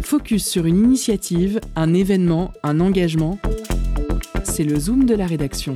Focus 0.01 0.47
sur 0.47 0.65
une 0.65 0.77
initiative, 0.77 1.59
un 1.75 1.93
événement, 1.93 2.51
un 2.63 2.79
engagement. 2.79 3.39
C'est 4.43 4.63
le 4.63 4.79
zoom 4.79 5.05
de 5.05 5.15
la 5.15 5.25
rédaction. 5.25 5.75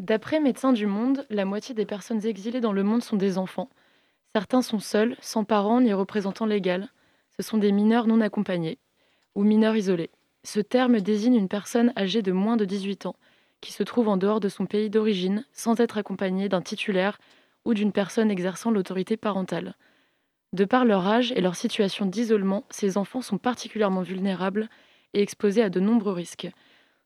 D'après 0.00 0.40
Médecins 0.40 0.72
du 0.72 0.86
Monde, 0.86 1.26
la 1.28 1.44
moitié 1.44 1.74
des 1.74 1.84
personnes 1.84 2.24
exilées 2.24 2.62
dans 2.62 2.72
le 2.72 2.82
monde 2.82 3.02
sont 3.02 3.18
des 3.18 3.36
enfants. 3.36 3.68
Certains 4.32 4.62
sont 4.62 4.78
seuls, 4.78 5.14
sans 5.20 5.44
parents 5.44 5.82
ni 5.82 5.92
représentant 5.92 6.46
légal. 6.46 6.88
Ce 7.36 7.42
sont 7.42 7.58
des 7.58 7.70
mineurs 7.70 8.06
non 8.06 8.22
accompagnés 8.22 8.78
ou 9.34 9.44
mineurs 9.44 9.76
isolés. 9.76 10.08
Ce 10.42 10.58
terme 10.58 11.02
désigne 11.02 11.34
une 11.34 11.48
personne 11.48 11.92
âgée 11.98 12.22
de 12.22 12.32
moins 12.32 12.56
de 12.56 12.64
18 12.64 13.04
ans 13.04 13.16
qui 13.60 13.74
se 13.74 13.82
trouve 13.82 14.08
en 14.08 14.16
dehors 14.16 14.40
de 14.40 14.48
son 14.48 14.64
pays 14.64 14.88
d'origine 14.88 15.44
sans 15.52 15.78
être 15.80 15.98
accompagnée 15.98 16.48
d'un 16.48 16.62
titulaire 16.62 17.18
ou 17.66 17.74
d'une 17.74 17.92
personne 17.92 18.30
exerçant 18.30 18.70
l'autorité 18.70 19.18
parentale. 19.18 19.74
De 20.54 20.64
par 20.64 20.86
leur 20.86 21.06
âge 21.06 21.30
et 21.32 21.42
leur 21.42 21.56
situation 21.56 22.06
d'isolement, 22.06 22.64
ces 22.70 22.96
enfants 22.96 23.20
sont 23.20 23.36
particulièrement 23.36 24.00
vulnérables 24.00 24.70
et 25.12 25.20
exposés 25.20 25.62
à 25.62 25.68
de 25.68 25.78
nombreux 25.78 26.14
risques. 26.14 26.48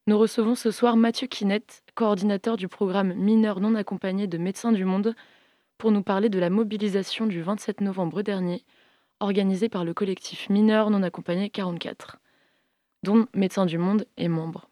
Nous 0.06 0.18
recevons 0.18 0.54
ce 0.54 0.70
soir 0.70 0.98
Mathieu 0.98 1.26
Kinet, 1.26 1.64
coordinateur 1.94 2.58
du 2.58 2.68
programme 2.68 3.14
Mineurs 3.14 3.60
non 3.60 3.74
accompagnés 3.74 4.26
de 4.26 4.36
Médecins 4.36 4.72
du 4.72 4.84
Monde, 4.84 5.14
pour 5.78 5.92
nous 5.92 6.02
parler 6.02 6.28
de 6.28 6.38
la 6.38 6.50
mobilisation 6.50 7.24
du 7.24 7.40
27 7.40 7.80
novembre 7.80 8.20
dernier, 8.20 8.66
organisée 9.20 9.70
par 9.70 9.82
le 9.82 9.94
collectif 9.94 10.50
Mineurs 10.50 10.90
non 10.90 11.02
accompagnés 11.02 11.48
44, 11.48 12.18
dont 13.02 13.26
Médecins 13.32 13.64
du 13.64 13.78
Monde 13.78 14.04
est 14.18 14.28
membre. 14.28 14.68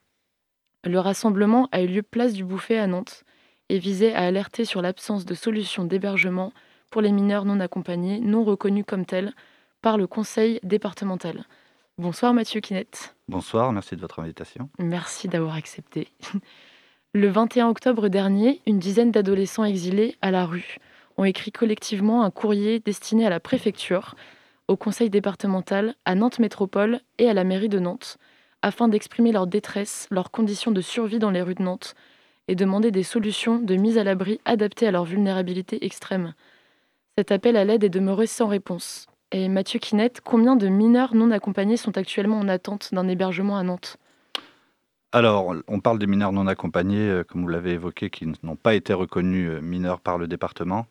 Le 0.84 0.98
rassemblement 0.98 1.66
a 1.72 1.80
eu 1.80 1.86
lieu 1.86 2.02
place 2.02 2.34
du 2.34 2.44
Bouffet 2.44 2.76
à 2.76 2.86
Nantes 2.86 3.24
et 3.70 3.78
visait 3.78 4.12
à 4.12 4.26
alerter 4.26 4.66
sur 4.66 4.82
l'absence 4.82 5.24
de 5.24 5.32
solution 5.32 5.84
d'hébergement 5.84 6.52
pour 6.90 7.00
les 7.00 7.10
mineurs 7.10 7.46
non 7.46 7.58
accompagnés, 7.60 8.20
non 8.20 8.44
reconnus 8.44 8.84
comme 8.86 9.06
tels 9.06 9.32
par 9.80 9.96
le 9.96 10.06
conseil 10.06 10.60
départemental. 10.62 11.46
Bonsoir 11.98 12.32
Mathieu 12.32 12.60
Kinette. 12.60 13.14
Bonsoir, 13.28 13.70
merci 13.70 13.96
de 13.96 14.00
votre 14.00 14.20
invitation. 14.20 14.70
Merci 14.78 15.28
d'avoir 15.28 15.54
accepté. 15.54 16.08
Le 17.14 17.28
21 17.28 17.68
octobre 17.68 18.08
dernier, 18.08 18.62
une 18.66 18.78
dizaine 18.78 19.10
d'adolescents 19.10 19.64
exilés 19.64 20.16
à 20.22 20.30
la 20.30 20.46
rue 20.46 20.78
ont 21.18 21.24
écrit 21.24 21.52
collectivement 21.52 22.24
un 22.24 22.30
courrier 22.30 22.80
destiné 22.80 23.26
à 23.26 23.30
la 23.30 23.40
préfecture, 23.40 24.14
au 24.68 24.78
conseil 24.78 25.10
départemental, 25.10 25.94
à 26.06 26.14
Nantes 26.14 26.38
Métropole 26.38 27.00
et 27.18 27.28
à 27.28 27.34
la 27.34 27.44
mairie 27.44 27.68
de 27.68 27.78
Nantes, 27.78 28.16
afin 28.62 28.88
d'exprimer 28.88 29.30
leur 29.30 29.46
détresse, 29.46 30.08
leurs 30.10 30.30
conditions 30.30 30.70
de 30.70 30.80
survie 30.80 31.18
dans 31.18 31.30
les 31.30 31.42
rues 31.42 31.54
de 31.54 31.62
Nantes 31.62 31.94
et 32.48 32.54
demander 32.54 32.90
des 32.90 33.02
solutions 33.02 33.58
de 33.58 33.74
mise 33.76 33.98
à 33.98 34.04
l'abri 34.04 34.40
adaptées 34.46 34.86
à 34.86 34.90
leur 34.90 35.04
vulnérabilité 35.04 35.84
extrême. 35.84 36.32
Cet 37.18 37.30
appel 37.30 37.58
à 37.58 37.64
l'aide 37.64 37.84
est 37.84 37.90
demeuré 37.90 38.26
sans 38.26 38.46
réponse. 38.46 39.08
Et 39.34 39.48
Mathieu 39.48 39.78
Kinette, 39.78 40.20
combien 40.22 40.56
de 40.56 40.68
mineurs 40.68 41.14
non 41.14 41.30
accompagnés 41.30 41.78
sont 41.78 41.96
actuellement 41.96 42.38
en 42.38 42.48
attente 42.48 42.90
d'un 42.92 43.08
hébergement 43.08 43.56
à 43.56 43.62
Nantes? 43.62 43.96
Alors, 45.10 45.54
on 45.68 45.80
parle 45.80 45.98
des 45.98 46.06
mineurs 46.06 46.32
non 46.32 46.46
accompagnés, 46.46 47.08
euh, 47.08 47.24
comme 47.24 47.42
vous 47.42 47.48
l'avez 47.48 47.72
évoqué, 47.72 48.10
qui 48.10 48.30
n'ont 48.42 48.56
pas 48.56 48.74
été 48.74 48.92
reconnus 48.92 49.50
euh, 49.50 49.60
mineurs 49.62 50.00
par 50.00 50.18
le 50.18 50.28
département. 50.28 50.86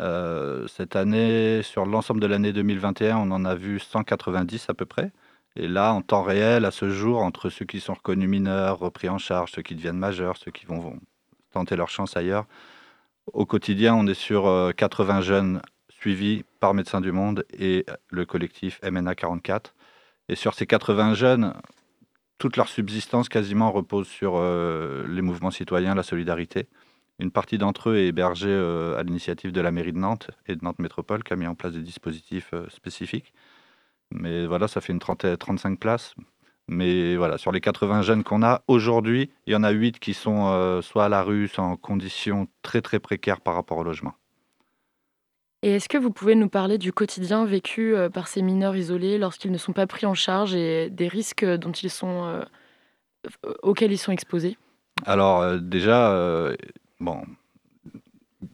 Euh, 0.00 0.66
cette 0.66 0.96
année, 0.96 1.62
sur 1.62 1.86
l'ensemble 1.86 2.20
de 2.20 2.26
l'année 2.26 2.52
2021, 2.52 3.18
on 3.18 3.30
en 3.30 3.44
a 3.44 3.54
vu 3.54 3.78
190 3.78 4.68
à 4.68 4.74
peu 4.74 4.84
près. 4.84 5.12
Et 5.54 5.68
là, 5.68 5.94
en 5.94 6.02
temps 6.02 6.22
réel, 6.24 6.64
à 6.64 6.72
ce 6.72 6.90
jour, 6.90 7.22
entre 7.22 7.50
ceux 7.50 7.66
qui 7.66 7.78
sont 7.78 7.94
reconnus 7.94 8.28
mineurs, 8.28 8.80
repris 8.80 9.08
en 9.08 9.18
charge, 9.18 9.52
ceux 9.52 9.62
qui 9.62 9.76
deviennent 9.76 9.98
majeurs, 9.98 10.36
ceux 10.36 10.50
qui 10.50 10.66
vont, 10.66 10.80
vont 10.80 10.98
tenter 11.52 11.76
leur 11.76 11.88
chance 11.88 12.16
ailleurs, 12.16 12.46
au 13.32 13.46
quotidien, 13.46 13.94
on 13.94 14.06
est 14.06 14.14
sur 14.14 14.72
80 14.76 15.20
jeunes 15.20 15.62
suivis 16.06 16.44
par 16.60 16.72
Médecins 16.72 17.00
du 17.00 17.10
Monde 17.10 17.44
et 17.58 17.84
le 18.10 18.24
collectif 18.24 18.78
MNA 18.88 19.16
44. 19.16 19.74
Et 20.28 20.36
sur 20.36 20.54
ces 20.54 20.64
80 20.64 21.14
jeunes, 21.14 21.52
toute 22.38 22.56
leur 22.56 22.68
subsistance 22.68 23.28
quasiment 23.28 23.72
repose 23.72 24.06
sur 24.06 24.34
euh, 24.36 25.04
les 25.08 25.20
mouvements 25.20 25.50
citoyens, 25.50 25.96
la 25.96 26.04
solidarité. 26.04 26.68
Une 27.18 27.32
partie 27.32 27.58
d'entre 27.58 27.90
eux 27.90 27.96
est 27.96 28.06
hébergée 28.06 28.46
euh, 28.48 28.96
à 28.96 29.02
l'initiative 29.02 29.50
de 29.50 29.60
la 29.60 29.72
mairie 29.72 29.92
de 29.92 29.98
Nantes 29.98 30.30
et 30.46 30.54
de 30.54 30.64
Nantes 30.64 30.78
Métropole 30.78 31.24
qui 31.24 31.32
a 31.32 31.36
mis 31.36 31.48
en 31.48 31.56
place 31.56 31.72
des 31.72 31.82
dispositifs 31.82 32.50
euh, 32.52 32.68
spécifiques. 32.68 33.32
Mais 34.12 34.46
voilà, 34.46 34.68
ça 34.68 34.80
fait 34.80 34.92
une 34.92 35.00
30, 35.00 35.36
35 35.36 35.76
places. 35.80 36.14
Mais 36.68 37.16
voilà, 37.16 37.36
sur 37.36 37.50
les 37.50 37.60
80 37.60 38.02
jeunes 38.02 38.22
qu'on 38.22 38.44
a 38.44 38.62
aujourd'hui, 38.68 39.32
il 39.48 39.54
y 39.54 39.56
en 39.56 39.64
a 39.64 39.70
8 39.70 39.98
qui 39.98 40.14
sont 40.14 40.82
soit 40.82 41.06
à 41.06 41.08
la 41.08 41.22
rue, 41.24 41.48
soit 41.48 41.64
en 41.64 41.76
conditions 41.76 42.46
très 42.62 42.80
très 42.80 43.00
précaires 43.00 43.40
par 43.40 43.54
rapport 43.54 43.78
au 43.78 43.84
logement. 43.84 44.14
Et 45.62 45.76
est-ce 45.76 45.88
que 45.88 45.98
vous 45.98 46.10
pouvez 46.10 46.34
nous 46.34 46.48
parler 46.48 46.78
du 46.78 46.92
quotidien 46.92 47.44
vécu 47.44 47.94
euh, 47.94 48.10
par 48.10 48.28
ces 48.28 48.42
mineurs 48.42 48.76
isolés 48.76 49.18
lorsqu'ils 49.18 49.50
ne 49.50 49.58
sont 49.58 49.72
pas 49.72 49.86
pris 49.86 50.06
en 50.06 50.14
charge 50.14 50.54
et 50.54 50.90
des 50.90 51.08
risques 51.08 51.44
dont 51.44 51.72
ils 51.72 51.90
sont, 51.90 52.24
euh, 52.26 52.44
auxquels 53.62 53.90
ils 53.90 53.98
sont 53.98 54.12
exposés? 54.12 54.58
Alors 55.06 55.40
euh, 55.40 55.58
déjà, 55.58 56.54
bon, 57.00 57.22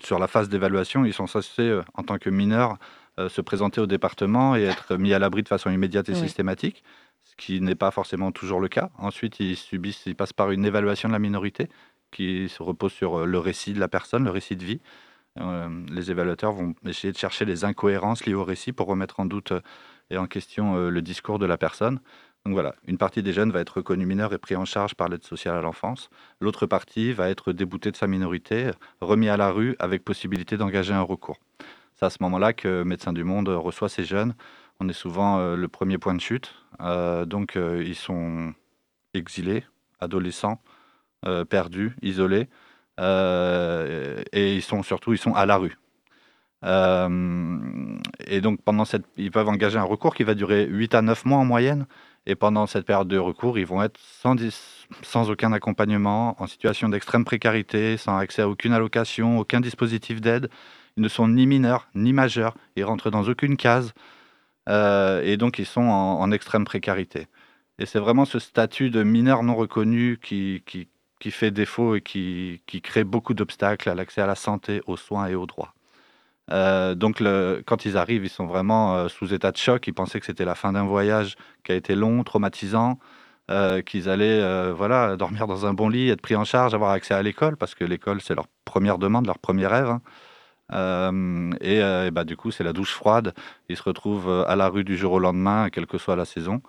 sur 0.02 0.18
la 0.18 0.28
phase 0.28 0.48
d'évaluation, 0.48 1.04
ils 1.04 1.12
sont 1.12 1.26
censés, 1.26 1.80
en 1.94 2.02
tant 2.02 2.18
que 2.18 2.30
mineurs, 2.30 2.76
se 3.18 3.40
présenter 3.42 3.80
au 3.80 3.86
département 3.86 4.56
et 4.56 4.62
être 4.62 4.96
mis 4.96 5.12
à 5.12 5.18
l'abri 5.18 5.42
de 5.42 5.48
façon 5.48 5.70
immédiate 5.70 6.08
et 6.08 6.14
systématique, 6.14 6.82
ce 7.24 7.36
qui 7.36 7.60
n'est 7.60 7.74
pas 7.74 7.90
forcément 7.90 8.32
toujours 8.32 8.58
le 8.58 8.68
cas. 8.68 8.90
Ensuite, 8.96 9.38
ils 9.38 9.56
subissent, 9.56 10.04
ils 10.06 10.16
passent 10.16 10.32
par 10.32 10.50
une 10.50 10.64
évaluation 10.64 11.08
de 11.08 11.12
la 11.12 11.18
minorité 11.18 11.68
qui 12.10 12.48
se 12.48 12.62
repose 12.62 12.92
sur 12.92 13.26
le 13.26 13.38
récit 13.38 13.74
de 13.74 13.80
la 13.80 13.88
personne, 13.88 14.24
le 14.24 14.30
récit 14.30 14.56
de 14.56 14.64
vie. 14.64 14.80
Euh, 15.40 15.68
les 15.90 16.10
évaluateurs 16.10 16.52
vont 16.52 16.74
essayer 16.84 17.12
de 17.12 17.18
chercher 17.18 17.44
les 17.44 17.64
incohérences 17.64 18.26
liées 18.26 18.34
au 18.34 18.44
récit 18.44 18.72
pour 18.72 18.86
remettre 18.86 19.20
en 19.20 19.24
doute 19.24 19.52
euh, 19.52 19.60
et 20.10 20.18
en 20.18 20.26
question 20.26 20.76
euh, 20.76 20.90
le 20.90 21.00
discours 21.00 21.38
de 21.38 21.46
la 21.46 21.56
personne. 21.56 22.00
Donc 22.44 22.54
voilà, 22.54 22.74
une 22.86 22.98
partie 22.98 23.22
des 23.22 23.32
jeunes 23.32 23.52
va 23.52 23.60
être 23.60 23.76
reconnue 23.76 24.04
mineure 24.04 24.34
et 24.34 24.38
pris 24.38 24.56
en 24.56 24.64
charge 24.64 24.94
par 24.94 25.08
l'aide 25.08 25.22
sociale 25.22 25.56
à 25.56 25.62
l'enfance. 25.62 26.10
L'autre 26.40 26.66
partie 26.66 27.12
va 27.12 27.30
être 27.30 27.52
déboutée 27.52 27.92
de 27.92 27.96
sa 27.96 28.08
minorité, 28.08 28.72
remis 29.00 29.28
à 29.28 29.36
la 29.36 29.50
rue 29.50 29.76
avec 29.78 30.04
possibilité 30.04 30.56
d'engager 30.56 30.92
un 30.92 31.02
recours. 31.02 31.38
C'est 31.94 32.04
à 32.04 32.10
ce 32.10 32.18
moment-là 32.22 32.52
que 32.52 32.82
Médecins 32.82 33.12
du 33.12 33.22
Monde 33.22 33.48
reçoit 33.48 33.88
ces 33.88 34.04
jeunes. 34.04 34.34
On 34.80 34.88
est 34.88 34.92
souvent 34.92 35.54
le 35.54 35.68
premier 35.68 35.98
point 35.98 36.14
de 36.14 36.20
chute. 36.20 36.52
donc 37.26 37.56
ils 37.56 37.94
sont 37.94 38.52
exilés, 39.14 39.64
adolescents, 40.00 40.60
perdus, 41.48 41.94
isolés. 42.02 42.48
Euh, 43.02 44.22
et 44.32 44.54
ils 44.54 44.62
sont 44.62 44.82
surtout 44.82 45.12
ils 45.12 45.18
sont 45.18 45.34
à 45.34 45.46
la 45.46 45.56
rue. 45.58 45.76
Euh, 46.64 47.98
et 48.26 48.40
donc 48.40 48.62
pendant 48.62 48.84
cette, 48.84 49.04
ils 49.16 49.30
peuvent 49.30 49.48
engager 49.48 49.78
un 49.78 49.84
recours 49.84 50.14
qui 50.14 50.22
va 50.22 50.34
durer 50.34 50.66
8 50.66 50.94
à 50.94 51.02
9 51.02 51.24
mois 51.24 51.38
en 51.38 51.44
moyenne. 51.44 51.86
Et 52.26 52.36
pendant 52.36 52.66
cette 52.66 52.86
période 52.86 53.08
de 53.08 53.18
recours, 53.18 53.58
ils 53.58 53.66
vont 53.66 53.82
être 53.82 53.98
sans, 55.02 55.30
aucun 55.30 55.52
accompagnement, 55.52 56.40
en 56.40 56.46
situation 56.46 56.88
d'extrême 56.88 57.24
précarité, 57.24 57.96
sans 57.96 58.16
accès 58.16 58.42
à 58.42 58.48
aucune 58.48 58.72
allocation, 58.72 59.38
aucun 59.38 59.60
dispositif 59.60 60.20
d'aide. 60.20 60.48
Ils 60.96 61.02
ne 61.02 61.08
sont 61.08 61.26
ni 61.26 61.46
mineurs 61.46 61.88
ni 61.96 62.12
majeurs. 62.12 62.54
Ils 62.76 62.84
rentrent 62.84 63.10
dans 63.10 63.24
aucune 63.24 63.56
case. 63.56 63.92
Euh, 64.68 65.22
et 65.24 65.36
donc 65.36 65.58
ils 65.58 65.66
sont 65.66 65.82
en, 65.82 66.30
extrême 66.30 66.64
précarité. 66.64 67.26
Et 67.78 67.86
c'est 67.86 67.98
vraiment 67.98 68.24
ce 68.24 68.38
statut 68.38 68.90
de 68.90 69.02
mineur 69.02 69.42
non 69.42 69.56
reconnu 69.56 70.18
qui, 70.22 70.62
qui 71.22 71.30
fait 71.30 71.52
défaut 71.52 71.94
et 71.94 72.00
qui, 72.00 72.60
crée 72.82 73.04
beaucoup 73.04 73.32
d'obstacles 73.32 73.88
à 73.88 73.94
l'accès 73.94 74.20
à 74.20 74.26
la 74.26 74.34
santé, 74.34 74.82
aux 74.88 74.96
soins 74.96 75.28
et 75.28 75.36
aux 75.36 75.46
droits. 75.46 75.72
Euh, 76.50 76.96
donc, 76.96 77.22
quand 77.64 77.84
ils 77.84 77.96
arrivent, 77.96 78.24
ils 78.24 78.28
sont 78.28 78.46
vraiment 78.46 78.96
euh, 78.96 79.08
sous 79.08 79.32
état 79.32 79.52
de 79.52 79.56
choc. 79.56 79.86
Ils 79.86 79.94
pensaient 79.94 80.18
que 80.18 80.26
c'était 80.26 80.44
la 80.44 80.56
fin 80.56 80.72
d'un 80.72 80.82
voyage 80.82 81.36
qui 81.62 81.70
a 81.70 81.76
été 81.76 81.94
long, 81.94 82.24
traumatisant, 82.24 82.98
euh, 83.52 83.82
qu'ils 83.82 84.08
allaient 84.08 84.72
voilà, 84.72 85.16
dormir 85.16 85.46
dans 85.46 85.64
un 85.64 85.74
bon 85.74 85.88
lit, 85.88 86.08
être 86.08 86.20
pris 86.20 86.34
en 86.34 86.44
charge, 86.44 86.74
avoir 86.74 86.90
accès 86.90 87.14
à 87.14 87.22
l'école, 87.22 87.56
parce 87.56 87.76
que 87.76 87.84
l'école, 87.84 88.20
c'est 88.20 88.34
leur 88.34 88.48
première 88.64 88.98
demande, 88.98 89.26
leur 89.26 89.38
premier 89.38 89.68
rêve. 89.68 89.96
Hein. 90.70 91.52
et, 91.60 91.76
et 91.76 92.10
bah, 92.10 92.24
du 92.24 92.36
coup, 92.36 92.50
c'est 92.50 92.64
la 92.64 92.72
douche 92.72 92.94
froide. 92.94 93.32
Ils 93.68 93.76
se 93.76 93.84
retrouvent 93.84 94.44
à 94.48 94.56
la 94.56 94.68
rue 94.68 94.82
du 94.82 94.96
jour 94.96 95.12
au 95.12 95.20
lendemain, 95.20 95.70
quelle 95.70 95.86
que 95.86 95.98
soit 95.98 96.16
la 96.16 96.24
saison. 96.24 96.62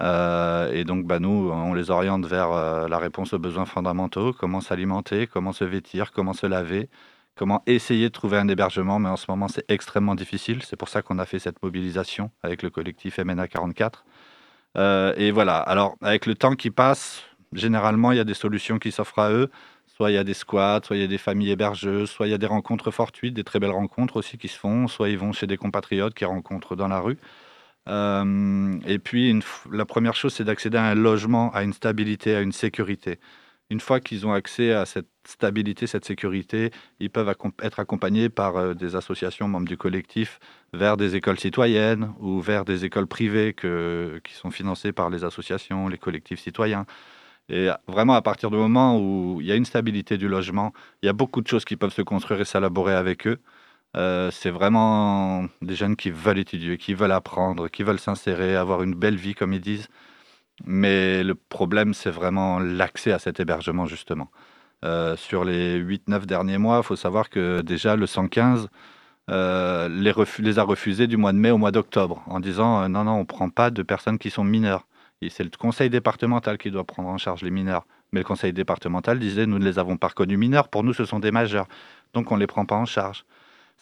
Euh, 0.00 0.72
et 0.72 0.84
donc, 0.84 1.06
bah, 1.06 1.18
nous, 1.18 1.50
on 1.50 1.74
les 1.74 1.90
oriente 1.90 2.26
vers 2.26 2.52
euh, 2.52 2.88
la 2.88 2.98
réponse 2.98 3.32
aux 3.32 3.38
besoins 3.38 3.66
fondamentaux, 3.66 4.32
comment 4.32 4.60
s'alimenter, 4.60 5.26
comment 5.26 5.52
se 5.52 5.64
vêtir, 5.64 6.12
comment 6.12 6.32
se 6.32 6.46
laver, 6.46 6.88
comment 7.34 7.62
essayer 7.66 8.08
de 8.08 8.12
trouver 8.12 8.38
un 8.38 8.48
hébergement. 8.48 8.98
Mais 8.98 9.08
en 9.08 9.16
ce 9.16 9.26
moment, 9.28 9.48
c'est 9.48 9.64
extrêmement 9.70 10.14
difficile. 10.14 10.62
C'est 10.62 10.76
pour 10.76 10.88
ça 10.88 11.02
qu'on 11.02 11.18
a 11.18 11.26
fait 11.26 11.38
cette 11.40 11.62
mobilisation 11.62 12.30
avec 12.42 12.62
le 12.62 12.70
collectif 12.70 13.18
MNA 13.18 13.48
44. 13.48 14.04
Euh, 14.76 15.14
et 15.16 15.30
voilà, 15.32 15.58
alors 15.58 15.96
avec 16.02 16.26
le 16.26 16.34
temps 16.34 16.54
qui 16.54 16.70
passe, 16.70 17.22
généralement, 17.52 18.12
il 18.12 18.18
y 18.18 18.20
a 18.20 18.24
des 18.24 18.34
solutions 18.34 18.78
qui 18.78 18.92
s'offrent 18.92 19.18
à 19.18 19.32
eux. 19.32 19.50
Soit 19.86 20.12
il 20.12 20.14
y 20.14 20.18
a 20.18 20.24
des 20.24 20.34
squats, 20.34 20.80
soit 20.84 20.96
il 20.96 21.00
y 21.00 21.04
a 21.04 21.08
des 21.08 21.18
familles 21.18 21.50
hébergeuses, 21.50 22.10
soit 22.10 22.28
il 22.28 22.30
y 22.30 22.34
a 22.34 22.38
des 22.38 22.46
rencontres 22.46 22.92
fortuites, 22.92 23.34
des 23.34 23.42
très 23.42 23.58
belles 23.58 23.72
rencontres 23.72 24.16
aussi 24.16 24.38
qui 24.38 24.46
se 24.46 24.56
font, 24.56 24.86
soit 24.86 25.08
ils 25.08 25.18
vont 25.18 25.32
chez 25.32 25.48
des 25.48 25.56
compatriotes 25.56 26.14
qui 26.14 26.24
rencontrent 26.24 26.76
dans 26.76 26.86
la 26.86 27.00
rue. 27.00 27.18
Euh, 27.88 28.78
et 28.86 28.98
puis, 28.98 29.38
la 29.70 29.86
première 29.86 30.14
chose, 30.14 30.34
c'est 30.34 30.44
d'accéder 30.44 30.78
à 30.78 30.84
un 30.84 30.94
logement, 30.94 31.50
à 31.52 31.62
une 31.62 31.72
stabilité, 31.72 32.34
à 32.34 32.40
une 32.40 32.52
sécurité. 32.52 33.18
Une 33.70 33.80
fois 33.80 34.00
qu'ils 34.00 34.26
ont 34.26 34.32
accès 34.32 34.72
à 34.72 34.86
cette 34.86 35.08
stabilité, 35.26 35.86
cette 35.86 36.04
sécurité, 36.04 36.70
ils 37.00 37.10
peuvent 37.10 37.34
être 37.62 37.80
accompagnés 37.80 38.30
par 38.30 38.56
euh, 38.56 38.74
des 38.74 38.96
associations 38.96 39.48
membres 39.48 39.68
du 39.68 39.76
collectif 39.76 40.40
vers 40.72 40.96
des 40.96 41.16
écoles 41.16 41.38
citoyennes 41.38 42.14
ou 42.20 42.40
vers 42.40 42.64
des 42.64 42.84
écoles 42.84 43.06
privées 43.06 43.54
qui 43.54 44.34
sont 44.34 44.50
financées 44.50 44.92
par 44.92 45.10
les 45.10 45.24
associations, 45.24 45.88
les 45.88 45.98
collectifs 45.98 46.40
citoyens. 46.40 46.86
Et 47.50 47.68
vraiment, 47.86 48.14
à 48.14 48.22
partir 48.22 48.50
du 48.50 48.56
moment 48.56 48.98
où 48.98 49.40
il 49.40 49.46
y 49.46 49.52
a 49.52 49.54
une 49.54 49.64
stabilité 49.64 50.18
du 50.18 50.28
logement, 50.28 50.72
il 51.02 51.06
y 51.06 51.08
a 51.08 51.14
beaucoup 51.14 51.40
de 51.40 51.46
choses 51.46 51.64
qui 51.64 51.76
peuvent 51.76 51.92
se 51.92 52.02
construire 52.02 52.40
et 52.40 52.44
s'élaborer 52.44 52.94
avec 52.94 53.26
eux. 53.26 53.38
Euh, 53.96 54.30
c'est 54.30 54.50
vraiment 54.50 55.46
des 55.62 55.74
jeunes 55.74 55.96
qui 55.96 56.10
veulent 56.10 56.38
étudier, 56.38 56.76
qui 56.78 56.94
veulent 56.94 57.12
apprendre, 57.12 57.68
qui 57.68 57.82
veulent 57.82 57.98
s'insérer, 57.98 58.56
avoir 58.56 58.82
une 58.82 58.94
belle 58.94 59.16
vie, 59.16 59.34
comme 59.34 59.52
ils 59.52 59.60
disent. 59.60 59.88
Mais 60.66 61.24
le 61.24 61.34
problème, 61.34 61.94
c'est 61.94 62.10
vraiment 62.10 62.58
l'accès 62.58 63.12
à 63.12 63.18
cet 63.18 63.40
hébergement, 63.40 63.86
justement. 63.86 64.30
Euh, 64.84 65.16
sur 65.16 65.44
les 65.44 65.78
8-9 65.80 66.26
derniers 66.26 66.58
mois, 66.58 66.78
il 66.78 66.86
faut 66.86 66.96
savoir 66.96 67.30
que 67.30 67.62
déjà 67.62 67.96
le 67.96 68.06
115 68.06 68.68
euh, 69.30 69.88
les, 69.88 70.12
les, 70.38 70.58
a 70.58 70.62
refusés 70.62 71.06
du 71.06 71.16
mois 71.16 71.32
de 71.32 71.38
mai 71.38 71.50
au 71.50 71.58
mois 71.58 71.72
d'octobre, 71.72 72.22
en 72.26 72.40
disant 72.40 72.88
non, 72.88 73.04
non, 73.04 73.12
on 73.14 73.20
ne 73.20 73.24
prend 73.24 73.50
pas 73.50 73.70
de 73.70 73.82
personnes 73.82 74.18
qui 74.18 74.30
sont 74.30 74.44
mineures. 74.44 74.86
C'est 75.30 75.44
le 75.44 75.50
conseil 75.50 75.90
départemental 75.90 76.58
qui 76.58 76.70
doit 76.70 76.84
prendre 76.84 77.08
en 77.08 77.18
charge 77.18 77.42
les 77.42 77.50
mineurs. 77.50 77.86
Mais 78.12 78.20
le 78.20 78.24
conseil 78.24 78.52
départemental 78.52 79.18
disait 79.18 79.46
nous 79.46 79.58
ne 79.58 79.64
les 79.64 79.78
avons 79.78 79.96
pas 79.96 80.08
reconnus 80.08 80.38
mineurs, 80.38 80.68
pour 80.68 80.84
nous 80.84 80.92
ce 80.94 81.04
sont 81.04 81.18
des 81.18 81.32
majeurs. 81.32 81.66
Donc 82.14 82.30
on 82.32 82.36
ne 82.36 82.40
les 82.40 82.46
prend 82.46 82.64
pas 82.64 82.76
en 82.76 82.86
charge. 82.86 83.24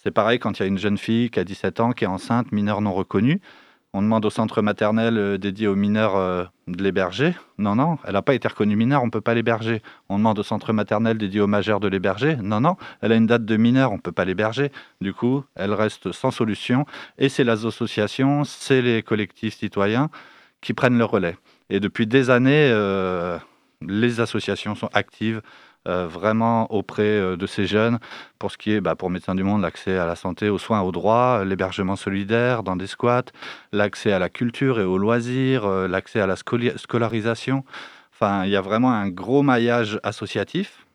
C'est 0.07 0.13
pareil 0.13 0.39
quand 0.39 0.61
il 0.61 0.63
y 0.63 0.65
a 0.65 0.69
une 0.69 0.79
jeune 0.79 0.99
fille 0.99 1.31
qui 1.31 1.41
a 1.41 1.43
17 1.43 1.81
ans, 1.81 1.91
qui 1.91 2.05
est 2.05 2.07
enceinte, 2.07 2.53
mineure 2.53 2.81
non 2.81 2.93
reconnue. 2.93 3.41
On 3.93 4.03
demande 4.03 4.25
au 4.25 4.31
centre 4.31 4.63
maternel 4.63 5.19
euh, 5.19 5.37
dédié 5.37 5.67
aux 5.67 5.75
mineurs 5.75 6.15
euh, 6.15 6.45
de 6.69 6.81
l'héberger. 6.81 7.35
Non, 7.59 7.75
non, 7.75 7.99
elle 8.05 8.13
n'a 8.13 8.23
pas 8.23 8.35
été 8.35 8.47
reconnue 8.47 8.77
mineure, 8.77 9.03
on 9.03 9.07
ne 9.07 9.11
peut 9.11 9.21
pas 9.21 9.35
l'héberger. 9.35 9.83
On 10.09 10.19
demande 10.19 10.39
au 10.39 10.45
centre 10.45 10.73
maternel 10.73 11.19
dédié 11.19 11.41
aux 11.41 11.49
majeurs 11.49 11.81
de 11.81 11.89
l'héberger. 11.89 12.37
Non, 12.37 12.61
non, 12.61 12.77
elle 13.01 13.11
a 13.11 13.17
une 13.17 13.27
date 13.27 13.45
de 13.45 13.57
mineur, 13.57 13.91
on 13.91 13.97
ne 13.97 14.01
peut 14.01 14.13
pas 14.13 14.25
l'héberger. 14.25 14.71
Du 15.01 15.13
coup, 15.13 15.43
elle 15.57 15.73
reste 15.73 16.13
sans 16.13 16.31
solution. 16.31 16.87
Et 17.19 17.29
c'est 17.29 17.43
les 17.43 17.67
associations, 17.67 18.45
c'est 18.45 18.83
les 18.83 19.03
collectifs 19.03 19.57
citoyens 19.57 20.09
qui 20.61 20.73
prennent 20.73 20.99
le 20.99 21.05
relais. 21.05 21.37
Et 21.69 21.81
depuis 21.81 22.07
des 22.07 22.31
années, 22.31 22.71
euh, 22.71 23.39
les 23.81 24.21
associations 24.21 24.77
sont 24.77 24.91
actives 24.93 25.43
euh, 25.87 26.09
vraiment 26.09 26.73
auprès 26.73 27.03
euh, 27.03 27.37
de 27.37 27.47
ces 27.47 27.67
jeunes 27.67 27.99
pour 28.39 28.51
ce 28.51 28.59
qui 28.59 28.73
est, 28.73 28.81
bah, 28.81 28.97
pour 28.97 29.09
Médecins 29.09 29.35
du 29.35 29.45
Monde, 29.45 29.63
l'accès 29.63 29.97
à 29.97 30.07
la 30.07 30.17
santé, 30.17 30.49
aux 30.49 30.59
soins, 30.59 30.81
aux 30.81 30.91
droits, 30.91 31.45
l'hébergement 31.45 31.95
solidaire 31.95 32.63
dans 32.63 32.75
des 32.75 32.89
squats, 32.89 33.31
l'accès 33.73 34.11
à 34.11 34.19
la 34.19 34.29
culture 34.29 34.81
et 34.81 34.85
aux 34.85 34.99
loisirs, 34.99 35.65
euh, 35.65 35.87
l'accès 35.87 36.21
à 36.21 36.27
la 36.27 36.35
scolarisation. 36.37 37.65
Enfin, 38.13 38.45
il 38.45 38.51
y 38.51 38.57
a 38.57 38.61
vraiment 38.61 38.93
un 38.93 39.09
gros 39.09 39.43
maillage 39.43 40.01
associatif. 40.03 40.87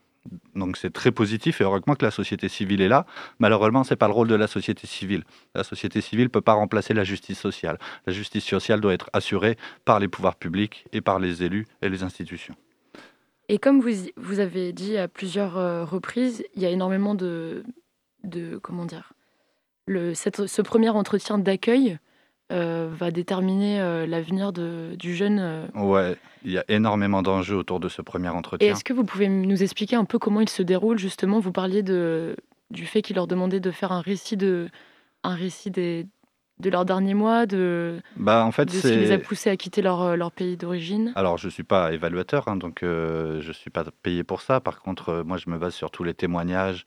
Donc 0.56 0.78
c'est 0.78 0.92
très 0.92 1.12
positif 1.12 1.62
et 1.62 1.64
heureusement 1.64 1.96
que 1.96 2.06
la 2.06 2.12
société 2.12 2.50
civile 2.50 2.82
est 2.82 2.88
là. 2.88 3.06
Malheureusement, 3.40 3.84
ce 3.84 3.92
n'est 3.92 3.98
pas 3.98 4.08
le 4.08 4.14
rôle 4.14 4.28
de 4.28 4.36
la 4.36 4.48
société 4.48 4.88
civile. 4.88 5.24
La 5.56 5.64
société 5.64 6.02
civile 6.02 6.26
ne 6.26 6.30
peut 6.30 6.42
pas 6.42 6.54
remplacer 6.54 6.94
la 6.94 7.04
justice 7.04 7.40
sociale. 7.40 7.80
La 8.06 8.14
justice 8.14 8.44
sociale 8.44 8.82
doit 8.82 8.94
être 8.94 9.10
assurée 9.14 9.58
par 9.86 10.00
les 10.00 10.08
pouvoirs 10.08 10.36
publics 10.36 10.86
et 10.92 11.02
par 11.02 11.18
les 11.18 11.44
élus 11.44 11.66
et 11.82 11.90
les 11.90 12.04
institutions. 12.04 12.56
Et 13.52 13.58
comme 13.58 13.82
vous, 13.82 13.92
vous 14.16 14.40
avez 14.40 14.72
dit 14.72 14.96
à 14.96 15.10
plusieurs 15.10 15.58
euh, 15.58 15.84
reprises, 15.84 16.42
il 16.56 16.62
y 16.62 16.66
a 16.66 16.70
énormément 16.70 17.16
de, 17.16 17.66
de 18.24 18.58
comment 18.58 18.86
dire, 18.86 19.12
le, 19.88 20.14
cette, 20.14 20.48
ce 20.48 20.62
premier 20.62 20.88
entretien 20.88 21.38
d'accueil 21.38 22.00
euh, 22.54 22.90
va 22.98 23.12
déterminer 23.12 23.82
euh, 23.82 24.08
l'avenir 24.08 24.54
du 24.54 25.16
jeune. 25.16 25.68
Ouais, 25.76 26.16
il 26.46 26.52
y 26.54 26.60
a 26.60 26.64
énormément 26.70 27.22
d'enjeux 27.22 27.58
autour 27.58 27.82
de 27.82 27.90
ce 27.90 28.02
premier 28.02 28.30
entretien. 28.30 28.66
Et 28.66 28.72
est-ce 28.72 28.86
que 28.86 28.94
vous 28.94 29.04
pouvez 29.04 29.28
nous 29.28 29.62
expliquer 29.62 29.98
un 29.98 30.06
peu 30.06 30.18
comment 30.18 30.40
il 30.40 30.48
se 30.50 30.64
déroule 30.64 30.98
justement? 30.98 31.42
Vous 31.42 31.52
parliez 31.52 31.84
de, 31.84 32.38
du 32.70 32.86
fait 32.86 33.02
qu'il 33.02 33.18
leur 33.18 33.28
demandait 33.28 33.60
de 33.60 33.72
faire 33.72 33.92
un 33.92 34.00
récit 34.00 34.38
de, 34.38 34.70
un 35.24 35.36
récit 35.36 35.72
des, 35.72 36.08
de 36.62 36.70
leurs 36.70 36.86
derniers 36.86 37.14
mois, 37.14 37.46
de, 37.46 38.00
bah, 38.16 38.46
en 38.46 38.52
fait, 38.52 38.66
de 38.66 38.72
ce 38.72 38.88
qui 38.88 38.96
les 38.96 39.12
a 39.12 39.18
poussés 39.18 39.50
à 39.50 39.58
quitter 39.58 39.82
leur, 39.82 40.02
euh, 40.02 40.16
leur 40.16 40.32
pays 40.32 40.56
d'origine 40.56 41.12
Alors, 41.16 41.38
je 41.38 41.48
ne 41.48 41.52
suis 41.52 41.64
pas 41.64 41.92
évaluateur, 41.92 42.48
hein, 42.48 42.56
donc 42.56 42.84
euh, 42.84 43.42
je 43.42 43.50
ne 43.50 43.54
suis 43.54 43.70
pas 43.70 43.84
payé 44.04 44.24
pour 44.24 44.42
ça. 44.42 44.60
Par 44.60 44.80
contre, 44.82 45.10
euh, 45.10 45.24
moi, 45.24 45.38
je 45.38 45.50
me 45.50 45.58
base 45.58 45.74
sur 45.74 45.92
tous 45.92 46.04
les 46.04 46.14
témoignages 46.14 46.86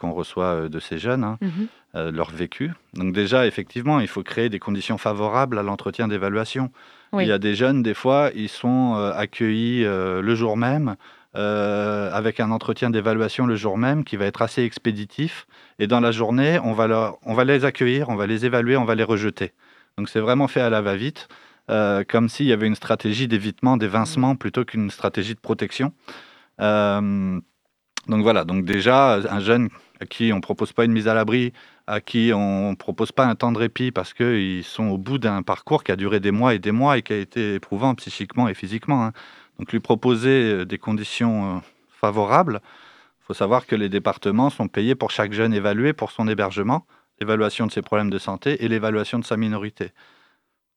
qu'on 0.00 0.10
reçoit 0.10 0.68
de 0.68 0.80
ces 0.80 0.98
jeunes, 0.98 1.22
hein, 1.22 1.38
mhm. 1.40 2.10
leur 2.10 2.30
vécu. 2.30 2.72
Donc 2.94 3.12
déjà, 3.12 3.46
effectivement, 3.46 4.00
il 4.00 4.08
faut 4.08 4.24
créer 4.24 4.48
des 4.48 4.58
conditions 4.58 4.98
favorables 4.98 5.56
à 5.56 5.62
l'entretien 5.62 6.08
d'évaluation. 6.08 6.72
Il 7.12 7.28
y 7.28 7.30
a 7.30 7.38
des 7.38 7.54
jeunes, 7.54 7.84
des 7.84 7.94
fois, 7.94 8.30
ils 8.34 8.48
sont 8.48 8.94
accueillis 9.14 9.84
le 9.84 10.34
jour 10.34 10.56
même. 10.56 10.96
Avec 11.34 12.40
un 12.40 12.50
entretien 12.50 12.90
d'évaluation 12.90 13.46
le 13.46 13.54
jour 13.54 13.78
même 13.78 14.02
qui 14.04 14.16
va 14.16 14.24
être 14.24 14.42
assez 14.42 14.62
expéditif 14.62 15.46
et 15.78 15.86
dans 15.86 16.00
la 16.00 16.10
journée, 16.10 16.58
on 16.64 16.72
va, 16.72 17.16
on 17.24 17.34
va 17.34 17.44
les 17.44 17.64
accueillir, 17.64 18.08
on 18.08 18.16
va 18.16 18.26
les 18.26 18.44
évaluer, 18.44 18.76
on 18.76 18.84
va 18.84 18.94
les 18.94 19.04
rejeter. 19.04 19.52
Donc 19.96 20.08
c'est 20.08 20.20
vraiment 20.20 20.48
fait 20.48 20.60
à 20.60 20.70
la 20.70 20.80
va-vite, 20.80 21.28
euh, 21.70 22.02
comme 22.08 22.28
s'il 22.28 22.46
y 22.46 22.52
avait 22.52 22.66
une 22.66 22.74
stratégie 22.74 23.28
d'évitement, 23.28 23.76
d'évincement 23.76 24.36
plutôt 24.36 24.64
qu'une 24.64 24.90
stratégie 24.90 25.34
de 25.34 25.40
protection. 25.40 25.92
Euh, 26.60 27.40
donc 28.08 28.22
voilà, 28.22 28.44
donc 28.44 28.64
déjà, 28.64 29.14
un 29.14 29.40
jeune 29.40 29.68
à 30.00 30.06
qui 30.06 30.32
on 30.32 30.36
ne 30.36 30.40
propose 30.40 30.72
pas 30.72 30.84
une 30.84 30.92
mise 30.92 31.08
à 31.08 31.14
l'abri, 31.14 31.52
à 31.86 32.00
qui 32.00 32.30
on 32.34 32.70
ne 32.70 32.76
propose 32.76 33.12
pas 33.12 33.26
un 33.26 33.34
temps 33.34 33.52
de 33.52 33.58
répit 33.58 33.90
parce 33.90 34.14
qu'ils 34.14 34.64
sont 34.64 34.88
au 34.88 34.98
bout 34.98 35.18
d'un 35.18 35.42
parcours 35.42 35.84
qui 35.84 35.92
a 35.92 35.96
duré 35.96 36.20
des 36.20 36.30
mois 36.30 36.54
et 36.54 36.58
des 36.58 36.72
mois 36.72 36.96
et 36.98 37.02
qui 37.02 37.12
a 37.12 37.18
été 37.18 37.54
éprouvant 37.54 37.94
psychiquement 37.96 38.48
et 38.48 38.54
physiquement. 38.54 39.04
Hein. 39.04 39.12
Donc 39.58 39.72
lui 39.72 39.80
proposer 39.80 40.52
euh, 40.52 40.64
des 40.64 40.78
conditions 40.78 41.62
favorables, 41.88 42.60
faut 43.28 43.34
savoir 43.34 43.66
que 43.66 43.76
les 43.76 43.90
départements 43.90 44.48
sont 44.48 44.68
payés 44.68 44.94
pour 44.94 45.10
chaque 45.10 45.34
jeune 45.34 45.52
évalué 45.52 45.92
pour 45.92 46.10
son 46.12 46.26
hébergement, 46.28 46.86
l'évaluation 47.20 47.66
de 47.66 47.72
ses 47.72 47.82
problèmes 47.82 48.08
de 48.08 48.18
santé 48.18 48.64
et 48.64 48.68
l'évaluation 48.68 49.18
de 49.18 49.24
sa 49.24 49.36
minorité. 49.36 49.92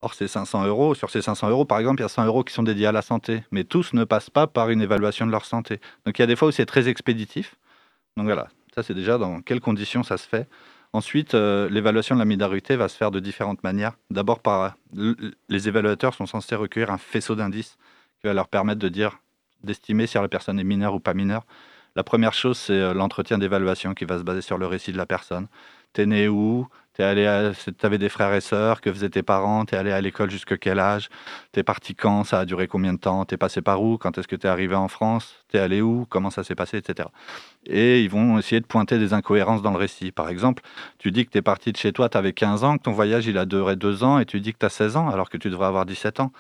Or, 0.02 0.14
ces 0.16 0.28
500 0.28 0.66
euros, 0.66 0.94
sur 0.94 1.10
ces 1.10 1.22
500 1.22 1.50
euros, 1.50 1.64
par 1.64 1.80
exemple, 1.80 2.02
il 2.02 2.04
y 2.04 2.06
a 2.06 2.10
100 2.10 2.26
euros 2.26 2.44
qui 2.44 2.54
sont 2.54 2.64
dédiés 2.64 2.88
à 2.88 2.92
la 2.92 3.02
santé, 3.04 3.44
mais 3.52 3.64
tous 3.64 3.94
ne 3.94 4.04
passent 4.04 4.32
pas 4.32 4.48
par 4.48 4.70
une 4.70 4.82
évaluation 4.82 5.26
de 5.26 5.32
leur 5.32 5.46
santé. 5.46 5.80
Donc, 6.06 6.20
il 6.20 6.24
y 6.24 6.24
a 6.24 6.28
des 6.28 6.36
fois 6.36 6.50
où 6.50 6.52
c'est 6.52 6.66
très 6.66 6.90
expéditif. 6.90 7.56
Donc 8.18 8.26
voilà, 8.26 8.50
ça 8.76 8.84
c'est 8.84 8.94
déjà 8.94 9.18
dans 9.18 9.42
quelles 9.42 9.62
conditions 9.62 10.04
ça 10.04 10.18
se 10.18 10.28
fait. 10.28 10.50
Ensuite, 10.92 11.36
euh, 11.36 11.70
l'évaluation 11.70 12.16
de 12.16 12.20
la 12.20 12.26
minorité 12.26 12.76
va 12.76 12.90
se 12.90 12.98
faire 12.98 13.12
de 13.12 13.22
différentes 13.22 13.64
manières. 13.64 13.94
D'abord, 14.10 14.40
par 14.40 14.76
les 14.94 15.68
évaluateurs 15.70 16.16
sont 16.16 16.26
censés 16.26 16.56
recueillir 16.56 16.92
un 16.92 16.98
faisceau 16.98 17.36
d'indices 17.36 17.78
qui 18.22 18.28
va 18.28 18.34
leur 18.34 18.48
permettre 18.48 18.80
de 18.80 18.90
dire, 18.90 19.18
d'estimer 19.64 20.06
si 20.06 20.16
la 20.16 20.28
personne 20.28 20.60
est 20.60 20.64
mineure 20.64 20.94
ou 20.94 21.00
pas 21.00 21.16
mineure. 21.16 21.44
La 21.96 22.04
première 22.04 22.34
chose, 22.34 22.58
c'est 22.58 22.74
euh, 22.74 22.94
l'entretien 22.94 23.40
d'évaluation 23.40 23.96
qui 23.96 24.06
va 24.06 24.20
se 24.20 24.24
baser 24.24 24.42
sur 24.42 24.60
le 24.60 24.68
récit 24.68 24.92
de 24.92 24.98
la 24.98 25.08
personne. 25.08 25.48
T'es 25.92 26.06
né 26.06 26.28
où? 26.28 26.68
T'avais 26.94 27.98
des 27.98 28.10
frères 28.10 28.34
et 28.34 28.42
sœurs? 28.42 28.80
Que 28.80 28.94
faisaient 28.94 29.10
tes 29.10 29.24
parents? 29.24 29.66
T'es 29.66 29.76
allé 29.76 29.92
à 29.92 30.00
l'école 30.00 30.30
jusqu'à 30.30 30.56
quel 30.56 30.80
âge? 30.80 31.10
T'es 31.52 31.64
parti 31.64 31.96
quand? 31.96 32.24
Ça 32.24 32.40
a 32.40 32.46
duré 32.46 32.68
combien 32.68 32.94
de 32.94 33.00
temps? 33.00 33.26
T'es 33.26 33.38
passé 33.38 33.62
par 33.62 33.82
où? 33.82 33.98
Quand 33.98 34.18
est-ce 34.18 34.28
que 34.28 34.36
t'es 34.36 34.48
arrivé 34.48 34.76
en 34.76 34.88
France? 34.88 35.44
T'es 35.50 35.58
allé 35.58 35.82
où? 35.82 36.06
Comment 36.08 36.30
ça 36.30 36.44
s'est 36.44 36.56
passé? 36.56 36.78
Etc. 36.78 37.10
Et 37.66 38.04
ils 38.04 38.10
vont 38.10 38.38
essayer 38.38 38.62
de 38.62 38.68
pointer 38.68 39.00
des 39.00 39.14
incohérences 39.14 39.62
dans 39.64 39.72
le 39.72 39.78
récit. 39.78 40.12
Par 40.12 40.30
exemple, 40.30 40.62
tu 41.00 41.12
dis 41.12 41.26
que 41.26 41.32
t'es 41.32 41.42
parti 41.42 41.72
de 41.72 41.78
chez 41.78 41.92
toi, 41.92 42.08
t'avais 42.08 42.34
15 42.34 42.64
ans, 42.64 42.78
que 42.78 42.84
ton 42.84 42.92
voyage 42.92 43.26
il 43.26 43.38
a 43.38 43.46
duré 43.46 43.76
2 43.76 44.04
ans, 44.04 44.20
et 44.20 44.26
tu 44.26 44.40
dis 44.40 44.54
que 44.54 44.60
t'as 44.60 44.70
16 44.70 44.96
ans 44.96 45.10
alors 45.10 45.30
que 45.30 45.38
tu 45.38 45.50
devrais 45.50 45.68
avoir 45.68 45.86
17 45.86 46.20
ans 46.20 46.32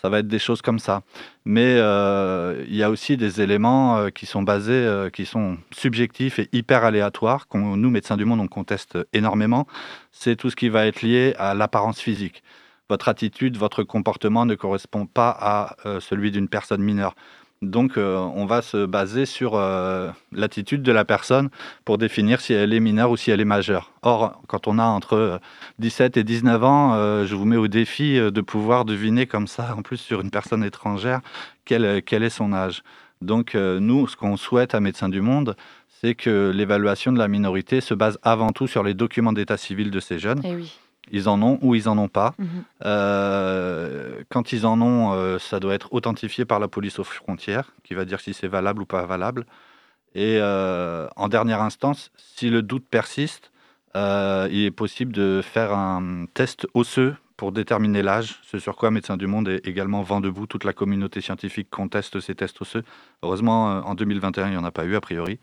ça 0.00 0.08
va 0.08 0.20
être 0.20 0.28
des 0.28 0.38
choses 0.38 0.62
comme 0.62 0.78
ça. 0.78 1.02
Mais 1.44 1.76
euh, 1.78 2.64
il 2.68 2.76
y 2.76 2.82
a 2.82 2.90
aussi 2.90 3.16
des 3.16 3.40
éléments 3.40 3.98
euh, 3.98 4.10
qui 4.10 4.26
sont 4.26 4.42
basés, 4.42 4.72
euh, 4.72 5.10
qui 5.10 5.26
sont 5.26 5.58
subjectifs 5.72 6.38
et 6.38 6.48
hyper 6.52 6.84
aléatoires, 6.84 7.48
qu'on 7.48 7.76
nous, 7.76 7.90
médecins 7.90 8.16
du 8.16 8.24
monde, 8.24 8.40
on 8.40 8.48
conteste 8.48 8.98
énormément. 9.12 9.66
C'est 10.12 10.36
tout 10.36 10.50
ce 10.50 10.56
qui 10.56 10.68
va 10.68 10.86
être 10.86 11.02
lié 11.02 11.34
à 11.38 11.54
l'apparence 11.54 12.00
physique. 12.00 12.42
Votre 12.88 13.08
attitude, 13.08 13.56
votre 13.56 13.82
comportement 13.82 14.46
ne 14.46 14.54
correspond 14.54 15.04
pas 15.04 15.36
à 15.38 15.76
celui 16.00 16.30
d'une 16.30 16.48
personne 16.48 16.80
mineure. 16.80 17.14
Donc, 17.60 17.96
euh, 17.96 18.16
on 18.16 18.46
va 18.46 18.62
se 18.62 18.86
baser 18.86 19.26
sur 19.26 19.56
euh, 19.56 20.10
l'attitude 20.30 20.82
de 20.82 20.92
la 20.92 21.04
personne 21.04 21.48
pour 21.84 21.98
définir 21.98 22.40
si 22.40 22.52
elle 22.52 22.72
est 22.72 22.78
mineure 22.78 23.10
ou 23.10 23.16
si 23.16 23.32
elle 23.32 23.40
est 23.40 23.44
majeure. 23.44 23.92
Or, 24.02 24.40
quand 24.46 24.68
on 24.68 24.78
a 24.78 24.84
entre 24.84 25.40
17 25.80 26.16
et 26.16 26.24
19 26.24 26.62
ans, 26.62 26.94
euh, 26.94 27.26
je 27.26 27.34
vous 27.34 27.44
mets 27.44 27.56
au 27.56 27.66
défi 27.66 28.18
de 28.18 28.40
pouvoir 28.40 28.84
deviner 28.84 29.26
comme 29.26 29.48
ça, 29.48 29.74
en 29.76 29.82
plus 29.82 29.96
sur 29.96 30.20
une 30.20 30.30
personne 30.30 30.62
étrangère, 30.62 31.20
quel, 31.64 31.84
est 31.84 32.30
son 32.30 32.52
âge. 32.52 32.82
Donc, 33.22 33.54
nous, 33.54 34.06
ce 34.06 34.16
qu'on 34.16 34.36
souhaite 34.36 34.76
à 34.76 34.80
Médecins 34.80 35.08
du 35.08 35.20
Monde, 35.20 35.56
c'est 36.00 36.14
que 36.14 36.52
l'évaluation 36.54 37.10
de 37.10 37.18
la 37.18 37.26
minorité 37.26 37.80
se 37.80 37.92
base 37.92 38.18
avant 38.22 38.52
tout 38.52 38.68
sur 38.68 38.84
les 38.84 38.94
documents 38.94 39.32
d'état 39.32 39.56
civil 39.56 39.90
de 39.90 39.98
ces 39.98 40.20
jeunes. 40.20 40.44
Et 40.44 40.50
eh 40.52 40.54
oui. 40.54 40.78
Ils 41.12 41.28
en 41.28 41.40
ont 41.42 41.58
ou 41.62 41.74
ils 41.74 41.88
en 41.88 41.98
ont 41.98 42.08
pas. 42.08 42.34
Mhm. 42.38 42.48
Euh, 42.84 44.22
quand 44.28 44.52
ils 44.52 44.66
en 44.66 44.80
ont, 44.80 45.12
euh, 45.12 45.38
ça 45.38 45.60
doit 45.60 45.74
être 45.74 45.92
authentifié 45.92 46.44
par 46.44 46.60
la 46.60 46.68
police 46.68 46.98
aux 46.98 47.04
frontières, 47.04 47.72
qui 47.84 47.94
va 47.94 48.04
dire 48.04 48.20
si 48.20 48.34
c'est 48.34 48.48
valable 48.48 48.82
ou 48.82 48.86
pas 48.86 49.04
valable. 49.06 49.46
Et 50.14 50.38
euh, 50.40 51.06
en 51.16 51.28
dernière 51.28 51.62
instance, 51.62 52.10
si 52.16 52.50
le 52.50 52.62
doute 52.62 52.86
persiste, 52.88 53.50
il 53.94 54.64
est 54.64 54.70
possible 54.70 55.12
de 55.12 55.40
faire 55.42 55.72
un 55.72 56.26
test 56.32 56.68
osseux 56.72 57.16
pour 57.36 57.50
déterminer 57.50 58.00
l'âge, 58.00 58.38
ce 58.42 58.60
sur 58.60 58.76
quoi 58.76 58.92
Médecins 58.92 59.16
du 59.16 59.26
Monde 59.26 59.48
est 59.48 59.66
également 59.66 60.02
vent 60.02 60.20
debout. 60.20 60.46
Toute 60.46 60.62
la 60.62 60.72
communauté 60.72 61.20
scientifique 61.20 61.68
conteste 61.68 62.20
ces 62.20 62.36
tests 62.36 62.60
osseux. 62.60 62.84
Heureusement, 63.24 63.64
en 63.84 63.94
2021, 63.96 64.46
il 64.46 64.50
n'y 64.52 64.56
en 64.56 64.64
a 64.64 64.70
pas 64.70 64.84
eu, 64.84 64.94
a 64.94 65.00
priori. 65.00 65.40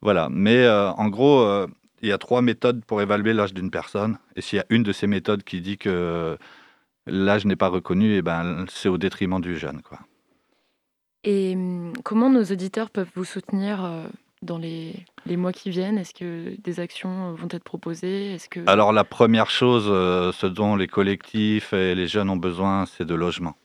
Voilà. 0.00 0.28
Mais 0.30 0.66
en 0.68 1.08
gros, 1.08 1.66
il 2.02 2.08
y 2.08 2.12
a 2.12 2.18
trois 2.18 2.42
méthodes 2.42 2.84
pour 2.84 3.00
évaluer 3.00 3.32
l'âge 3.32 3.54
d'une 3.54 3.70
personne. 3.70 4.18
Et 4.36 4.40
s'il 4.40 4.58
y 4.58 4.60
a 4.60 4.66
une 4.70 4.82
de 4.82 4.92
ces 4.92 5.06
méthodes 5.06 5.44
qui 5.44 5.60
dit 5.60 5.78
que 5.78 6.36
l'âge 7.06 7.46
n'est 7.46 7.56
pas 7.56 7.68
reconnu, 7.68 8.12
et 8.12 8.16
eh 8.18 8.22
ben, 8.22 8.66
c'est 8.68 8.88
au 8.88 8.98
détriment 8.98 9.40
du 9.40 9.56
jeune. 9.56 9.82
Quoi. 9.82 10.00
Et 11.24 11.54
hum, 11.54 11.92
comment 12.04 12.30
nos 12.30 12.44
auditeurs 12.44 12.90
peuvent 12.90 13.10
vous 13.14 13.24
soutenir 13.24 13.84
euh, 13.84 14.04
dans 14.42 14.58
les, 14.58 14.94
les 15.26 15.36
mois 15.36 15.52
qui 15.52 15.70
viennent? 15.70 15.98
Est-ce 15.98 16.14
que 16.14 16.60
des 16.60 16.80
actions 16.80 17.30
euh, 17.30 17.34
vont 17.34 17.48
être 17.50 17.64
proposées? 17.64 18.34
Est-ce 18.34 18.48
que... 18.48 18.60
Alors 18.66 18.92
la 18.92 19.04
première 19.04 19.50
chose, 19.50 19.86
euh, 19.88 20.32
ce 20.32 20.46
dont 20.46 20.74
les 20.74 20.88
collectifs 20.88 21.72
et 21.72 21.94
les 21.94 22.08
jeunes 22.08 22.30
ont 22.30 22.36
besoin, 22.36 22.86
c'est 22.86 23.04
de 23.04 23.14
logements. 23.14 23.56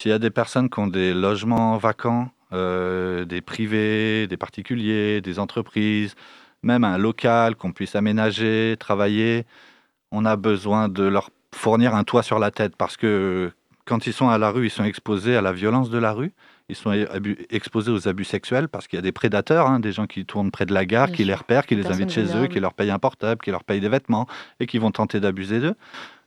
S'il 0.00 0.10
y 0.10 0.14
a 0.14 0.18
des 0.18 0.30
personnes 0.30 0.70
qui 0.70 0.78
ont 0.80 0.86
des 0.86 1.12
logements 1.12 1.76
vacants, 1.76 2.30
des 2.52 3.42
privés, 3.44 4.28
des 4.28 4.36
particuliers, 4.36 5.20
des 5.20 5.40
entreprises, 5.40 6.14
même 6.62 6.84
un 6.84 6.98
local 6.98 7.56
qu'on 7.56 7.72
puisse 7.72 7.94
aménager, 7.94 8.76
travailler. 8.78 9.46
On 10.10 10.24
a 10.24 10.36
besoin 10.36 10.88
de 10.88 11.04
leur 11.04 11.30
fournir 11.54 11.94
un 11.94 12.04
toit 12.04 12.22
sur 12.22 12.38
la 12.38 12.50
tête 12.50 12.76
parce 12.76 12.96
que 12.96 13.52
quand 13.84 14.06
ils 14.06 14.12
sont 14.12 14.28
à 14.28 14.38
la 14.38 14.50
rue, 14.50 14.66
ils 14.66 14.70
sont 14.70 14.84
exposés 14.84 15.36
à 15.36 15.40
la 15.40 15.52
violence 15.52 15.88
de 15.90 15.98
la 15.98 16.12
rue. 16.12 16.32
Ils 16.68 16.76
sont 16.76 16.92
exposés 17.48 17.90
aux 17.90 18.06
abus 18.06 18.24
sexuels 18.24 18.68
parce 18.68 18.86
qu'il 18.86 18.98
y 18.98 19.00
a 19.00 19.02
des 19.02 19.12
prédateurs, 19.12 19.66
hein, 19.66 19.80
des 19.80 19.92
gens 19.92 20.06
qui 20.06 20.26
tournent 20.26 20.50
près 20.50 20.66
de 20.66 20.74
la 20.74 20.84
gare, 20.84 21.10
qui 21.10 21.24
les 21.24 21.34
repèrent, 21.34 21.64
qui 21.64 21.74
les 21.74 21.86
invitent 21.86 22.10
chez 22.10 22.36
eux, 22.36 22.46
qui 22.46 22.60
leur 22.60 22.74
payent 22.74 22.90
un 22.90 22.98
portable, 22.98 23.40
qui 23.40 23.50
leur 23.50 23.64
payent 23.64 23.80
des 23.80 23.88
vêtements 23.88 24.26
et 24.60 24.66
qui 24.66 24.76
vont 24.76 24.90
tenter 24.90 25.18
d'abuser 25.18 25.60
d'eux. 25.60 25.74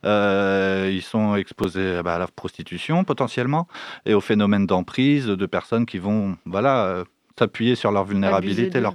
Euh, 0.04 0.90
ils 0.92 1.02
sont 1.02 1.36
exposés 1.36 2.00
bah, 2.02 2.16
à 2.16 2.18
la 2.18 2.26
prostitution 2.26 3.04
potentiellement 3.04 3.68
et 4.04 4.14
au 4.14 4.20
phénomène 4.20 4.66
d'emprise 4.66 5.26
de 5.26 5.46
personnes 5.46 5.86
qui 5.86 5.98
vont 5.98 6.36
voilà, 6.44 6.86
euh, 6.86 7.04
s'appuyer 7.38 7.74
sur 7.74 7.92
leur 7.92 8.04
vulnérabilité, 8.04 8.80
leur, 8.80 8.94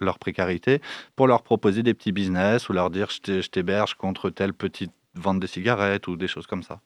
leur, 0.00 0.18
précarité 0.18 0.80
pour 1.14 1.26
leur 1.26 1.42
proposer 1.42 1.82
des 1.82 1.94
petits 1.94 2.12
business 2.12 2.68
ou 2.68 2.72
leur 2.72 2.90
dire 2.90 3.08
je 3.10 3.48
t'héberge 3.48 3.94
contre 3.94 4.30
telle 4.30 4.52
petite 4.52 4.92
vente 5.14 5.40
de 5.40 5.46
cigarettes 5.46 6.08
ou 6.08 6.16
des 6.16 6.28
choses 6.28 6.46
comme 6.46 6.62
ça. 6.62 6.80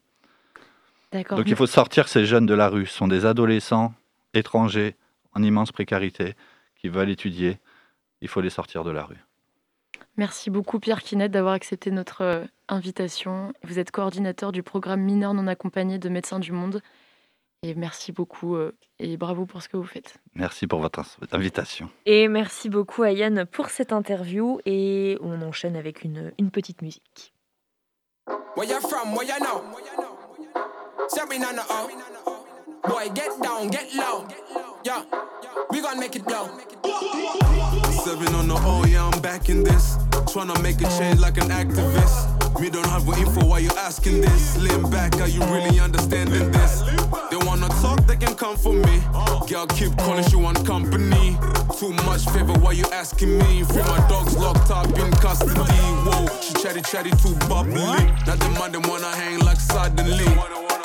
Donc 1.12 1.46
il 1.46 1.56
faut 1.56 1.66
sortir 1.66 2.08
ces 2.08 2.24
jeunes 2.24 2.46
de 2.46 2.54
la 2.54 2.68
rue. 2.68 2.86
Ce 2.86 2.96
sont 2.96 3.08
des 3.08 3.26
adolescents 3.26 3.92
étrangers 4.32 4.96
en 5.34 5.42
immense 5.42 5.72
précarité 5.72 6.34
qui 6.80 6.88
veulent 6.88 7.10
étudier. 7.10 7.58
Il 8.20 8.28
faut 8.28 8.40
les 8.40 8.50
sortir 8.50 8.84
de 8.84 8.90
la 8.90 9.04
rue. 9.04 9.18
Merci 10.16 10.50
beaucoup 10.50 10.78
Pierre 10.78 11.02
Quinette 11.02 11.32
d'avoir 11.32 11.54
accepté 11.54 11.90
notre 11.90 12.22
euh, 12.22 12.44
invitation. 12.68 13.52
Vous 13.62 13.78
êtes 13.78 13.90
coordinateur 13.90 14.52
du 14.52 14.62
programme 14.62 15.00
Mineurs 15.00 15.34
non 15.34 15.46
accompagnés 15.46 15.98
de 15.98 16.08
Médecins 16.08 16.38
du 16.38 16.52
Monde. 16.52 16.82
Et 17.62 17.74
merci 17.74 18.10
beaucoup 18.10 18.56
euh, 18.56 18.74
et 18.98 19.18
bravo 19.18 19.44
pour 19.44 19.60
ce 19.60 19.68
que 19.68 19.76
vous 19.76 19.84
faites. 19.84 20.14
Merci 20.34 20.66
pour 20.66 20.80
votre 20.80 21.04
invitation. 21.32 21.90
Et 22.06 22.26
merci 22.26 22.70
beaucoup 22.70 23.02
à 23.02 23.12
Yann 23.12 23.44
pour 23.44 23.68
cette 23.68 23.92
interview. 23.92 24.60
Et 24.64 25.18
on 25.20 25.42
enchaîne 25.42 25.76
avec 25.76 26.02
une, 26.02 26.32
une 26.38 26.50
petite 26.50 26.80
musique. 26.80 27.34
Boy, 32.88 33.10
get 33.14 33.28
down, 33.42 33.70
get 33.70 33.94
low. 33.94 34.24
Yeah, 34.84 35.04
we 35.70 35.82
gonna 35.82 36.00
make 36.00 36.16
it 36.16 36.24
blow. 36.24 36.48
Seven 38.04 38.34
on 38.34 38.48
the 38.48 38.54
O, 38.54 38.84
yeah, 38.86 39.04
I'm 39.04 39.20
back 39.20 39.50
in 39.50 39.62
this. 39.62 39.98
Tryna 40.32 40.60
make 40.62 40.80
a 40.80 40.88
change 40.98 41.20
like 41.20 41.36
an 41.36 41.50
activist. 41.50 42.39
Me 42.60 42.68
don't 42.68 42.86
have 42.88 43.08
what 43.08 43.18
info, 43.18 43.46
why 43.46 43.58
you 43.58 43.70
asking 43.78 44.20
this? 44.20 44.58
Lean 44.58 44.82
back, 44.90 45.18
are 45.18 45.26
you 45.26 45.40
really 45.44 45.80
understanding 45.80 46.50
this? 46.50 46.82
They 47.30 47.38
wanna 47.38 47.68
talk, 47.80 48.06
they 48.06 48.16
can 48.16 48.34
come 48.34 48.54
for 48.54 48.74
me. 48.74 49.00
Girl, 49.48 49.66
keep 49.66 49.96
calling, 49.96 50.24
she 50.28 50.36
want 50.36 50.66
company. 50.66 51.38
Too 51.78 51.92
much 52.04 52.26
favor, 52.28 52.52
why 52.60 52.72
you 52.72 52.84
asking 52.92 53.38
me? 53.38 53.62
Free 53.64 53.82
my 53.82 54.06
dogs 54.10 54.36
locked 54.36 54.70
up 54.70 54.86
in 54.86 55.10
custody. 55.12 55.72
Whoa, 56.04 56.26
she 56.42 56.52
chatty 56.62 56.82
chatty, 56.82 57.10
too 57.22 57.34
bubbly. 57.48 57.80
Now 58.26 58.36
the 58.36 58.50
man, 58.60 58.72
they 58.72 58.78
wanna 58.78 59.08
hang 59.16 59.38
like 59.40 59.58
suddenly. 59.58 60.28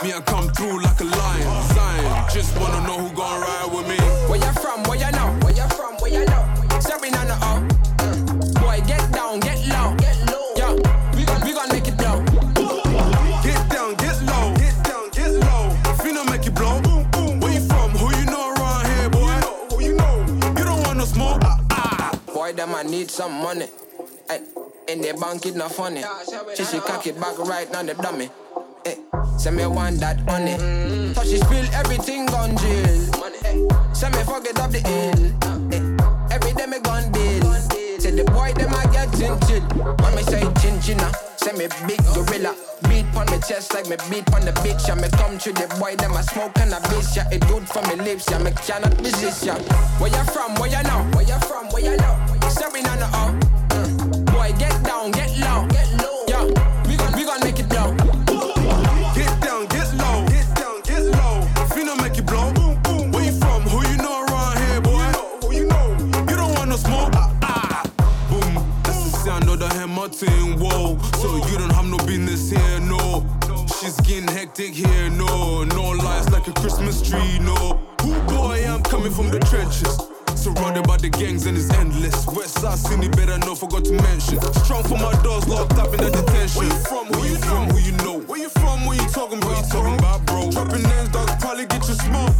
Me, 0.01 0.13
I 0.13 0.21
come 0.25 0.47
through 0.49 0.81
like 0.81 1.01
a 1.01 1.03
lion. 1.03 1.63
Sign. 1.75 2.29
Just 2.33 2.57
wanna 2.57 2.87
know 2.87 2.99
who 2.99 3.13
gon' 3.13 3.41
ride 3.41 3.69
with 3.73 3.87
me. 3.89 3.97
Where 4.29 4.39
you 4.39 4.51
from? 4.61 4.83
Where 4.83 4.97
you 4.97 5.11
know? 5.11 5.44
Them 22.65 22.75
I 22.75 22.83
need 22.83 23.11
some 23.11 23.31
money. 23.31 23.67
In 24.87 25.01
the 25.01 25.17
bank, 25.19 25.45
it 25.45 25.55
not 25.55 25.71
funny. 25.71 26.03
She 26.55 26.63
should 26.63 26.83
cock 26.83 27.05
it 27.07 27.19
back 27.19 27.37
right 27.39 27.71
now, 27.71 27.83
the 27.83 27.93
dummy. 27.95 28.29
Eh, 28.85 28.95
send 29.37 29.57
me 29.57 29.65
one 29.65 29.97
that 29.97 30.17
on 30.29 30.47
it. 30.47 30.59
Mm. 30.59 31.13
Touch 31.15 31.27
it, 31.27 31.43
spill 31.43 31.65
everything 31.73 32.25
gone 32.27 32.55
jail. 32.57 33.93
Send 33.93 34.15
me 34.15 34.23
forget 34.23 34.59
up 34.59 34.71
the 34.71 34.79
hill. 34.79 35.21
Eh, 35.73 36.33
every 36.33 36.53
day 36.53 36.65
me 36.65 36.79
gone 36.79 37.11
bill. 37.11 37.53
Say 37.99 38.11
the 38.11 38.23
boy 38.25 38.53
them 38.53 38.73
I 38.73 38.85
get 38.93 39.09
chin. 39.17 39.61
When 40.01 40.15
me 40.15 40.21
say 40.23 40.41
chin 40.61 40.77
chinna, 40.81 41.09
send 41.45 41.59
me 41.59 41.67
big 41.87 42.01
gorilla. 42.13 42.55
Beat 42.89 43.05
on 43.15 43.27
my 43.27 43.37
chest 43.37 43.73
like 43.73 43.87
me 43.87 43.97
beat 44.09 44.25
on 44.33 44.41
the 44.45 44.51
bitch. 44.63 44.87
Yeah, 44.87 44.95
me 44.95 45.09
come 45.19 45.37
to 45.37 45.51
the 45.53 45.67
boy 45.79 45.95
them 45.95 46.13
I 46.13 46.21
smoke 46.21 46.57
and 46.59 46.73
I 46.73 46.79
bitch. 46.89 47.15
Yeah, 47.15 47.29
it 47.31 47.41
good 47.47 47.67
for 47.69 47.81
me 47.87 47.95
lips. 48.03 48.25
Yeah, 48.31 48.39
me 48.39 48.51
cannot 48.65 48.97
resist. 48.99 49.45
Yeah, 49.45 49.59
where 49.99 50.09
you 50.09 50.23
from? 50.33 50.55
Where 50.55 50.69
you 50.69 50.81
know? 50.89 51.01
Where 51.13 51.25
you 51.25 51.39
from? 51.45 51.67
Where 51.69 51.83
you 51.83 51.97
know? 51.97 52.15
Sorry, 52.49 52.81
no, 52.81 52.93
no, 52.95 53.07
oh. 53.13 53.39
Mm. 53.69 54.25
Boy, 54.33 54.51
get 54.57 54.75
down, 54.83 55.11
get 55.11 55.31
low. 55.37 55.67
Get 55.69 55.89
low. 56.01 56.25
Yeah, 56.27 56.45
we 56.87 56.97
gon' 56.97 57.13
we 57.13 57.23
gon' 57.25 57.39
make 57.41 57.59
it 57.59 57.69
blow. 57.69 58.15
Martin, 70.05 70.59
whoa. 70.59 71.14
So 71.25 71.37
you 71.37 71.57
don't 71.57 71.73
have 71.73 71.87
no 71.87 71.97
business 72.05 72.51
here, 72.51 72.79
no. 72.81 73.25
She's 73.79 73.99
getting 74.01 74.27
hectic 74.27 74.75
here, 74.75 75.09
no. 75.09 75.63
No 75.63 75.89
lies 75.89 76.29
like 76.29 76.47
a 76.47 76.53
Christmas 76.53 77.01
tree, 77.01 77.39
no. 77.39 77.81
Ooh, 78.05 78.21
boy, 78.29 78.63
I'm 78.63 78.83
coming 78.83 79.11
from 79.11 79.31
the 79.31 79.39
trenches. 79.39 79.97
Surrounded 80.35 80.85
by 80.85 80.97
the 80.97 81.09
gangs 81.09 81.47
and 81.47 81.57
it's 81.57 81.71
endless. 81.71 82.27
West 82.27 82.59
side 82.61 82.77
city, 82.77 83.09
better 83.09 83.39
know, 83.39 83.55
forgot 83.55 83.85
to 83.85 83.93
mention. 83.93 84.39
Strong 84.63 84.83
for 84.83 84.99
my 84.99 85.13
doors, 85.23 85.47
locked 85.47 85.73
up 85.79 85.91
in 85.95 85.97
the 85.97 86.11
detention. 86.11 86.61
Where 86.61 86.69
you 86.69 86.79
from? 86.85 87.07
Who 87.07 87.25
you 87.25 87.37
from? 87.37 87.69
Who 87.71 87.79
you 87.79 87.91
know? 88.05 88.19
Where 88.19 88.39
you 88.41 88.49
from? 88.49 88.85
Where 88.85 89.01
you 89.01 89.09
talking 89.09 89.39
about? 89.39 89.65
You 89.65 89.71
talking 89.71 89.97
about, 89.97 90.25
bro? 90.27 90.51
Dropping 90.51 90.83
names, 90.83 91.09
dogs 91.09 91.33
probably 91.41 91.65
get 91.65 91.87
you 91.87 91.95
smoke. 91.95 92.35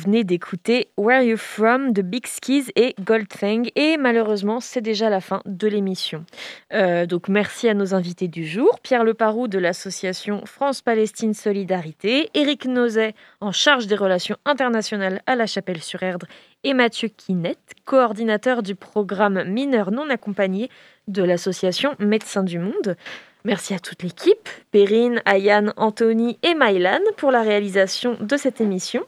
Venez 0.00 0.24
d'écouter 0.24 0.88
Where 0.96 1.22
You 1.22 1.36
From 1.36 1.92
de 1.92 2.02
Big 2.02 2.26
Skis 2.26 2.72
et 2.76 2.94
Goldfang. 3.04 3.64
Et 3.76 3.96
malheureusement, 3.96 4.60
c'est 4.60 4.80
déjà 4.80 5.10
la 5.10 5.20
fin 5.20 5.42
de 5.44 5.68
l'émission. 5.68 6.24
Euh, 6.72 7.06
donc 7.06 7.28
merci 7.28 7.68
à 7.68 7.74
nos 7.74 7.94
invités 7.94 8.28
du 8.28 8.46
jour. 8.46 8.80
Pierre 8.82 9.04
Leparoux 9.04 9.48
de 9.48 9.58
l'association 9.58 10.44
France-Palestine 10.46 11.34
Solidarité, 11.34 12.30
Éric 12.34 12.64
Nozet 12.64 13.14
en 13.40 13.52
charge 13.52 13.86
des 13.86 13.96
relations 13.96 14.36
internationales 14.44 15.20
à 15.26 15.36
la 15.36 15.46
Chapelle-sur-Erdre 15.46 16.26
et 16.64 16.74
Mathieu 16.74 17.08
Quinet, 17.08 17.56
coordinateur 17.84 18.62
du 18.62 18.74
programme 18.74 19.44
Mineurs 19.44 19.90
non 19.90 20.08
accompagnés 20.10 20.70
de 21.08 21.22
l'association 21.22 21.94
Médecins 21.98 22.44
du 22.44 22.58
Monde. 22.58 22.96
Merci 23.44 23.72
à 23.74 23.78
toute 23.78 24.02
l'équipe, 24.02 24.48
Perrine, 24.70 25.22
Ayane, 25.24 25.72
Anthony 25.76 26.38
et 26.42 26.54
Mylan 26.54 27.00
pour 27.16 27.30
la 27.30 27.42
réalisation 27.42 28.16
de 28.20 28.36
cette 28.36 28.60
émission. 28.60 29.04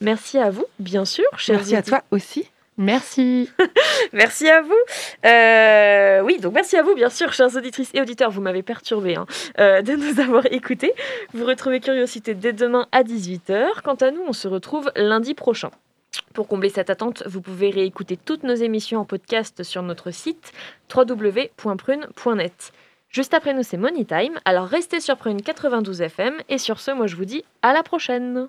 Merci 0.00 0.38
à 0.38 0.50
vous, 0.50 0.66
bien 0.78 1.04
sûr. 1.04 1.24
Merci 1.48 1.76
à 1.76 1.82
toi 1.82 2.02
aussi. 2.10 2.48
Merci. 2.78 3.50
merci 4.12 4.48
à 4.48 4.62
vous. 4.62 4.72
Euh, 5.26 6.22
oui, 6.22 6.38
donc 6.38 6.54
merci 6.54 6.76
à 6.76 6.82
vous, 6.82 6.94
bien 6.94 7.10
sûr, 7.10 7.32
chers 7.32 7.56
auditrices 7.56 7.90
et 7.92 8.00
auditeurs. 8.00 8.30
Vous 8.30 8.40
m'avez 8.40 8.62
perturbé 8.62 9.16
hein, 9.16 9.26
euh, 9.58 9.82
de 9.82 9.96
nous 9.96 10.20
avoir 10.20 10.46
écoutés. 10.52 10.94
Vous 11.34 11.44
retrouvez 11.44 11.80
Curiosité 11.80 12.34
dès 12.34 12.52
demain 12.52 12.86
à 12.92 13.02
18h. 13.02 13.82
Quant 13.82 13.96
à 13.96 14.12
nous, 14.12 14.22
on 14.28 14.32
se 14.32 14.46
retrouve 14.46 14.92
lundi 14.94 15.34
prochain. 15.34 15.70
Pour 16.34 16.46
combler 16.46 16.68
cette 16.68 16.88
attente, 16.88 17.24
vous 17.26 17.40
pouvez 17.40 17.70
réécouter 17.70 18.16
toutes 18.16 18.44
nos 18.44 18.54
émissions 18.54 19.00
en 19.00 19.04
podcast 19.04 19.64
sur 19.64 19.82
notre 19.82 20.12
site 20.12 20.52
www.prune.net. 20.94 22.72
Juste 23.10 23.34
après 23.34 23.54
nous, 23.54 23.62
c'est 23.64 23.76
Money 23.76 24.04
Time. 24.04 24.38
Alors 24.44 24.66
restez 24.66 25.00
sur 25.00 25.16
Prune 25.16 25.42
92 25.42 26.00
FM. 26.02 26.34
Et 26.48 26.58
sur 26.58 26.78
ce, 26.78 26.92
moi 26.92 27.08
je 27.08 27.16
vous 27.16 27.24
dis 27.24 27.44
à 27.62 27.72
la 27.72 27.82
prochaine. 27.82 28.48